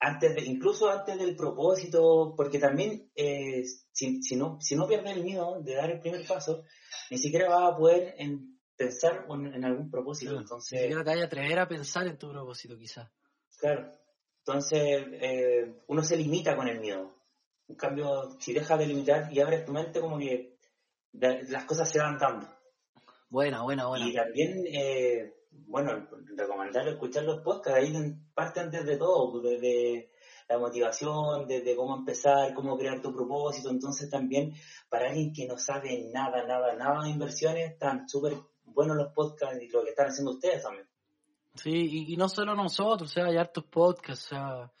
antes 0.00 0.34
de, 0.34 0.42
incluso 0.44 0.88
antes 0.88 1.18
del 1.18 1.36
propósito, 1.36 2.34
porque 2.34 2.58
también 2.58 3.10
eh, 3.14 3.64
si, 3.92 4.22
si, 4.22 4.36
no, 4.36 4.58
si 4.60 4.74
no 4.74 4.88
pierdes 4.88 5.16
el 5.16 5.24
miedo 5.24 5.60
de 5.60 5.74
dar 5.74 5.90
el 5.90 6.00
primer 6.00 6.26
paso, 6.26 6.64
ni 7.10 7.18
siquiera 7.18 7.50
vas 7.50 7.72
a 7.72 7.76
poder 7.76 8.14
en, 8.16 8.58
pensar 8.76 9.26
en, 9.28 9.64
algún 9.64 9.90
propósito. 9.90 10.38
entonces, 10.38 10.72
ni 10.72 10.78
siquiera 10.84 11.04
te 11.04 11.10
vayas 11.10 11.24
a 11.24 11.26
atrever 11.26 11.58
a 11.58 11.68
pensar 11.68 12.06
en 12.06 12.16
tu 12.16 12.30
propósito, 12.30 12.78
quizás. 12.78 13.10
Claro. 13.58 13.92
Entonces, 14.38 15.06
eh, 15.20 15.82
uno 15.88 16.02
se 16.02 16.16
limita 16.16 16.56
con 16.56 16.66
el 16.66 16.80
miedo. 16.80 17.19
En 17.70 17.76
cambio, 17.76 18.36
si 18.40 18.52
dejas 18.52 18.80
de 18.80 18.86
limitar 18.86 19.32
y 19.32 19.38
abres 19.38 19.64
tu 19.64 19.70
mente, 19.70 20.00
como 20.00 20.18
que 20.18 20.56
las 21.12 21.64
cosas 21.66 21.88
se 21.88 22.00
van 22.00 22.18
dando. 22.18 22.48
Buena, 23.28 23.62
buena, 23.62 23.86
buena. 23.86 24.08
Y 24.08 24.12
también, 24.12 24.64
eh, 24.66 25.34
bueno, 25.68 26.08
recomendar 26.34 26.88
escuchar 26.88 27.22
los 27.22 27.42
podcasts, 27.42 27.78
ahí 27.78 27.94
parte 28.34 28.58
antes 28.58 28.84
de 28.84 28.96
todo, 28.96 29.30
pues, 29.30 29.44
desde 29.44 30.10
la 30.48 30.58
motivación, 30.58 31.46
desde 31.46 31.76
cómo 31.76 31.96
empezar, 31.96 32.52
cómo 32.54 32.76
crear 32.76 33.00
tu 33.00 33.14
propósito, 33.14 33.70
entonces 33.70 34.10
también 34.10 34.52
para 34.88 35.10
alguien 35.10 35.32
que 35.32 35.46
no 35.46 35.56
sabe 35.56 36.10
nada, 36.12 36.44
nada, 36.44 36.74
nada 36.74 37.04
de 37.04 37.10
inversiones, 37.10 37.70
están 37.70 38.08
súper 38.08 38.34
buenos 38.64 38.96
los 38.96 39.12
podcasts 39.12 39.62
y 39.62 39.68
lo 39.68 39.84
que 39.84 39.90
están 39.90 40.08
haciendo 40.08 40.32
ustedes 40.32 40.60
también. 40.60 40.88
Sí, 41.54 42.08
y, 42.08 42.16
no 42.16 42.28
solo 42.28 42.56
nosotros, 42.56 43.10
o 43.10 43.12
sea, 43.12 43.26
hay 43.26 43.36
hartos 43.36 43.64
podcasts, 43.66 44.26
o 44.26 44.28
sea, 44.30 44.72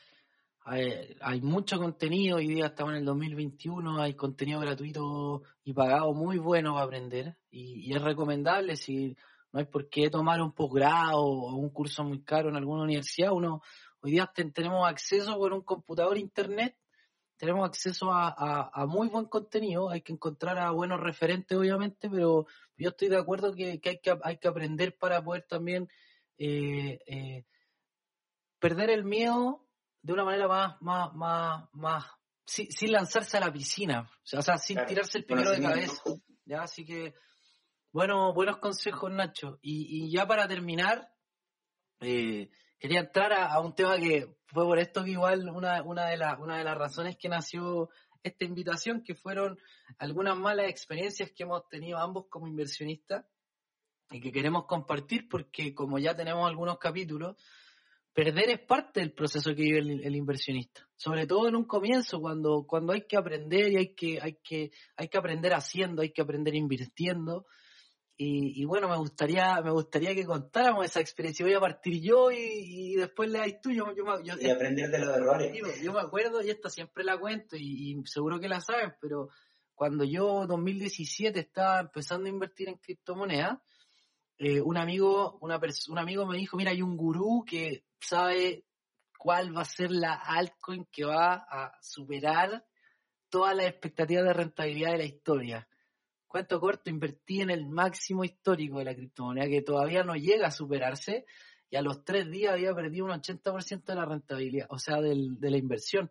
hay, 0.70 1.16
hay, 1.20 1.40
mucho 1.40 1.78
contenido, 1.78 2.36
hoy 2.36 2.46
día 2.46 2.66
estamos 2.66 2.92
en 2.92 2.98
el 2.98 3.04
2021, 3.04 4.00
hay 4.00 4.14
contenido 4.14 4.60
gratuito 4.60 5.42
y 5.64 5.72
pagado 5.72 6.14
muy 6.14 6.38
bueno 6.38 6.74
para 6.74 6.84
aprender, 6.84 7.36
y, 7.50 7.92
es 7.92 8.00
recomendable 8.00 8.76
si 8.76 9.16
no 9.50 9.58
hay 9.58 9.66
por 9.66 9.88
qué 9.88 10.10
tomar 10.10 10.40
un 10.40 10.52
posgrado 10.52 11.22
o 11.24 11.56
un 11.56 11.70
curso 11.70 12.04
muy 12.04 12.22
caro 12.22 12.50
en 12.50 12.56
alguna 12.56 12.84
universidad. 12.84 13.32
Uno, 13.32 13.62
hoy 14.00 14.12
día 14.12 14.32
tenemos 14.32 14.88
acceso 14.88 15.36
por 15.38 15.52
un 15.52 15.62
computador 15.62 16.16
internet, 16.16 16.76
tenemos 17.36 17.66
acceso 17.66 18.12
a, 18.12 18.86
muy 18.86 19.08
buen 19.08 19.24
contenido, 19.24 19.90
hay 19.90 20.02
que 20.02 20.12
encontrar 20.12 20.56
a 20.58 20.70
buenos 20.70 21.00
referentes 21.00 21.58
obviamente, 21.58 22.08
pero 22.08 22.46
yo 22.76 22.90
estoy 22.90 23.08
de 23.08 23.18
acuerdo 23.18 23.52
que, 23.54 23.80
hay, 23.82 23.98
que 23.98 24.18
hay 24.22 24.36
que 24.38 24.48
aprender 24.48 24.96
para 24.96 25.20
poder 25.20 25.42
también 25.48 25.88
eh, 26.38 27.00
eh, 27.08 27.44
perder 28.60 28.90
el 28.90 29.02
miedo 29.02 29.66
de 30.02 30.12
una 30.12 30.24
manera 30.24 30.48
más, 30.48 30.80
más, 30.80 31.14
más, 31.14 31.68
más 31.72 32.04
sin, 32.46 32.92
lanzarse 32.92 33.36
a 33.36 33.40
la 33.40 33.52
piscina, 33.52 34.10
o 34.32 34.42
sea, 34.42 34.56
sin 34.58 34.84
tirarse 34.86 35.18
el 35.18 35.24
primero 35.24 35.50
de 35.50 35.60
cabeza. 35.60 36.02
¿ya? 36.44 36.62
Así 36.62 36.84
que 36.84 37.14
bueno, 37.92 38.32
buenos 38.32 38.58
consejos, 38.58 39.10
Nacho. 39.10 39.58
Y, 39.62 40.12
ya 40.12 40.24
para 40.24 40.46
terminar, 40.46 41.12
eh, 42.00 42.48
quería 42.78 43.00
entrar 43.00 43.32
a, 43.32 43.58
un 43.58 43.74
tema 43.74 43.96
que 43.96 44.36
fue 44.46 44.64
por 44.64 44.78
esto 44.78 45.02
que 45.02 45.10
igual 45.10 45.48
una, 45.48 45.82
una, 45.82 46.06
de 46.06 46.16
una 46.38 46.58
de 46.58 46.64
las 46.64 46.78
razones 46.78 47.16
que 47.16 47.28
nació 47.28 47.90
esta 48.22 48.44
invitación, 48.44 49.02
que 49.02 49.16
fueron 49.16 49.58
algunas 49.98 50.36
malas 50.36 50.68
experiencias 50.68 51.32
que 51.32 51.42
hemos 51.42 51.68
tenido 51.68 51.98
ambos 51.98 52.26
como 52.30 52.46
inversionistas 52.46 53.24
y 54.08 54.20
que 54.20 54.30
queremos 54.30 54.66
compartir 54.66 55.28
porque 55.28 55.74
como 55.74 55.98
ya 55.98 56.14
tenemos 56.14 56.48
algunos 56.48 56.78
capítulos, 56.78 57.36
perder 58.12 58.50
es 58.50 58.60
parte 58.60 59.00
del 59.00 59.12
proceso 59.12 59.54
que 59.54 59.62
vive 59.62 59.78
el, 59.78 60.16
inversionista, 60.16 60.88
sobre 60.96 61.26
todo 61.26 61.48
en 61.48 61.56
un 61.56 61.64
comienzo, 61.64 62.20
cuando, 62.20 62.66
cuando 62.66 62.92
hay 62.92 63.06
que 63.06 63.16
aprender 63.16 63.72
y 63.72 63.76
hay 63.76 63.94
que, 63.94 64.20
hay, 64.20 64.38
que, 64.42 64.70
hay 64.96 65.08
que 65.08 65.18
aprender 65.18 65.54
haciendo, 65.54 66.02
hay 66.02 66.12
que 66.12 66.22
aprender 66.22 66.54
invirtiendo 66.54 67.46
y, 68.22 68.66
bueno, 68.66 68.86
me 68.86 68.98
gustaría, 68.98 69.62
me 69.62 69.70
gustaría 69.70 70.14
que 70.14 70.26
contáramos 70.26 70.84
esa 70.84 71.00
experiencia. 71.00 71.42
Voy 71.42 71.54
a 71.54 71.60
partir 71.60 72.02
yo 72.02 72.30
y, 72.30 72.94
después 72.96 73.30
le 73.30 73.38
dais 73.38 73.62
tú. 73.62 73.70
Yo, 73.70 73.86
y 74.38 74.50
aprender 74.50 74.90
de 74.90 74.98
los 74.98 75.16
errores. 75.16 75.58
Yo, 75.82 75.94
me 75.94 76.00
acuerdo, 76.00 76.42
y 76.42 76.50
esta 76.50 76.68
siempre 76.68 77.02
la 77.02 77.18
cuento, 77.18 77.56
y, 77.56 77.96
seguro 78.04 78.38
que 78.38 78.48
la 78.48 78.60
sabes, 78.60 78.92
pero 79.00 79.30
cuando 79.74 80.04
yo, 80.04 80.46
2017, 80.46 81.40
estaba 81.40 81.80
empezando 81.80 82.26
a 82.26 82.28
invertir 82.28 82.68
en 82.68 82.74
criptomonedas, 82.74 83.58
eh, 84.42 84.58
un 84.58 84.78
amigo, 84.78 85.36
una 85.42 85.60
un 85.90 85.98
amigo 85.98 86.24
me 86.24 86.38
dijo, 86.38 86.56
mira, 86.56 86.70
hay 86.70 86.80
un 86.80 86.96
gurú 86.96 87.44
que 87.46 87.84
sabe 88.00 88.64
cuál 89.18 89.54
va 89.54 89.60
a 89.60 89.66
ser 89.66 89.90
la 89.90 90.14
altcoin 90.14 90.86
que 90.86 91.04
va 91.04 91.34
a 91.34 91.76
superar 91.82 92.64
todas 93.28 93.54
las 93.54 93.66
expectativas 93.66 94.24
de 94.24 94.32
rentabilidad 94.32 94.92
de 94.92 94.96
la 94.98 95.04
historia. 95.04 95.68
Cuento 96.26 96.58
corto, 96.58 96.88
invertí 96.88 97.42
en 97.42 97.50
el 97.50 97.68
máximo 97.68 98.24
histórico 98.24 98.78
de 98.78 98.86
la 98.86 98.94
criptomoneda 98.94 99.46
que 99.46 99.60
todavía 99.60 100.04
no 100.04 100.14
llega 100.14 100.46
a 100.46 100.50
superarse 100.50 101.26
y 101.68 101.76
a 101.76 101.82
los 101.82 102.02
tres 102.02 102.30
días 102.30 102.54
había 102.54 102.74
perdido 102.74 103.04
un 103.04 103.10
80% 103.10 103.84
de 103.84 103.94
la 103.94 104.06
rentabilidad, 104.06 104.68
o 104.70 104.78
sea, 104.78 105.02
de 105.02 105.50
la 105.50 105.56
inversión. 105.58 106.10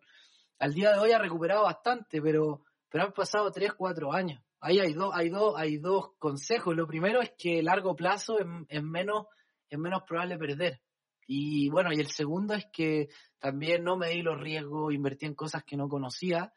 Al 0.60 0.72
día 0.72 0.92
de 0.92 1.00
hoy 1.00 1.10
ha 1.10 1.18
recuperado 1.18 1.64
bastante, 1.64 2.22
pero, 2.22 2.62
pero 2.88 3.06
han 3.06 3.12
pasado 3.12 3.50
tres, 3.50 3.72
cuatro 3.72 4.12
años. 4.12 4.40
Ahí 4.60 4.78
hay 4.78 4.92
dos, 4.92 5.10
hay 5.14 5.30
dos, 5.30 5.54
hay 5.56 5.78
dos 5.78 6.12
consejos. 6.18 6.76
Lo 6.76 6.86
primero 6.86 7.20
es 7.22 7.32
que 7.38 7.60
a 7.60 7.62
largo 7.62 7.96
plazo 7.96 8.38
es, 8.68 8.82
menos, 8.82 9.26
es 9.68 9.78
menos 9.78 10.02
probable 10.06 10.36
perder. 10.38 10.80
Y 11.26 11.70
bueno, 11.70 11.92
y 11.92 12.00
el 12.00 12.08
segundo 12.08 12.54
es 12.54 12.66
que 12.72 13.08
también 13.38 13.84
no 13.84 13.96
me 13.96 14.10
di 14.10 14.22
los 14.22 14.38
riesgos, 14.38 14.92
invertí 14.92 15.26
en 15.26 15.34
cosas 15.34 15.64
que 15.64 15.76
no 15.76 15.88
conocía, 15.88 16.52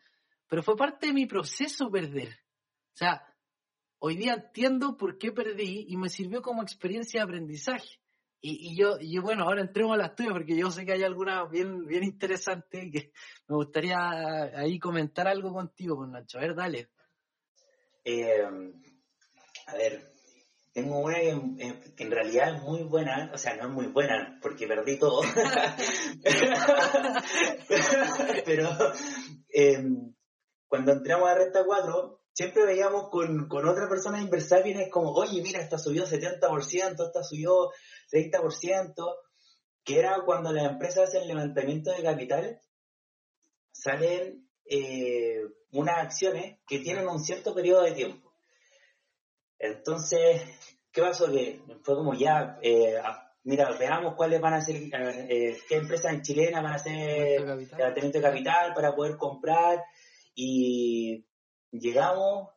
pero 0.47 0.63
fue 0.63 0.75
parte 0.75 1.07
de 1.07 1.13
mi 1.13 1.25
proceso 1.27 1.89
perder. 1.89 2.29
O 2.29 2.97
sea, 2.97 3.23
hoy 3.99 4.17
día 4.17 4.33
entiendo 4.33 4.97
por 4.97 5.17
qué 5.17 5.31
perdí 5.31 5.85
y 5.87 5.95
me 5.95 6.09
sirvió 6.09 6.41
como 6.41 6.61
experiencia 6.61 7.21
de 7.21 7.25
aprendizaje. 7.25 7.99
Y, 8.45 8.75
yo, 8.75 8.97
y 8.99 9.17
bueno, 9.19 9.45
ahora 9.45 9.61
entremos 9.61 9.93
a 9.93 9.97
las 9.97 10.15
tuyas 10.15 10.33
porque 10.33 10.57
yo 10.57 10.69
sé 10.69 10.85
que 10.85 10.91
hay 10.91 11.03
alguna 11.03 11.45
bien, 11.45 11.85
bien 11.85 12.03
interesante 12.03 12.91
que 12.91 13.13
me 13.47 13.55
gustaría 13.55 14.59
ahí 14.59 14.79
comentar 14.79 15.29
algo 15.29 15.53
contigo, 15.53 15.95
con 15.95 16.11
pues, 16.11 16.23
Nacho. 16.23 16.39
A 16.39 16.41
ver, 16.41 16.53
dale. 16.53 16.89
Eh, 18.03 18.43
a 19.67 19.75
ver, 19.75 20.13
tengo 20.73 20.99
una 20.99 21.15
que, 21.15 21.29
en 21.97 22.11
realidad 22.11 22.55
es 22.55 22.61
muy 22.63 22.83
buena, 22.83 23.31
o 23.33 23.37
sea, 23.37 23.55
no 23.55 23.67
es 23.67 23.69
muy 23.69 23.85
buena 23.87 24.39
porque 24.41 24.67
perdí 24.67 24.97
todo. 24.97 25.21
pero 28.45 28.69
em, 29.49 30.13
cuando 30.67 30.93
entramos 30.93 31.29
a 31.29 31.35
Renta 31.35 31.63
4, 31.63 32.21
siempre 32.33 32.65
veíamos 32.65 33.09
con, 33.09 33.47
con 33.47 33.67
otra 33.67 33.87
persona 33.87 34.19
inversar 34.19 34.67
es 34.67 34.89
como, 34.89 35.13
oye, 35.13 35.43
mira, 35.43 35.61
esta 35.61 35.77
subió 35.77 36.05
70%, 36.05 37.05
esta 37.05 37.23
subió 37.23 37.69
30%, 38.11 39.15
que 39.83 39.99
era 39.99 40.23
cuando 40.25 40.51
las 40.51 40.71
empresas 40.71 41.09
hacen 41.09 41.27
levantamiento 41.27 41.91
de 41.91 42.01
capital, 42.01 42.59
salen 43.71 44.49
eh, 44.65 45.41
unas 45.71 45.97
acciones 45.97 46.59
que 46.67 46.79
tienen 46.79 47.07
un 47.07 47.19
cierto 47.19 47.53
periodo 47.53 47.83
de 47.83 47.91
tiempo. 47.91 48.33
Entonces, 49.59 50.41
¿qué 50.91 51.01
pasó? 51.01 51.31
Que 51.31 51.61
fue 51.83 51.95
como 51.95 52.13
ya, 52.13 52.59
eh, 52.61 53.01
mira, 53.43 53.71
veamos 53.77 54.15
cuáles 54.15 54.41
van 54.41 54.53
a 54.53 54.61
ser, 54.61 54.75
eh, 54.75 55.57
qué 55.67 55.75
empresas 55.75 56.13
en 56.13 56.21
chilena 56.21 56.61
van 56.61 56.73
a 56.73 56.75
hacer 56.75 57.41
levantamiento 57.41 58.17
de 58.17 58.21
capital 58.21 58.73
para 58.73 58.95
poder 58.95 59.17
comprar 59.17 59.83
y 60.35 61.25
llegamos, 61.71 62.49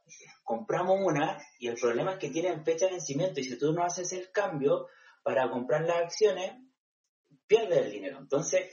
compramos 0.44 0.98
una 1.00 1.38
y 1.58 1.68
el 1.68 1.76
problema 1.76 2.12
es 2.12 2.18
que 2.18 2.30
tienen 2.30 2.64
fecha 2.64 2.86
de 2.86 2.92
vencimiento 2.92 3.40
y 3.40 3.44
si 3.44 3.58
tú 3.58 3.72
no 3.72 3.84
haces 3.84 4.12
el 4.12 4.30
cambio 4.30 4.88
para 5.22 5.50
comprar 5.50 5.82
las 5.82 5.98
acciones, 5.98 6.52
pierdes 7.46 7.78
el 7.78 7.90
dinero. 7.90 8.18
Entonces, 8.18 8.70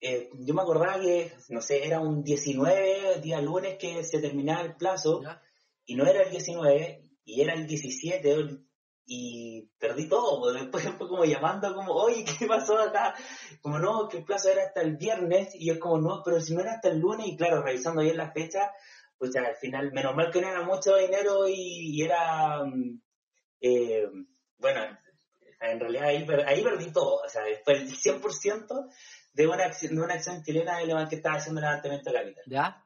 eh, 0.00 0.30
yo 0.34 0.54
me 0.54 0.62
acordaba 0.62 1.00
que, 1.00 1.32
no 1.48 1.60
sé, 1.60 1.86
era 1.86 2.00
un 2.00 2.22
19 2.22 3.20
día 3.20 3.40
lunes 3.40 3.76
que 3.78 4.04
se 4.04 4.20
terminaba 4.20 4.62
el 4.62 4.76
plazo 4.76 5.22
y 5.84 5.94
no 5.94 6.06
era 6.06 6.22
el 6.22 6.30
19 6.30 7.02
y 7.24 7.40
era 7.40 7.54
el 7.54 7.66
17 7.66 8.60
y 9.06 9.70
perdí 9.78 10.08
todo. 10.08 10.52
Después 10.52 10.84
fue 10.98 11.08
como 11.08 11.24
llamando 11.24 11.74
como, 11.74 11.94
oye, 11.94 12.24
¿qué 12.24 12.46
pasó 12.46 12.78
acá? 12.78 13.14
Como 13.62 13.78
no, 13.78 14.08
que 14.08 14.18
el 14.18 14.24
plazo 14.24 14.50
era 14.50 14.64
hasta 14.64 14.82
el 14.82 14.96
viernes 14.96 15.54
y 15.54 15.70
es 15.70 15.78
como, 15.78 15.98
no, 15.98 16.22
pero 16.24 16.40
si 16.40 16.54
no 16.54 16.60
era 16.60 16.72
hasta 16.72 16.88
el 16.88 16.98
lunes 16.98 17.28
y 17.28 17.36
claro, 17.36 17.62
revisando 17.62 18.02
bien 18.02 18.16
la 18.16 18.32
fecha, 18.32 18.72
pues 19.16 19.32
ya 19.32 19.40
al 19.40 19.56
final, 19.56 19.92
menos 19.92 20.14
mal 20.14 20.30
que 20.30 20.42
no 20.42 20.48
era 20.48 20.62
mucho 20.62 20.96
dinero 20.96 21.48
y, 21.48 22.02
era, 22.02 22.64
mm, 22.64 23.00
eh, 23.60 24.06
bueno, 24.58 24.80
en 25.60 25.80
realidad 25.80 26.04
ahí, 26.04 26.26
ahí 26.46 26.62
perdí 26.62 26.92
todo, 26.92 27.22
o 27.24 27.28
sea, 27.28 27.42
el 27.46 27.62
100% 27.64 28.90
de 29.36 29.46
una, 29.46 29.64
acción, 29.64 29.94
de 29.94 30.00
una 30.00 30.14
acción 30.14 30.42
chilena 30.42 30.78
de 30.78 31.08
que 31.08 31.16
estaba 31.16 31.36
haciendo 31.36 31.60
levantamiento 31.60 32.10
de 32.10 32.18
capital. 32.18 32.44
¿Ya? 32.46 32.84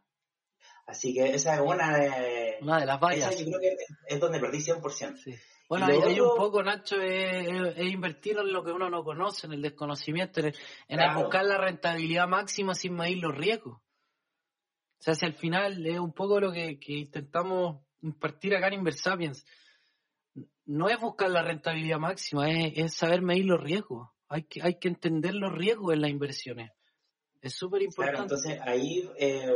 Así 0.86 1.14
que 1.14 1.34
esa 1.34 1.54
es 1.54 1.60
una 1.60 1.96
de... 1.96 2.58
Una 2.60 2.80
de 2.80 2.86
las 2.86 2.98
varias. 2.98 3.30
Esa 3.30 3.44
yo 3.44 3.46
creo 3.46 3.60
que 3.60 3.76
es 4.08 4.20
donde 4.20 4.40
perdí 4.40 4.58
100%. 4.58 5.16
Sí. 5.16 5.36
Bueno, 5.68 5.86
ahí, 5.86 6.18
un 6.18 6.36
poco, 6.36 6.64
Nacho, 6.64 7.00
es, 7.00 7.78
invertir 7.78 8.36
en 8.36 8.52
lo 8.52 8.64
que 8.64 8.72
uno 8.72 8.90
no 8.90 9.04
conoce, 9.04 9.46
en 9.46 9.52
el 9.52 9.62
desconocimiento, 9.62 10.40
en, 10.40 11.14
buscar 11.14 11.44
la 11.44 11.58
rentabilidad 11.58 12.26
máxima 12.26 12.74
sin 12.74 12.94
medir 12.94 13.18
los 13.18 13.36
riesgos. 13.36 13.76
O 13.76 15.02
sea, 15.02 15.14
si 15.14 15.26
al 15.26 15.34
final 15.34 15.86
es 15.86 16.00
un 16.00 16.12
poco 16.12 16.40
lo 16.40 16.50
que, 16.50 16.76
intentamos 16.88 17.86
impartir 18.02 18.56
acá 18.56 18.66
en 18.66 18.74
Inversapiens. 18.74 19.46
No 20.64 20.88
es 20.88 20.98
buscar 20.98 21.30
la 21.30 21.42
rentabilidad 21.42 22.00
máxima, 22.00 22.50
es, 22.50 22.92
saber 22.94 23.22
medir 23.22 23.44
los 23.44 23.60
riesgos. 23.60 24.08
Hay 24.30 24.44
que, 24.44 24.62
hay 24.62 24.76
que 24.76 24.88
entender 24.88 25.34
los 25.34 25.52
riesgos 25.52 25.92
en 25.92 26.00
las 26.00 26.10
inversiones. 26.10 26.70
Es 27.42 27.54
súper 27.54 27.82
importante. 27.82 28.12
Claro, 28.12 28.22
entonces 28.24 28.60
ahí, 28.62 29.10
eh, 29.18 29.52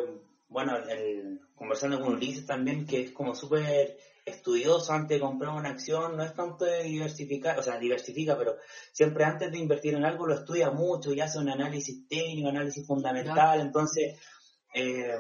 bueno, 0.49 0.77
el, 0.77 1.41
conversando 1.55 2.01
con 2.01 2.14
Ulises 2.14 2.45
también, 2.45 2.87
que 2.87 3.03
es 3.03 3.12
como 3.12 3.35
súper 3.35 3.97
estudioso 4.25 4.93
antes 4.93 5.16
de 5.16 5.20
comprar 5.20 5.55
una 5.55 5.70
acción, 5.70 6.16
no 6.16 6.25
es 6.25 6.35
tanto 6.35 6.64
de 6.64 6.83
diversificar, 6.83 7.59
o 7.59 7.62
sea, 7.62 7.79
diversifica, 7.79 8.37
pero 8.37 8.57
siempre 8.91 9.25
antes 9.25 9.53
de 9.53 9.59
invertir 9.59 9.95
en 9.95 10.05
algo 10.05 10.27
lo 10.27 10.35
estudia 10.35 10.70
mucho 10.70 11.12
y 11.12 11.20
hace 11.20 11.39
un 11.39 11.51
análisis 11.51 12.09
técnico, 12.09 12.49
análisis 12.49 12.87
fundamental, 12.87 13.61
entonces 13.61 14.18
eh, 14.75 15.14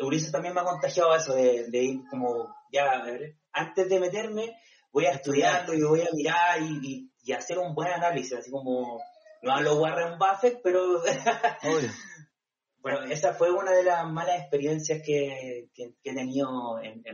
Ulises 0.00 0.30
también 0.30 0.54
me 0.54 0.60
ha 0.60 0.64
contagiado 0.64 1.16
eso 1.16 1.34
de, 1.34 1.82
ir 1.82 2.00
como, 2.10 2.54
ya, 2.70 3.04
antes 3.52 3.88
de 3.88 4.00
meterme, 4.00 4.54
voy 4.96 5.04
a 5.04 5.10
estudiarlo 5.10 5.74
y 5.74 5.82
voy 5.82 6.00
a 6.00 6.08
mirar 6.14 6.58
y, 6.62 7.10
hacer 7.30 7.58
un 7.58 7.74
buen 7.74 7.92
análisis, 7.92 8.32
así 8.32 8.50
como, 8.50 8.98
no 9.42 9.52
hablo 9.52 9.76
Warren 9.76 10.16
Buffett, 10.18 10.60
pero... 10.62 11.02
bueno, 12.78 13.02
esa 13.02 13.34
fue 13.34 13.50
una 13.50 13.72
de 13.72 13.82
las 13.82 14.10
malas 14.10 14.40
experiencias 14.40 15.02
que, 15.04 15.68
he 15.76 16.14
tenido 16.14 16.80
en, 16.80 17.04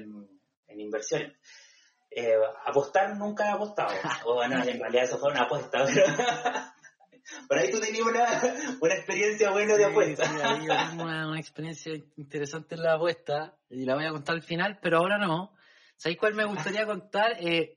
inversiones. 0.79 1.33
Eh, 2.09 2.35
apostar 2.65 3.17
nunca 3.17 3.47
he 3.47 3.51
apostado. 3.51 3.91
o 4.27 4.35
bueno, 4.35 4.63
en 4.63 4.79
realidad 4.79 5.05
eso 5.05 5.19
fue 5.19 5.33
una 5.33 5.43
apuesta, 5.43 5.85
pero... 5.85 6.07
Por 7.49 7.59
ahí 7.59 7.71
tú 7.71 7.81
tenías 7.81 8.07
una, 8.07 8.27
una 8.81 8.95
experiencia 8.95 9.51
buena 9.51 9.75
de 9.75 9.85
apuesta. 9.87 10.25
Sí, 10.25 10.37
ahí 10.41 10.69
una, 10.99 11.29
una, 11.29 11.41
experiencia 11.41 11.95
interesante 12.17 12.75
en 12.77 12.83
la 12.83 12.95
apuesta 12.95 13.57
y 13.71 13.85
la 13.85 13.95
voy 13.95 14.05
a 14.05 14.11
contar 14.11 14.37
al 14.37 14.43
final, 14.43 14.79
pero 14.81 14.99
ahora 14.99 15.19
no. 15.19 15.53
¿Sabéis 16.03 16.19
cuál 16.19 16.35
me 16.35 16.45
gustaría 16.45 16.85
contar? 16.85 17.37
Eh, 17.39 17.77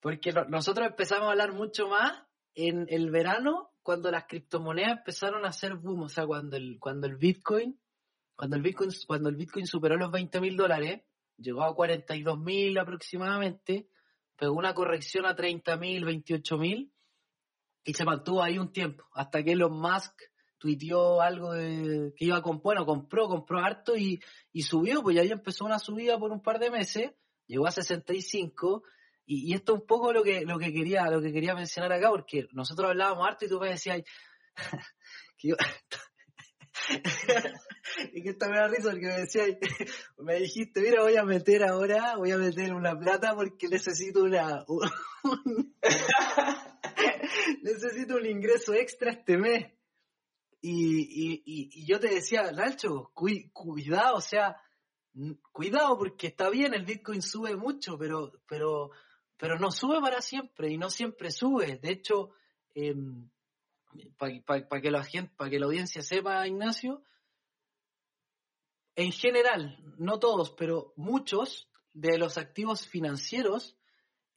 porque 0.00 0.32
nosotros 0.48 0.88
empezamos 0.88 1.28
a 1.28 1.30
hablar 1.30 1.52
mucho 1.52 1.86
más 1.86 2.24
en 2.56 2.86
el 2.88 3.08
verano 3.12 3.70
cuando 3.84 4.10
las 4.10 4.24
criptomonedas 4.24 4.98
empezaron 4.98 5.44
a 5.44 5.50
hacer 5.50 5.76
boom, 5.76 6.02
o 6.02 6.08
sea, 6.08 6.26
cuando 6.26 6.56
el, 6.56 6.80
cuando 6.80 7.06
el 7.06 7.14
Bitcoin, 7.18 7.80
cuando 8.34 8.56
el 8.56 8.62
Bitcoin, 8.62 8.90
cuando 9.06 9.28
el 9.28 9.36
Bitcoin 9.36 9.64
superó 9.68 9.96
los 9.96 10.10
20 10.10 10.40
mil 10.40 10.56
dólares, 10.56 11.02
llegó 11.36 11.62
a 11.62 11.72
42 11.72 12.36
mil 12.36 12.76
aproximadamente, 12.76 13.88
pegó 14.36 14.54
una 14.54 14.74
corrección 14.74 15.24
a 15.24 15.36
30 15.36 15.76
mil, 15.76 16.04
28 16.04 16.58
mil, 16.58 16.92
y 17.84 17.94
se 17.94 18.04
mantuvo 18.04 18.42
ahí 18.42 18.58
un 18.58 18.72
tiempo, 18.72 19.04
hasta 19.14 19.44
que 19.44 19.52
Elon 19.52 19.80
Musk 19.80 20.20
tuiteó 20.60 21.22
algo 21.22 21.54
de, 21.54 22.12
que 22.16 22.26
iba 22.26 22.42
con, 22.42 22.60
bueno, 22.60 22.84
compró, 22.84 23.28
compró 23.28 23.60
harto 23.60 23.96
y, 23.96 24.20
subió, 24.60 25.02
pues 25.02 25.18
ahí 25.18 25.30
empezó 25.30 25.64
una 25.64 25.78
subida 25.78 26.18
por 26.18 26.30
un 26.30 26.42
par 26.42 26.58
de 26.58 26.70
meses, 26.70 27.12
llegó 27.50 27.66
a 27.66 27.72
65, 27.72 28.84
y, 29.26 29.50
y 29.50 29.54
esto 29.54 29.74
es 29.74 29.80
un 29.80 29.86
poco 29.86 30.12
lo 30.12 30.22
que, 30.22 30.42
lo 30.42 30.58
que 30.58 30.72
quería, 30.72 31.10
lo 31.10 31.20
que 31.20 31.32
quería 31.32 31.54
mencionar 31.54 31.92
acá, 31.92 32.10
porque 32.10 32.46
nosotros 32.52 32.90
hablábamos 32.90 33.26
harto 33.26 33.44
y 33.44 33.48
tú 33.48 33.58
me 33.60 33.70
decías, 33.70 34.02
y 38.12 38.22
que 38.22 38.30
esta 38.30 38.48
me 38.48 38.56
da 38.56 38.68
risa 38.68 38.90
porque 38.90 39.06
me 39.06 39.18
decía, 39.18 39.44
me 40.18 40.36
dijiste, 40.36 40.80
mira, 40.80 41.02
voy 41.02 41.16
a 41.16 41.24
meter 41.24 41.64
ahora, 41.64 42.16
voy 42.16 42.30
a 42.30 42.38
meter 42.38 42.72
una 42.74 42.98
plata 42.98 43.34
porque 43.34 43.68
necesito 43.68 44.22
una, 44.22 44.64
necesito 47.62 48.16
un 48.16 48.26
ingreso 48.26 48.74
extra 48.74 49.12
este 49.12 49.38
mes. 49.38 49.72
Y, 50.62 51.42
y, 51.46 51.86
yo 51.86 51.98
te 51.98 52.08
decía, 52.08 52.52
Nacho, 52.52 53.10
cuidado, 53.14 54.16
o 54.16 54.20
sea, 54.20 54.56
cuidado 55.52 55.98
porque 55.98 56.28
está 56.28 56.50
bien, 56.50 56.74
el 56.74 56.84
Bitcoin 56.84 57.22
sube 57.22 57.56
mucho, 57.56 57.98
pero, 57.98 58.32
pero, 58.46 58.90
pero 59.36 59.58
no 59.58 59.70
sube 59.70 60.00
para 60.00 60.20
siempre 60.20 60.70
y 60.70 60.78
no 60.78 60.90
siempre 60.90 61.30
sube. 61.30 61.78
De 61.78 61.90
hecho, 61.90 62.30
em, 62.74 63.28
para 64.16 64.80
que, 64.80 64.90
la 64.90 65.04
que 65.04 65.58
la 65.58 65.66
audiencia 65.66 66.02
sepa, 66.02 66.46
Ignacio, 66.46 67.02
en 68.94 69.12
general, 69.12 69.78
no 69.98 70.18
todos, 70.18 70.50
pero 70.52 70.92
muchos 70.96 71.68
de 71.92 72.18
los 72.18 72.38
activos 72.38 72.86
financieros, 72.86 73.76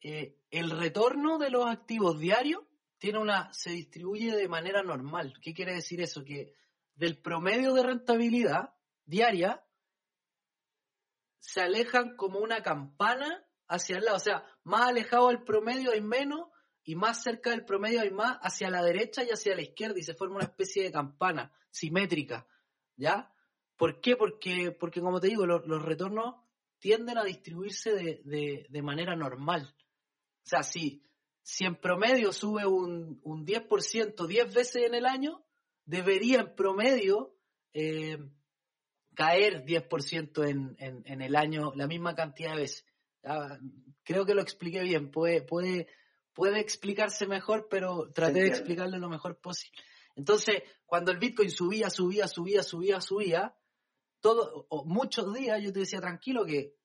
eh, 0.01 0.37
el 0.51 0.69
retorno 0.69 1.37
de 1.37 1.49
los 1.49 1.65
activos 1.65 2.19
diarios 2.19 2.61
tiene 2.97 3.19
una, 3.19 3.51
se 3.53 3.71
distribuye 3.71 4.35
de 4.35 4.47
manera 4.47 4.81
normal. 4.81 5.33
¿Qué 5.41 5.53
quiere 5.53 5.73
decir 5.73 6.01
eso? 6.01 6.23
Que 6.23 6.53
del 6.95 7.17
promedio 7.17 7.73
de 7.73 7.83
rentabilidad 7.83 8.73
diaria 9.05 9.62
se 11.43 11.59
alejan 11.59 12.15
como 12.15 12.39
una 12.39 12.63
campana 12.63 13.45
hacia 13.67 13.97
el 13.97 14.05
lado. 14.05 14.17
O 14.17 14.21
sea, 14.21 14.45
más 14.63 14.89
alejado 14.89 15.27
del 15.27 15.43
promedio 15.43 15.91
hay 15.91 16.01
menos 16.01 16.47
y 16.83 16.95
más 16.95 17.21
cerca 17.21 17.49
del 17.49 17.65
promedio 17.65 18.01
hay 18.01 18.11
más 18.11 18.37
hacia 18.41 18.69
la 18.69 18.81
derecha 18.81 19.23
y 19.23 19.29
hacia 19.29 19.55
la 19.55 19.61
izquierda 19.61 19.99
y 19.99 20.03
se 20.03 20.13
forma 20.13 20.37
una 20.37 20.45
especie 20.45 20.83
de 20.83 20.91
campana 20.91 21.51
simétrica. 21.69 22.47
¿Ya? 22.95 23.33
¿Por 23.75 23.99
qué? 23.99 24.15
Porque, 24.15 24.71
porque 24.71 25.01
como 25.01 25.19
te 25.19 25.27
digo, 25.27 25.45
los, 25.45 25.83
retornos 25.83 26.35
tienden 26.79 27.17
a 27.17 27.23
distribuirse 27.23 27.93
de, 27.93 28.21
de, 28.23 28.65
de 28.69 28.81
manera 28.81 29.15
normal. 29.15 29.75
O 30.45 30.49
sea, 30.49 30.63
si 30.63 31.03
si 31.43 31.65
en 31.65 31.75
promedio 31.75 32.31
sube 32.31 32.65
un, 32.65 33.19
un 33.23 33.45
10% 33.45 34.25
10 34.25 34.53
veces 34.53 34.83
en 34.87 34.95
el 34.95 35.05
año, 35.05 35.45
debería 35.85 36.39
en 36.39 36.55
promedio 36.55 37.35
eh, 37.73 38.17
caer 39.13 39.63
10% 39.65 40.47
en, 40.47 40.75
en, 40.79 41.03
en 41.05 41.21
el 41.21 41.35
año 41.35 41.73
la 41.75 41.87
misma 41.87 42.15
cantidad 42.15 42.51
de 42.51 42.61
veces. 42.61 42.85
Ah, 43.23 43.57
creo 44.03 44.25
que 44.25 44.35
lo 44.35 44.41
expliqué 44.41 44.81
bien, 44.81 45.11
puede, 45.11 45.41
puede, 45.41 45.87
puede 46.33 46.59
explicarse 46.59 47.25
mejor, 47.25 47.67
pero 47.69 48.11
traté 48.11 48.41
de 48.41 48.47
explicarlo 48.47 48.97
lo 48.97 49.09
mejor 49.09 49.39
posible. 49.39 49.81
Entonces, 50.15 50.63
cuando 50.85 51.11
el 51.11 51.17
Bitcoin 51.17 51.49
subía, 51.49 51.89
subía, 51.89 52.27
subía, 52.27 52.63
subía, 52.63 53.01
subía, 53.01 53.55
todo, 54.19 54.67
o 54.69 54.85
muchos 54.85 55.33
días 55.33 55.61
yo 55.61 55.73
te 55.73 55.79
decía 55.79 55.99
tranquilo 55.99 56.45
que 56.45 56.75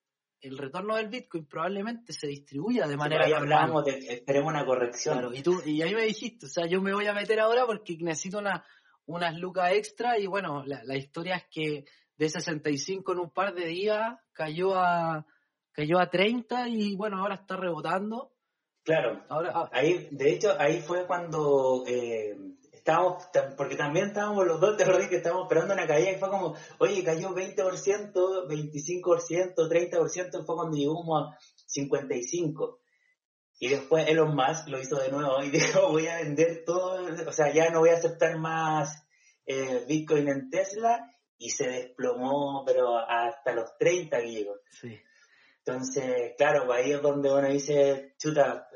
el 0.41 0.57
retorno 0.57 0.97
del 0.97 1.09
Bitcoin 1.09 1.47
probablemente 1.47 2.12
se 2.12 2.29
distribuya 2.29 2.87
de 2.87 2.97
manera 2.97 3.26
ahí 3.26 3.33
hablamos 3.33 3.85
de 3.85 3.99
esperemos 3.99 4.51
una 4.53 4.64
corrección. 4.64 5.35
y 5.35 5.43
tú 5.43 5.61
y 5.66 5.83
ahí 5.83 5.95
me 5.95 6.05
dijiste, 6.05 6.47
o 6.47 6.49
sea, 6.49 6.66
yo 6.66 6.81
me 6.81 6.93
voy 6.93 7.07
a 7.07 7.12
meter 7.12 7.41
ahora 7.41 7.66
porque 7.66 7.97
necesito 8.01 8.39
una 8.39 8.64
unas 9.07 9.39
lucas 9.39 9.72
extra 9.72 10.18
y 10.18 10.26
bueno, 10.26 10.64
la, 10.64 10.85
la 10.85 10.97
historia 10.97 11.37
es 11.37 11.45
que 11.51 11.85
de 12.18 12.28
65 12.28 13.12
en 13.12 13.18
un 13.20 13.30
par 13.30 13.54
de 13.54 13.66
días 13.66 14.18
cayó 14.32 14.74
a 14.74 15.24
cayó 15.72 16.00
a 16.00 16.10
30 16.10 16.68
y 16.68 16.96
bueno, 16.96 17.18
ahora 17.18 17.36
está 17.36 17.56
rebotando. 17.56 18.32
Claro. 18.82 19.24
Ahora, 19.28 19.52
ah, 19.54 19.70
ahí, 19.72 20.08
de 20.10 20.32
hecho, 20.32 20.56
ahí 20.58 20.80
fue 20.80 21.06
cuando 21.06 21.84
eh, 21.86 22.36
estábamos, 22.72 23.28
porque 23.56 23.76
también 23.76 24.08
estábamos 24.08 24.44
los 24.44 24.60
dos, 24.60 24.76
te 24.76 24.84
que 24.84 25.16
estábamos 25.16 25.44
esperando 25.44 25.74
una 25.74 25.86
caída 25.86 26.10
y 26.10 26.18
fue 26.18 26.30
como, 26.30 26.56
oye, 26.78 27.04
cayó 27.04 27.30
20%, 27.30 28.12
25%, 28.12 29.54
30%, 29.54 30.44
fue 30.44 30.56
cuando 30.56 30.76
llegamos 30.76 31.22
a 31.22 31.38
55%. 31.68 32.78
Y 33.60 33.68
después 33.68 34.08
Elon 34.08 34.34
Musk 34.34 34.68
lo 34.68 34.80
hizo 34.80 34.96
de 34.96 35.10
nuevo 35.10 35.42
y 35.44 35.50
dijo, 35.50 35.90
voy 35.90 36.08
a 36.08 36.16
vender 36.16 36.64
todo, 36.64 37.06
o 37.24 37.32
sea, 37.32 37.52
ya 37.52 37.70
no 37.70 37.80
voy 37.80 37.90
a 37.90 37.98
aceptar 37.98 38.36
más 38.38 39.04
eh, 39.46 39.84
Bitcoin 39.86 40.28
en 40.28 40.50
Tesla 40.50 41.08
y 41.39 41.51
se 41.51 41.68
desplomó, 41.68 42.64
pero 42.66 42.99
hasta 42.99 43.53
los 43.53 43.76
30 43.78 44.18
griegos. 44.20 44.61
Sí. 44.70 45.01
Entonces, 45.68 46.32
claro, 46.39 46.64
pues 46.66 46.78
ahí 46.78 46.93
es 46.93 47.03
donde 47.03 47.30
uno 47.30 47.47
dice, 47.47 48.14
chuta, 48.18 48.68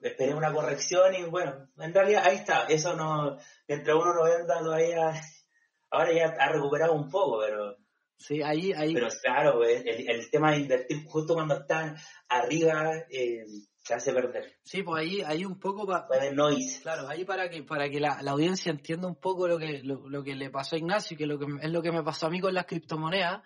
esperé 0.00 0.32
una 0.32 0.52
corrección 0.52 1.14
y 1.14 1.24
bueno, 1.24 1.68
en 1.76 1.92
realidad 1.92 2.22
ahí 2.24 2.36
está, 2.36 2.64
eso 2.64 2.96
no, 2.96 3.36
mientras 3.66 3.94
uno 3.94 4.14
lo 4.14 4.24
venda 4.24 4.58
todavía, 4.58 5.12
ahora 5.90 6.12
ya 6.12 6.34
ha 6.38 6.48
recuperado 6.50 6.94
un 6.94 7.10
poco, 7.10 7.40
pero... 7.40 7.76
Sí, 8.16 8.42
ahí, 8.42 8.72
ahí. 8.72 8.94
Pero 8.94 9.08
claro, 9.22 9.58
pues, 9.58 9.84
el, 9.84 10.10
el 10.10 10.30
tema 10.30 10.52
de 10.52 10.58
invertir 10.60 11.04
justo 11.04 11.34
cuando 11.34 11.54
están 11.54 11.96
arriba, 12.28 12.94
eh, 13.10 13.44
se 13.88 13.94
hace 13.94 14.12
perder. 14.12 14.58
Sí, 14.62 14.82
pues 14.82 15.00
ahí, 15.00 15.22
ahí 15.22 15.46
un 15.46 15.58
poco 15.58 15.86
para... 15.86 16.30
noise. 16.30 16.82
Claro, 16.82 17.08
ahí 17.08 17.24
para 17.24 17.48
que, 17.48 17.62
para 17.62 17.88
que 17.88 17.98
la, 17.98 18.20
la 18.20 18.32
audiencia 18.32 18.70
entienda 18.70 19.08
un 19.08 19.18
poco 19.18 19.48
lo 19.48 19.58
que, 19.58 19.82
lo, 19.82 20.06
lo, 20.10 20.22
que 20.22 20.34
le 20.34 20.50
pasó 20.50 20.76
a 20.76 20.78
Ignacio, 20.78 21.16
que, 21.16 21.24
lo 21.24 21.38
que 21.38 21.46
es 21.62 21.70
lo 21.70 21.80
que 21.80 21.90
me 21.90 22.02
pasó 22.02 22.26
a 22.26 22.30
mí 22.30 22.38
con 22.38 22.52
las 22.52 22.66
criptomonedas, 22.66 23.40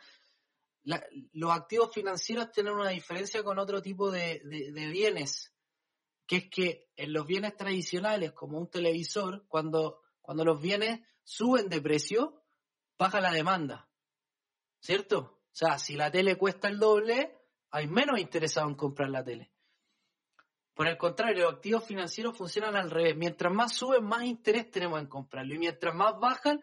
la, 0.82 1.01
los 1.34 1.53
activos 1.53 1.95
financieros 1.95 2.51
tienen 2.51 2.72
una 2.72 2.88
diferencia 2.88 3.45
con 3.45 3.61
otro 3.61 3.80
tipo 3.80 4.11
de, 4.11 4.40
de, 4.45 4.72
de, 4.72 4.86
bienes, 4.88 5.55
que 6.26 6.38
es 6.38 6.51
que 6.51 6.88
en 6.97 7.12
los 7.12 7.24
bienes 7.24 7.57
tradicionales, 7.57 8.32
como 8.32 8.59
un 8.59 8.68
televisor, 8.68 9.47
cuando, 9.47 10.01
cuando 10.20 10.45
los 10.45 10.61
bienes 10.61 11.03
suben 11.22 11.68
de 11.68 11.80
precio, 11.80 12.43
baja 12.99 13.20
la 13.20 13.30
demanda, 13.30 13.88
¿cierto? 14.80 15.18
O 15.18 15.55
sea, 15.55 15.78
si 15.78 15.95
la 15.95 16.11
tele 16.11 16.36
cuesta 16.36 16.66
el 16.66 16.80
doble, 16.80 17.38
hay 17.70 17.86
menos 17.86 18.18
interesado 18.18 18.68
en 18.68 18.74
comprar 18.74 19.09
la 19.09 19.22
tele. 19.22 19.51
Por 20.75 20.87
el 20.87 20.97
contrario, 20.97 21.45
los 21.45 21.55
activos 21.55 21.85
financieros 21.85 22.37
funcionan 22.37 22.77
al 22.77 22.91
revés. 22.91 23.16
Mientras 23.16 23.53
más 23.53 23.75
suben, 23.75 24.05
más 24.05 24.25
interés 24.25 24.70
tenemos 24.70 25.01
en 25.01 25.07
comprarlo. 25.07 25.55
Y 25.55 25.59
mientras 25.59 25.95
más 25.95 26.18
bajan, 26.18 26.62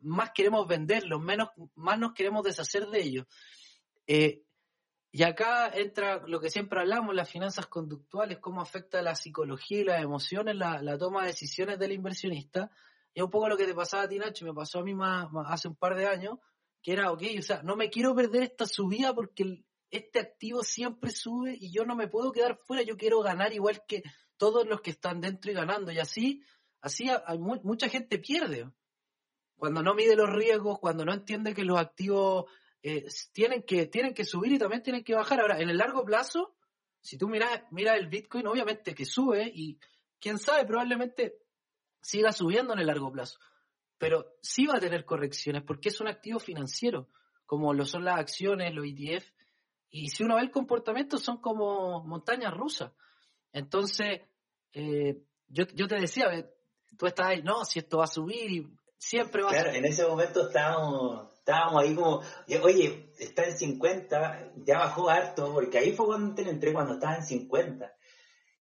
más 0.00 0.32
queremos 0.32 0.66
venderlos, 0.66 1.20
menos, 1.20 1.48
más 1.74 1.98
nos 1.98 2.12
queremos 2.12 2.44
deshacer 2.44 2.86
de 2.88 3.02
ellos. 3.02 3.26
Eh, 4.06 4.42
y 5.16 5.22
acá 5.22 5.68
entra 5.68 6.24
lo 6.26 6.40
que 6.40 6.50
siempre 6.50 6.80
hablamos, 6.80 7.14
las 7.14 7.30
finanzas 7.30 7.66
conductuales, 7.66 8.38
cómo 8.40 8.60
afecta 8.60 9.00
la 9.00 9.14
psicología 9.14 9.80
y 9.80 9.84
las 9.84 10.02
emociones, 10.02 10.56
la, 10.56 10.98
toma 10.98 11.22
de 11.22 11.28
decisiones 11.28 11.78
del 11.78 11.92
inversionista. 11.92 12.68
Y 13.14 13.22
un 13.22 13.30
poco 13.30 13.48
lo 13.48 13.56
que 13.56 13.64
te 13.64 13.74
pasaba 13.74 14.02
a 14.02 14.08
ti, 14.08 14.18
Nacho, 14.18 14.44
me 14.44 14.52
pasó 14.52 14.80
a 14.80 14.82
mí 14.82 14.92
más, 14.92 15.28
hace 15.46 15.68
un 15.68 15.76
par 15.76 15.94
de 15.94 16.06
años, 16.06 16.38
que 16.82 16.92
era, 16.92 17.12
ok, 17.12 17.22
o 17.38 17.42
sea, 17.42 17.62
no 17.62 17.76
me 17.76 17.90
quiero 17.90 18.12
perder 18.12 18.42
esta 18.42 18.66
subida 18.66 19.14
porque 19.14 19.62
este 19.96 20.18
activo 20.18 20.62
siempre 20.62 21.10
sube 21.10 21.56
y 21.58 21.72
yo 21.72 21.84
no 21.84 21.94
me 21.96 22.08
puedo 22.08 22.32
quedar 22.32 22.56
fuera, 22.56 22.82
yo 22.82 22.96
quiero 22.96 23.20
ganar 23.20 23.52
igual 23.52 23.82
que 23.86 24.02
todos 24.36 24.66
los 24.66 24.80
que 24.80 24.90
están 24.90 25.20
dentro 25.20 25.50
y 25.50 25.54
ganando. 25.54 25.92
Y 25.92 25.98
así, 25.98 26.42
así 26.80 27.08
hay 27.08 27.38
mucha 27.38 27.88
gente 27.88 28.18
pierde 28.18 28.70
cuando 29.56 29.82
no 29.82 29.94
mide 29.94 30.16
los 30.16 30.30
riesgos, 30.30 30.78
cuando 30.78 31.04
no 31.04 31.12
entiende 31.12 31.54
que 31.54 31.64
los 31.64 31.78
activos 31.78 32.46
eh, 32.82 33.06
tienen, 33.32 33.62
que, 33.62 33.86
tienen 33.86 34.12
que 34.14 34.24
subir 34.24 34.52
y 34.52 34.58
también 34.58 34.82
tienen 34.82 35.04
que 35.04 35.14
bajar. 35.14 35.40
Ahora, 35.40 35.60
en 35.60 35.70
el 35.70 35.78
largo 35.78 36.04
plazo, 36.04 36.56
si 37.00 37.16
tú 37.16 37.28
miras, 37.28 37.62
mira 37.70 37.96
el 37.96 38.08
Bitcoin, 38.08 38.46
obviamente 38.46 38.94
que 38.94 39.04
sube 39.04 39.50
y 39.54 39.78
quién 40.20 40.38
sabe, 40.38 40.66
probablemente 40.66 41.38
siga 42.02 42.32
subiendo 42.32 42.72
en 42.74 42.80
el 42.80 42.86
largo 42.86 43.10
plazo. 43.12 43.38
Pero 43.96 44.36
sí 44.42 44.66
va 44.66 44.76
a 44.76 44.80
tener 44.80 45.04
correcciones 45.04 45.62
porque 45.62 45.88
es 45.88 46.00
un 46.00 46.08
activo 46.08 46.38
financiero, 46.38 47.08
como 47.46 47.72
lo 47.72 47.86
son 47.86 48.04
las 48.04 48.18
acciones, 48.18 48.74
los 48.74 48.86
ETF. 48.86 49.24
Y 49.96 50.08
si 50.08 50.24
uno 50.24 50.34
ve 50.34 50.42
el 50.42 50.50
comportamiento, 50.50 51.18
son 51.18 51.36
como 51.40 52.02
montañas 52.02 52.52
rusas. 52.52 52.90
Entonces, 53.52 54.22
eh, 54.72 55.22
yo, 55.46 55.66
yo 55.72 55.86
te 55.86 56.00
decía, 56.00 56.26
tú 56.98 57.06
estás 57.06 57.28
ahí, 57.28 57.42
no, 57.44 57.64
si 57.64 57.78
esto 57.78 57.98
va 57.98 58.04
a 58.04 58.08
subir 58.08 58.50
y 58.50 58.76
Siempre 58.98 59.42
va 59.42 59.50
claro, 59.50 59.70
en 59.70 59.84
ese 59.84 60.04
momento 60.04 60.48
estábamos, 60.48 61.32
estábamos 61.34 61.82
ahí 61.82 61.94
como, 61.94 62.22
oye, 62.62 63.12
está 63.18 63.44
en 63.44 63.56
50, 63.56 64.52
ya 64.64 64.78
bajó 64.78 65.10
harto, 65.10 65.52
porque 65.52 65.78
ahí 65.78 65.92
fue 65.92 66.06
cuando 66.06 66.34
te 66.34 66.48
entré, 66.48 66.72
cuando 66.72 66.94
estaba 66.94 67.16
en 67.16 67.22
50. 67.22 67.92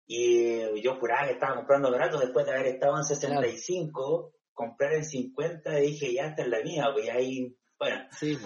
Y 0.08 0.82
yo 0.82 0.96
juraba 0.96 1.28
que 1.28 1.34
estaba 1.34 1.58
comprando 1.58 1.92
barato 1.92 2.18
después 2.18 2.46
de 2.46 2.54
haber 2.54 2.68
estado 2.68 2.98
en 2.98 3.04
65, 3.04 4.34
comprar 4.54 4.94
en 4.94 5.06
50, 5.06 5.80
y 5.80 5.88
dije, 5.88 6.14
ya 6.14 6.28
está 6.28 6.44
en 6.44 6.52
la 6.52 6.62
mía, 6.62 6.88
pues 6.94 7.10
ahí, 7.10 7.56
bueno. 7.78 8.08
Sí, 8.18 8.38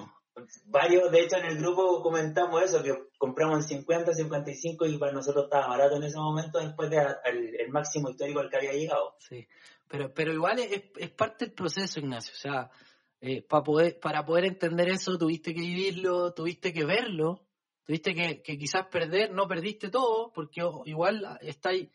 Varios, 0.65 1.11
de 1.11 1.21
hecho, 1.21 1.37
en 1.37 1.45
el 1.45 1.57
grupo 1.57 2.01
comentamos 2.01 2.63
eso, 2.63 2.81
que 2.81 3.09
compramos 3.17 3.57
en 3.57 3.79
50, 3.79 4.13
55 4.13 4.85
y 4.87 4.97
para 4.97 5.11
nosotros 5.11 5.45
estaba 5.45 5.67
barato 5.67 5.97
en 5.97 6.03
ese 6.03 6.17
momento 6.17 6.59
después 6.59 6.89
del 6.89 7.05
de 7.23 7.63
el 7.63 7.69
máximo 7.69 8.09
histórico 8.09 8.39
al 8.39 8.49
que 8.49 8.57
había 8.57 8.73
llegado. 8.73 9.15
Sí. 9.19 9.47
Pero, 9.87 10.11
pero 10.11 10.33
igual 10.33 10.57
es, 10.57 10.85
es 10.97 11.11
parte 11.11 11.45
del 11.45 11.53
proceso, 11.53 11.99
Ignacio. 11.99 12.33
O 12.33 12.37
sea, 12.37 12.71
eh, 13.21 13.43
para, 13.43 13.63
poder, 13.63 13.99
para 13.99 14.25
poder 14.25 14.45
entender 14.45 14.89
eso 14.89 15.17
tuviste 15.17 15.53
que 15.53 15.61
vivirlo, 15.61 16.33
tuviste 16.33 16.73
que 16.73 16.83
verlo, 16.83 17.45
tuviste 17.85 18.15
que, 18.15 18.41
que 18.41 18.57
quizás 18.57 18.87
perder, 18.87 19.31
no 19.31 19.47
perdiste 19.47 19.89
todo, 19.89 20.31
porque 20.33 20.61
igual 20.85 21.37
estáis, 21.41 21.89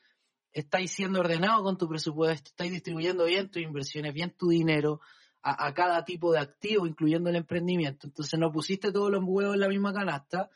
estáis 0.53 0.93
siendo 0.93 1.21
ordenado 1.21 1.65
con 1.65 1.77
tu 1.77 1.89
presupuesto, 1.89 2.51
estáis 2.51 2.71
distribuyendo 2.71 3.25
bien 3.25 3.51
tus 3.51 3.63
inversiones, 3.63 4.15
bien 4.15 4.31
tu 4.31 4.49
dinero 4.49 5.01
a, 5.43 5.67
a, 5.67 5.75
cada 5.75 6.05
tipo 6.05 6.33
de 6.33 6.41
activo, 6.41 6.87
incluyendo 6.87 7.31
el 7.31 7.37
emprendimiento. 7.37 8.07
Entonces 8.07 8.39
no 8.39 8.53
pusiste 8.53 8.93
todos 8.93 9.11
los 9.11 9.23
huevos 9.25 9.55
en 9.55 9.61
la 9.61 9.69
misma 9.69 9.93
canasta. 9.93 10.51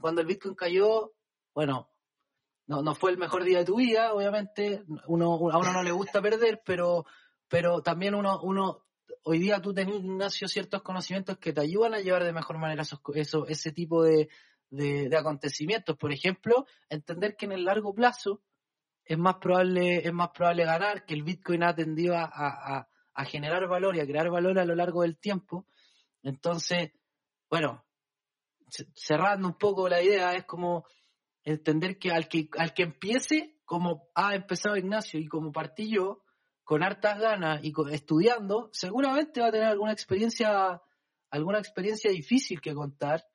Cuando 0.00 0.20
el 0.20 0.26
Bitcoin 0.26 0.54
cayó, 0.54 1.12
bueno, 1.54 1.90
no, 2.66 2.82
no 2.82 2.94
fue 2.94 3.10
el 3.10 3.18
mejor 3.18 3.44
día 3.44 3.58
de 3.58 3.64
tu 3.64 3.76
vida, 3.76 4.12
obviamente, 4.14 4.84
uno, 5.06 5.34
a 5.50 5.58
uno 5.58 5.72
no 5.72 5.82
le 5.82 5.92
gusta 5.92 6.22
perder, 6.22 6.62
pero, 6.64 7.04
pero 7.48 7.82
también 7.82 8.14
uno, 8.14 8.40
uno, 8.42 8.84
hoy 9.24 9.38
día 9.38 9.60
tú 9.60 9.74
tenés, 9.74 9.96
Ignacio, 9.96 10.48
ciertos 10.48 10.82
conocimientos 10.82 11.38
que 11.38 11.52
te 11.52 11.60
ayudan 11.60 11.94
a 11.94 12.00
llevar 12.00 12.24
de 12.24 12.32
mejor 12.32 12.58
manera 12.58 12.82
esos, 12.82 13.00
eso, 13.14 13.46
ese 13.46 13.72
tipo 13.72 14.02
de, 14.02 14.28
de, 14.70 15.08
de, 15.08 15.16
acontecimientos. 15.16 15.96
Por 15.96 16.12
ejemplo, 16.12 16.66
entender 16.88 17.36
que 17.36 17.46
en 17.46 17.52
el 17.52 17.64
largo 17.64 17.94
plazo 17.94 18.42
es 19.04 19.18
más 19.18 19.36
probable, 19.36 20.06
es 20.06 20.12
más 20.12 20.30
probable 20.30 20.64
ganar, 20.64 21.04
que 21.04 21.14
el 21.14 21.24
Bitcoin 21.24 21.64
ha 21.64 21.74
tendido 21.74 22.16
a, 22.16 22.24
a, 22.24 22.88
a 23.14 23.24
generar 23.24 23.66
valor 23.68 23.96
y 23.96 24.00
a 24.00 24.06
crear 24.06 24.30
valor 24.30 24.58
a 24.58 24.64
lo 24.64 24.74
largo 24.74 25.02
del 25.02 25.18
tiempo. 25.18 25.66
Entonces, 26.22 26.92
bueno, 27.50 27.84
cerrando 28.94 29.48
un 29.48 29.58
poco 29.58 29.88
la 29.88 30.02
idea, 30.02 30.32
es 30.32 30.44
como 30.44 30.86
entender 31.44 31.98
que 31.98 32.10
al 32.10 32.28
que, 32.28 32.48
al 32.56 32.72
que 32.72 32.84
empiece, 32.84 33.60
como 33.64 34.08
ha 34.14 34.34
empezado 34.34 34.76
Ignacio 34.76 35.20
y 35.20 35.26
como 35.26 35.52
partí 35.52 35.90
yo, 35.90 36.22
con 36.64 36.82
hartas 36.82 37.18
ganas 37.18 37.60
y 37.62 37.72
estudiando, 37.90 38.70
seguramente 38.72 39.40
va 39.40 39.48
a 39.48 39.52
tener 39.52 39.66
alguna 39.66 39.92
experiencia, 39.92 40.80
alguna 41.30 41.58
experiencia 41.58 42.10
difícil 42.10 42.60
que 42.60 42.74
contar, 42.74 43.26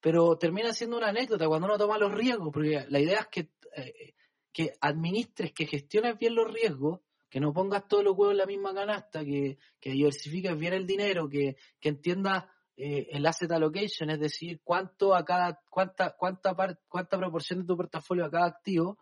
pero 0.00 0.38
termina 0.38 0.72
siendo 0.72 0.96
una 0.96 1.08
anécdota 1.08 1.46
cuando 1.46 1.66
uno 1.66 1.78
toma 1.78 1.98
los 1.98 2.12
riesgos, 2.12 2.50
porque 2.52 2.86
la 2.88 3.00
idea 3.00 3.20
es 3.20 3.26
que, 3.26 3.50
eh, 3.76 4.14
que 4.52 4.72
administres, 4.80 5.52
que 5.52 5.66
gestiones 5.66 6.16
bien 6.18 6.34
los 6.34 6.50
riesgos, 6.50 7.00
que 7.30 7.40
no 7.40 7.52
pongas 7.52 7.86
todos 7.88 8.04
los 8.04 8.16
huevos 8.16 8.32
en 8.32 8.38
la 8.38 8.46
misma 8.46 8.74
canasta, 8.74 9.24
que, 9.24 9.58
que 9.78 9.90
diversifiques 9.90 10.58
bien 10.58 10.74
el 10.74 10.86
dinero, 10.86 11.28
que, 11.28 11.56
que 11.78 11.88
entiendas 11.88 12.44
eh, 12.76 13.08
el 13.10 13.26
asset 13.26 13.52
allocation, 13.52 14.10
es 14.10 14.18
decir, 14.18 14.60
cuánto 14.64 15.14
a 15.14 15.24
cada, 15.24 15.60
cuánta, 15.68 16.16
cuánta, 16.16 16.56
par, 16.56 16.80
cuánta 16.88 17.18
proporción 17.18 17.60
de 17.60 17.66
tu 17.66 17.76
portafolio 17.76 18.24
a 18.24 18.30
cada 18.30 18.46
activo, 18.46 18.98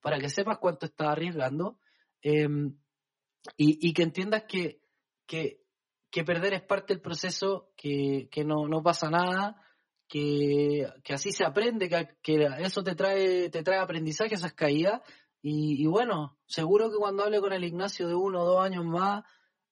para 0.00 0.18
que 0.18 0.28
sepas 0.28 0.58
cuánto 0.58 0.84
estás 0.84 1.08
arriesgando 1.08 1.78
em, 2.20 2.76
y, 3.56 3.92
que 3.94 4.02
entiendas 4.02 4.44
que, 4.44 4.82
que, 5.26 6.24
perder 6.24 6.52
es 6.52 6.62
parte 6.62 6.92
del 6.92 7.00
proceso, 7.00 7.72
que, 7.76 8.28
no, 8.44 8.82
pasa 8.82 9.08
nada, 9.08 9.60
que, 10.06 10.86
así 11.08 11.32
se 11.32 11.44
aprende, 11.44 11.88
que, 12.22 12.46
eso 12.58 12.84
te 12.84 12.94
trae, 12.94 13.48
te 13.48 13.62
trae 13.62 13.78
aprendizaje, 13.78 14.34
esas 14.34 14.52
caídas. 14.52 15.00
Y, 15.46 15.84
bueno, 15.84 16.38
seguro 16.46 16.90
que 16.90 16.96
cuando 16.96 17.22
hable 17.22 17.38
con 17.38 17.52
el 17.52 17.64
Ignacio 17.64 18.08
de 18.08 18.14
uno 18.14 18.40
o 18.40 18.46
dos 18.46 18.64
años 18.64 18.82
más, 18.82 19.24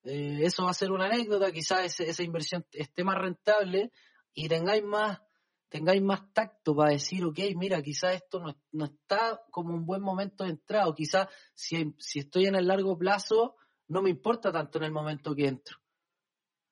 eh, 0.05 0.41
eso 0.43 0.65
va 0.65 0.71
a 0.71 0.75
ser 0.75 0.93
una 0.93 1.07
anécdota, 1.07 1.51
quizás 1.51 1.99
esa 1.99 2.23
inversión 2.23 2.67
esté 2.73 3.05
más 3.05 3.17
rentable 3.17 3.91
y 4.35 4.49
tengáis 4.49 4.85
más, 4.85 5.23
tengáis 5.71 6.03
más 6.03 6.31
tacto 6.35 6.77
para 6.77 6.91
decir, 6.91 7.25
ok, 7.25 7.39
mira, 7.57 7.81
quizás 7.81 8.17
esto 8.17 8.41
no, 8.41 8.55
no, 8.73 8.85
está 8.85 9.41
como 9.51 9.73
un 9.73 9.87
buen 9.87 10.03
momento 10.03 10.45
de 10.45 10.51
entrada, 10.51 10.89
o 10.89 10.95
quizás 10.95 11.29
si, 11.55 11.95
si 11.99 12.19
estoy 12.19 12.45
en 12.45 12.57
el 12.57 12.67
largo 12.67 12.99
plazo, 12.99 13.57
no 13.89 14.03
me 14.03 14.11
importa 14.11 14.53
tanto 14.53 14.77
en 14.77 14.85
el 14.85 14.93
momento 14.93 15.35
que 15.35 15.47
entro. 15.47 15.79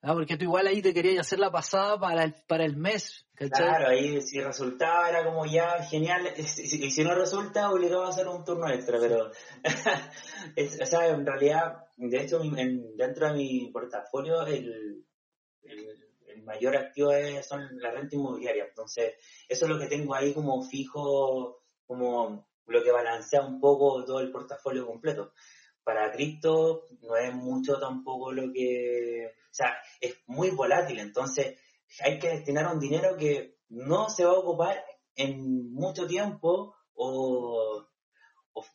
Ah, 0.02 0.14
porque 0.14 0.38
tú 0.38 0.44
igual 0.44 0.66
ahí 0.66 0.80
te 0.80 0.94
querías 0.94 1.26
hacer 1.26 1.38
la 1.38 1.50
pasada 1.50 2.00
para 2.00 2.24
el, 2.24 2.34
para 2.46 2.64
el 2.64 2.74
mes. 2.76 3.26
Claro, 3.34 3.88
ahí 3.88 4.20
si 4.22 4.40
resultaba 4.40 5.10
era 5.10 5.24
como 5.24 5.44
ya 5.44 5.82
genial, 5.82 6.32
y 6.36 6.42
si, 6.44 7.04
no 7.04 7.14
resulta 7.14 7.70
obligado 7.70 8.04
a 8.04 8.08
hacer 8.08 8.26
un 8.26 8.44
turno 8.44 8.68
extra, 8.70 8.98
pero 8.98 9.30
o 10.82 10.86
sea, 10.86 11.08
en 11.08 11.26
realidad, 11.26 11.84
de 11.96 12.18
hecho, 12.18 12.40
dentro 12.40 13.28
de 13.28 13.34
mi 13.34 13.70
portafolio 13.70 14.46
el, 14.46 15.04
el, 15.62 16.42
mayor 16.44 16.76
activo 16.76 17.12
es, 17.12 17.46
son 17.46 17.68
la 17.80 17.90
renta 17.90 18.16
inmobiliaria, 18.16 18.64
entonces 18.64 19.14
eso 19.46 19.66
es 19.66 19.70
lo 19.70 19.78
que 19.78 19.86
tengo 19.86 20.14
ahí 20.14 20.32
como 20.32 20.62
fijo, 20.62 21.62
como 21.86 22.48
lo 22.66 22.82
que 22.82 22.90
balancea 22.90 23.42
un 23.42 23.60
poco 23.60 24.04
todo 24.04 24.20
el 24.20 24.30
portafolio 24.30 24.86
completo 24.86 25.32
para 25.84 26.12
cripto 26.12 26.86
no 27.02 27.16
es 27.16 27.32
mucho 27.34 27.78
tampoco 27.78 28.32
lo 28.32 28.52
que, 28.52 29.32
o 29.50 29.54
sea, 29.54 29.76
es 30.00 30.16
muy 30.26 30.50
volátil, 30.50 30.98
entonces 30.98 31.58
hay 32.00 32.18
que 32.18 32.28
destinar 32.28 32.72
un 32.72 32.80
dinero 32.80 33.16
que 33.16 33.58
no 33.68 34.08
se 34.08 34.24
va 34.24 34.32
a 34.32 34.38
ocupar 34.38 34.84
en 35.16 35.72
mucho 35.72 36.06
tiempo 36.06 36.74
o, 36.94 37.86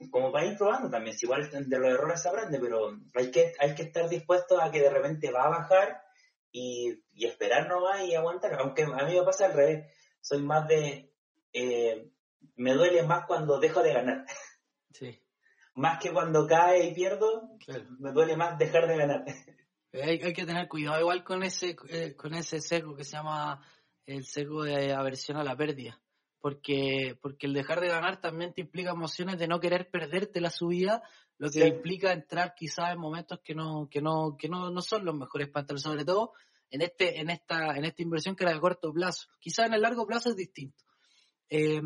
como 0.09 0.31
para 0.31 0.45
ir 0.45 0.57
probando 0.57 0.89
también, 0.89 1.15
si 1.17 1.25
igual 1.25 1.49
de 1.49 1.79
los 1.79 1.89
errores 1.89 2.21
se 2.21 2.29
aprende, 2.29 2.59
pero 2.59 2.97
hay 3.13 3.31
que, 3.31 3.53
hay 3.59 3.75
que 3.75 3.83
estar 3.83 4.09
dispuesto 4.09 4.59
a 4.59 4.71
que 4.71 4.81
de 4.81 4.89
repente 4.89 5.31
va 5.31 5.45
a 5.45 5.49
bajar 5.49 6.01
y, 6.51 7.03
y 7.13 7.25
esperar 7.25 7.67
nomás 7.67 8.03
y 8.03 8.15
aguantar, 8.15 8.55
aunque 8.59 8.83
a 8.83 9.05
mí 9.05 9.15
me 9.15 9.23
pasa 9.23 9.45
al 9.45 9.53
revés, 9.53 9.93
soy 10.21 10.41
más 10.41 10.67
de, 10.67 11.13
eh, 11.53 12.09
me 12.55 12.73
duele 12.73 13.03
más 13.03 13.25
cuando 13.27 13.59
dejo 13.59 13.83
de 13.83 13.93
ganar. 13.93 14.25
Sí 14.91 15.24
más 15.75 15.99
que 15.99 16.11
cuando 16.11 16.47
cae 16.47 16.87
y 16.87 16.93
pierdo, 16.93 17.49
me 17.99 18.11
duele 18.11 18.35
más 18.35 18.57
dejar 18.57 18.87
de 18.87 18.97
ganar. 18.97 19.25
Hay, 19.93 20.19
que 20.19 20.45
tener 20.45 20.67
cuidado 20.67 20.99
igual 20.99 21.23
con 21.23 21.43
ese, 21.43 21.75
eh, 21.89 22.15
con 22.15 22.33
ese 22.33 22.59
sesgo 22.59 22.95
que 22.95 23.03
se 23.03 23.13
llama 23.13 23.65
el 24.05 24.25
sesgo 24.25 24.63
de 24.63 24.93
aversión 24.93 25.37
a 25.37 25.43
la 25.43 25.55
pérdida. 25.55 26.01
Porque, 26.39 27.17
porque 27.21 27.47
el 27.47 27.53
dejar 27.53 27.79
de 27.81 27.87
ganar 27.87 28.21
también 28.21 28.53
te 28.53 28.61
implica 28.61 28.91
emociones 28.91 29.39
de 29.39 29.47
no 29.47 29.59
querer 29.59 29.89
perderte 29.89 30.41
la 30.41 30.51
subida, 30.51 31.01
lo 31.37 31.49
que 31.49 31.65
implica 31.65 32.13
entrar 32.13 32.53
quizás 32.55 32.91
en 32.91 32.99
momentos 32.99 33.39
que 33.43 33.55
no, 33.55 33.87
que 33.89 34.01
no, 34.01 34.37
que 34.37 34.47
no, 34.47 34.69
no 34.69 34.81
son 34.81 35.05
los 35.05 35.15
mejores 35.15 35.49
para 35.49 35.61
entrar, 35.61 35.79
sobre 35.79 36.05
todo 36.05 36.33
en 36.69 36.81
este, 36.81 37.19
en 37.19 37.29
esta, 37.31 37.75
en 37.75 37.85
esta 37.85 38.03
inversión 38.03 38.35
que 38.35 38.43
era 38.43 38.53
de 38.53 38.59
corto 38.59 38.93
plazo. 38.93 39.27
Quizás 39.39 39.67
en 39.67 39.73
el 39.73 39.81
largo 39.81 40.05
plazo 40.05 40.29
es 40.29 40.35
distinto. 40.35 40.83
Eh, 41.49 41.81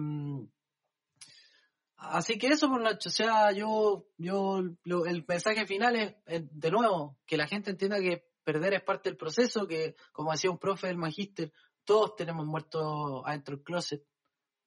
Así 2.02 2.38
que 2.38 2.48
eso, 2.48 2.70
por 2.70 2.82
Nacho, 2.82 3.10
o 3.10 3.12
sea, 3.12 3.52
yo, 3.52 4.08
yo, 4.18 4.60
el 5.06 5.26
mensaje 5.28 5.68
final 5.68 5.96
es, 5.98 6.16
de 6.26 6.72
nuevo, 6.72 7.18
que 7.26 7.36
la 7.36 7.46
gente 7.46 7.72
entienda 7.72 8.00
que 8.00 8.24
perder 8.44 8.74
es 8.74 8.84
parte 8.84 9.10
del 9.10 9.18
proceso, 9.18 9.68
que, 9.68 9.96
como 10.14 10.32
decía 10.32 10.50
un 10.50 10.58
profe 10.58 10.88
del 10.88 10.98
magíster, 10.98 11.52
todos 11.84 12.16
tenemos 12.16 12.46
muertos 12.46 13.22
adentro 13.26 13.58
del 13.58 13.66
closet. 13.66 14.04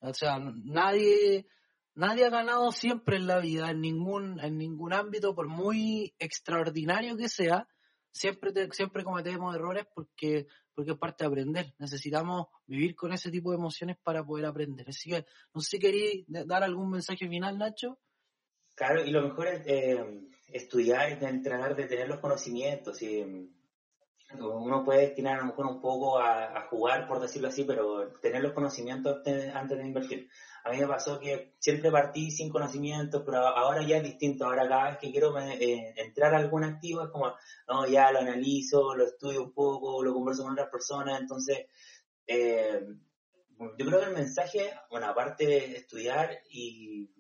O 0.01 0.13
sea, 0.13 0.39
nadie, 0.39 1.47
nadie 1.95 2.27
ha 2.27 2.31
ganado 2.31 2.71
siempre 2.71 3.17
en 3.17 3.27
la 3.27 3.39
vida, 3.39 3.71
en 3.71 3.81
ningún, 3.81 4.39
en 4.41 4.59
ningún 4.59 4.93
ámbito, 4.93 5.35
por 5.35 5.49
muy 5.49 6.15
extraordinario 6.19 7.17
que 7.17 7.31
sea, 7.31 7.67
siempre, 8.13 8.53
siempre 8.73 9.03
cometemos 9.03 9.55
errores 9.55 9.87
porque 9.95 10.47
porque 10.75 10.93
es 10.93 10.99
parte 10.99 11.25
de 11.25 11.29
aprender. 11.29 11.75
Necesitamos 11.79 12.47
vivir 12.67 12.95
con 12.95 13.13
ese 13.13 13.31
tipo 13.31 13.51
de 13.51 13.57
emociones 13.57 13.97
para 14.03 14.25
poder 14.25 14.47
aprender. 14.47 14.89
Así 14.89 15.11
que, 15.11 15.27
no 15.55 15.61
sé 15.61 15.77
si 15.77 15.79
queréis 15.79 16.25
dar 16.29 16.63
algún 16.63 16.91
mensaje 16.91 17.29
final, 17.29 17.59
Nacho. 17.59 17.99
Claro, 18.75 19.05
y 19.05 19.11
lo 19.11 19.23
mejor 19.23 19.49
es 19.49 19.63
eh, 19.67 20.05
estudiar 20.49 21.13
y 21.13 21.43
tratar 21.43 21.77
de 21.77 21.87
tener 21.87 22.09
los 22.09 22.21
conocimientos. 22.21 23.03
Y, 23.03 23.51
uno 24.41 24.83
puede 24.83 25.03
destinar 25.03 25.37
a 25.37 25.41
lo 25.41 25.49
mejor 25.49 25.67
un 25.67 25.83
poco 25.83 26.19
a, 26.19 26.67
jugar, 26.71 27.07
por 27.07 27.21
decirlo 27.21 27.49
así, 27.49 27.65
pero 27.65 28.13
tener 28.23 28.43
los 28.43 28.55
conocimientos 28.55 29.19
antes 29.55 29.79
de 29.79 29.87
invertir. 29.87 30.31
A 30.65 30.71
mí 30.71 30.79
me 30.79 30.87
pasó 30.87 31.19
que 31.19 31.55
siempre 31.59 31.91
partí 31.91 32.31
sin 32.31 32.49
conocimientos, 32.49 33.23
pero 33.25 33.39
ahora 33.39 33.83
ya 33.83 33.97
es 33.97 34.05
distinto. 34.05 34.45
Ahora 34.45 34.69
cada 34.69 34.91
vez 34.91 34.99
que 34.99 35.11
quiero 35.11 35.37
eh, 35.39 35.95
entrar 35.97 36.35
a 36.35 36.39
algún 36.39 36.63
activo 36.63 37.03
es 37.03 37.11
como, 37.11 37.35
no, 37.69 37.87
ya 37.87 38.13
lo 38.13 38.21
analizo, 38.21 38.95
lo 38.95 39.05
estudio 39.05 39.43
un 39.43 39.53
poco, 39.53 40.03
lo 40.03 40.15
converso 40.15 40.45
con 40.45 40.53
otras 40.53 40.71
personas. 40.71 41.21
Entonces, 41.21 41.67
eh, 42.27 42.87
yo 43.79 43.87
creo 43.87 44.01
que 44.01 44.07
el 44.07 44.15
mensaje, 44.15 44.73
bueno, 44.89 45.07
aparte 45.07 45.47
de 45.47 45.77
estudiar 45.77 46.43
y, 46.51 47.11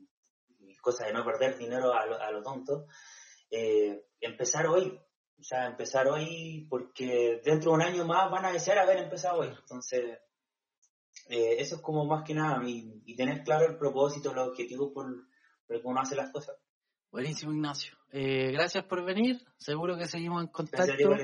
cosas 0.81 1.07
de 1.07 1.13
no 1.13 1.25
perder 1.25 1.57
dinero 1.57 1.93
a 1.93 2.31
lo, 2.33 2.43
tonto, 2.43 2.87
eh, 3.51 4.07
empezar 4.21 4.67
hoy. 4.67 5.01
O 5.39 5.45
sea, 5.45 5.67
empezar 5.67 6.09
hoy 6.09 6.67
porque 6.69 7.41
dentro 7.45 7.71
de 7.71 7.77
un 7.77 7.83
año 7.83 8.05
más 8.05 8.31
van 8.31 8.47
a 8.47 8.53
desear 8.53 8.79
haber 8.79 8.99
empezado 8.99 9.41
hoy. 9.41 9.49
Entonces, 9.49 10.19
eh, 11.29 11.57
eso 11.59 11.77
es 11.77 11.83
como 11.83 12.05
más 12.05 12.25
que 12.25 12.35
nada, 12.35 12.61
y, 12.67 13.15
tener 13.17 13.45
claro 13.45 13.67
el 13.67 13.77
propósito, 13.77 14.35
los 14.35 14.49
objetivos 14.49 14.91
por, 14.93 15.07
por 15.67 15.77
el 15.77 15.83
que 15.83 15.89
uno 15.89 16.01
hace 16.01 16.17
las 16.17 16.31
cosas. 16.31 16.57
Buenísimo, 17.11 17.53
Ignacio. 17.53 17.97
Eh, 18.11 18.53
gracias 18.53 18.85
por 18.85 19.05
venir. 19.05 19.45
Seguro 19.59 19.99
que 19.99 20.07
seguimos 20.07 20.43
en 20.43 20.49
contacto. 20.49 21.15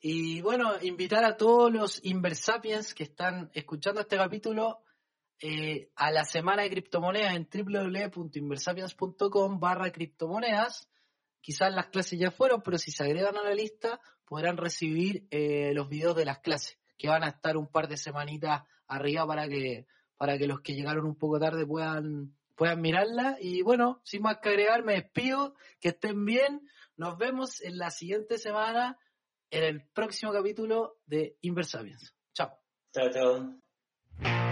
Y 0.00 0.40
bueno, 0.40 0.72
invitar 0.82 1.24
a 1.24 1.36
todos 1.36 1.72
los 1.72 2.04
Inversapiens 2.04 2.92
que 2.92 3.04
están 3.04 3.50
escuchando 3.54 4.00
este 4.00 4.16
capítulo 4.16 4.82
eh, 5.40 5.92
a 5.94 6.10
la 6.10 6.24
semana 6.24 6.62
de 6.62 6.70
criptomonedas 6.70 7.36
en 7.36 7.48
www.inversapiens.com 7.52 9.60
barra 9.60 9.92
criptomonedas. 9.92 10.88
Quizás 11.40 11.72
las 11.72 11.86
clases 11.86 12.18
ya 12.18 12.32
fueron, 12.32 12.62
pero 12.62 12.78
si 12.78 12.90
se 12.90 13.04
agregan 13.04 13.36
a 13.36 13.42
la 13.42 13.54
lista 13.54 14.00
podrán 14.24 14.56
recibir 14.56 15.28
los 15.30 15.88
videos 15.88 16.16
de 16.16 16.24
las 16.24 16.38
clases, 16.38 16.78
que 16.96 17.08
van 17.08 17.22
a 17.22 17.28
estar 17.28 17.56
un 17.56 17.66
par 17.66 17.86
de 17.86 17.96
semanitas 17.96 18.62
arriba 18.94 19.26
para 19.26 19.48
que, 19.48 19.86
para 20.16 20.38
que 20.38 20.46
los 20.46 20.60
que 20.60 20.74
llegaron 20.74 21.06
un 21.06 21.16
poco 21.16 21.38
tarde 21.38 21.66
puedan, 21.66 22.34
puedan 22.56 22.80
mirarla. 22.80 23.36
Y 23.40 23.62
bueno, 23.62 24.00
sin 24.04 24.22
más 24.22 24.38
que 24.38 24.50
agregar, 24.50 24.84
me 24.84 24.94
despido, 24.94 25.54
que 25.80 25.90
estén 25.90 26.24
bien. 26.24 26.68
Nos 26.96 27.18
vemos 27.18 27.60
en 27.62 27.78
la 27.78 27.90
siguiente 27.90 28.38
semana 28.38 28.98
en 29.50 29.64
el 29.64 29.86
próximo 29.92 30.32
capítulo 30.32 30.98
de 31.06 31.36
Inversapiens. 31.42 32.14
Chao. 32.32 32.58
Chao, 32.92 33.10
chao. 33.10 34.51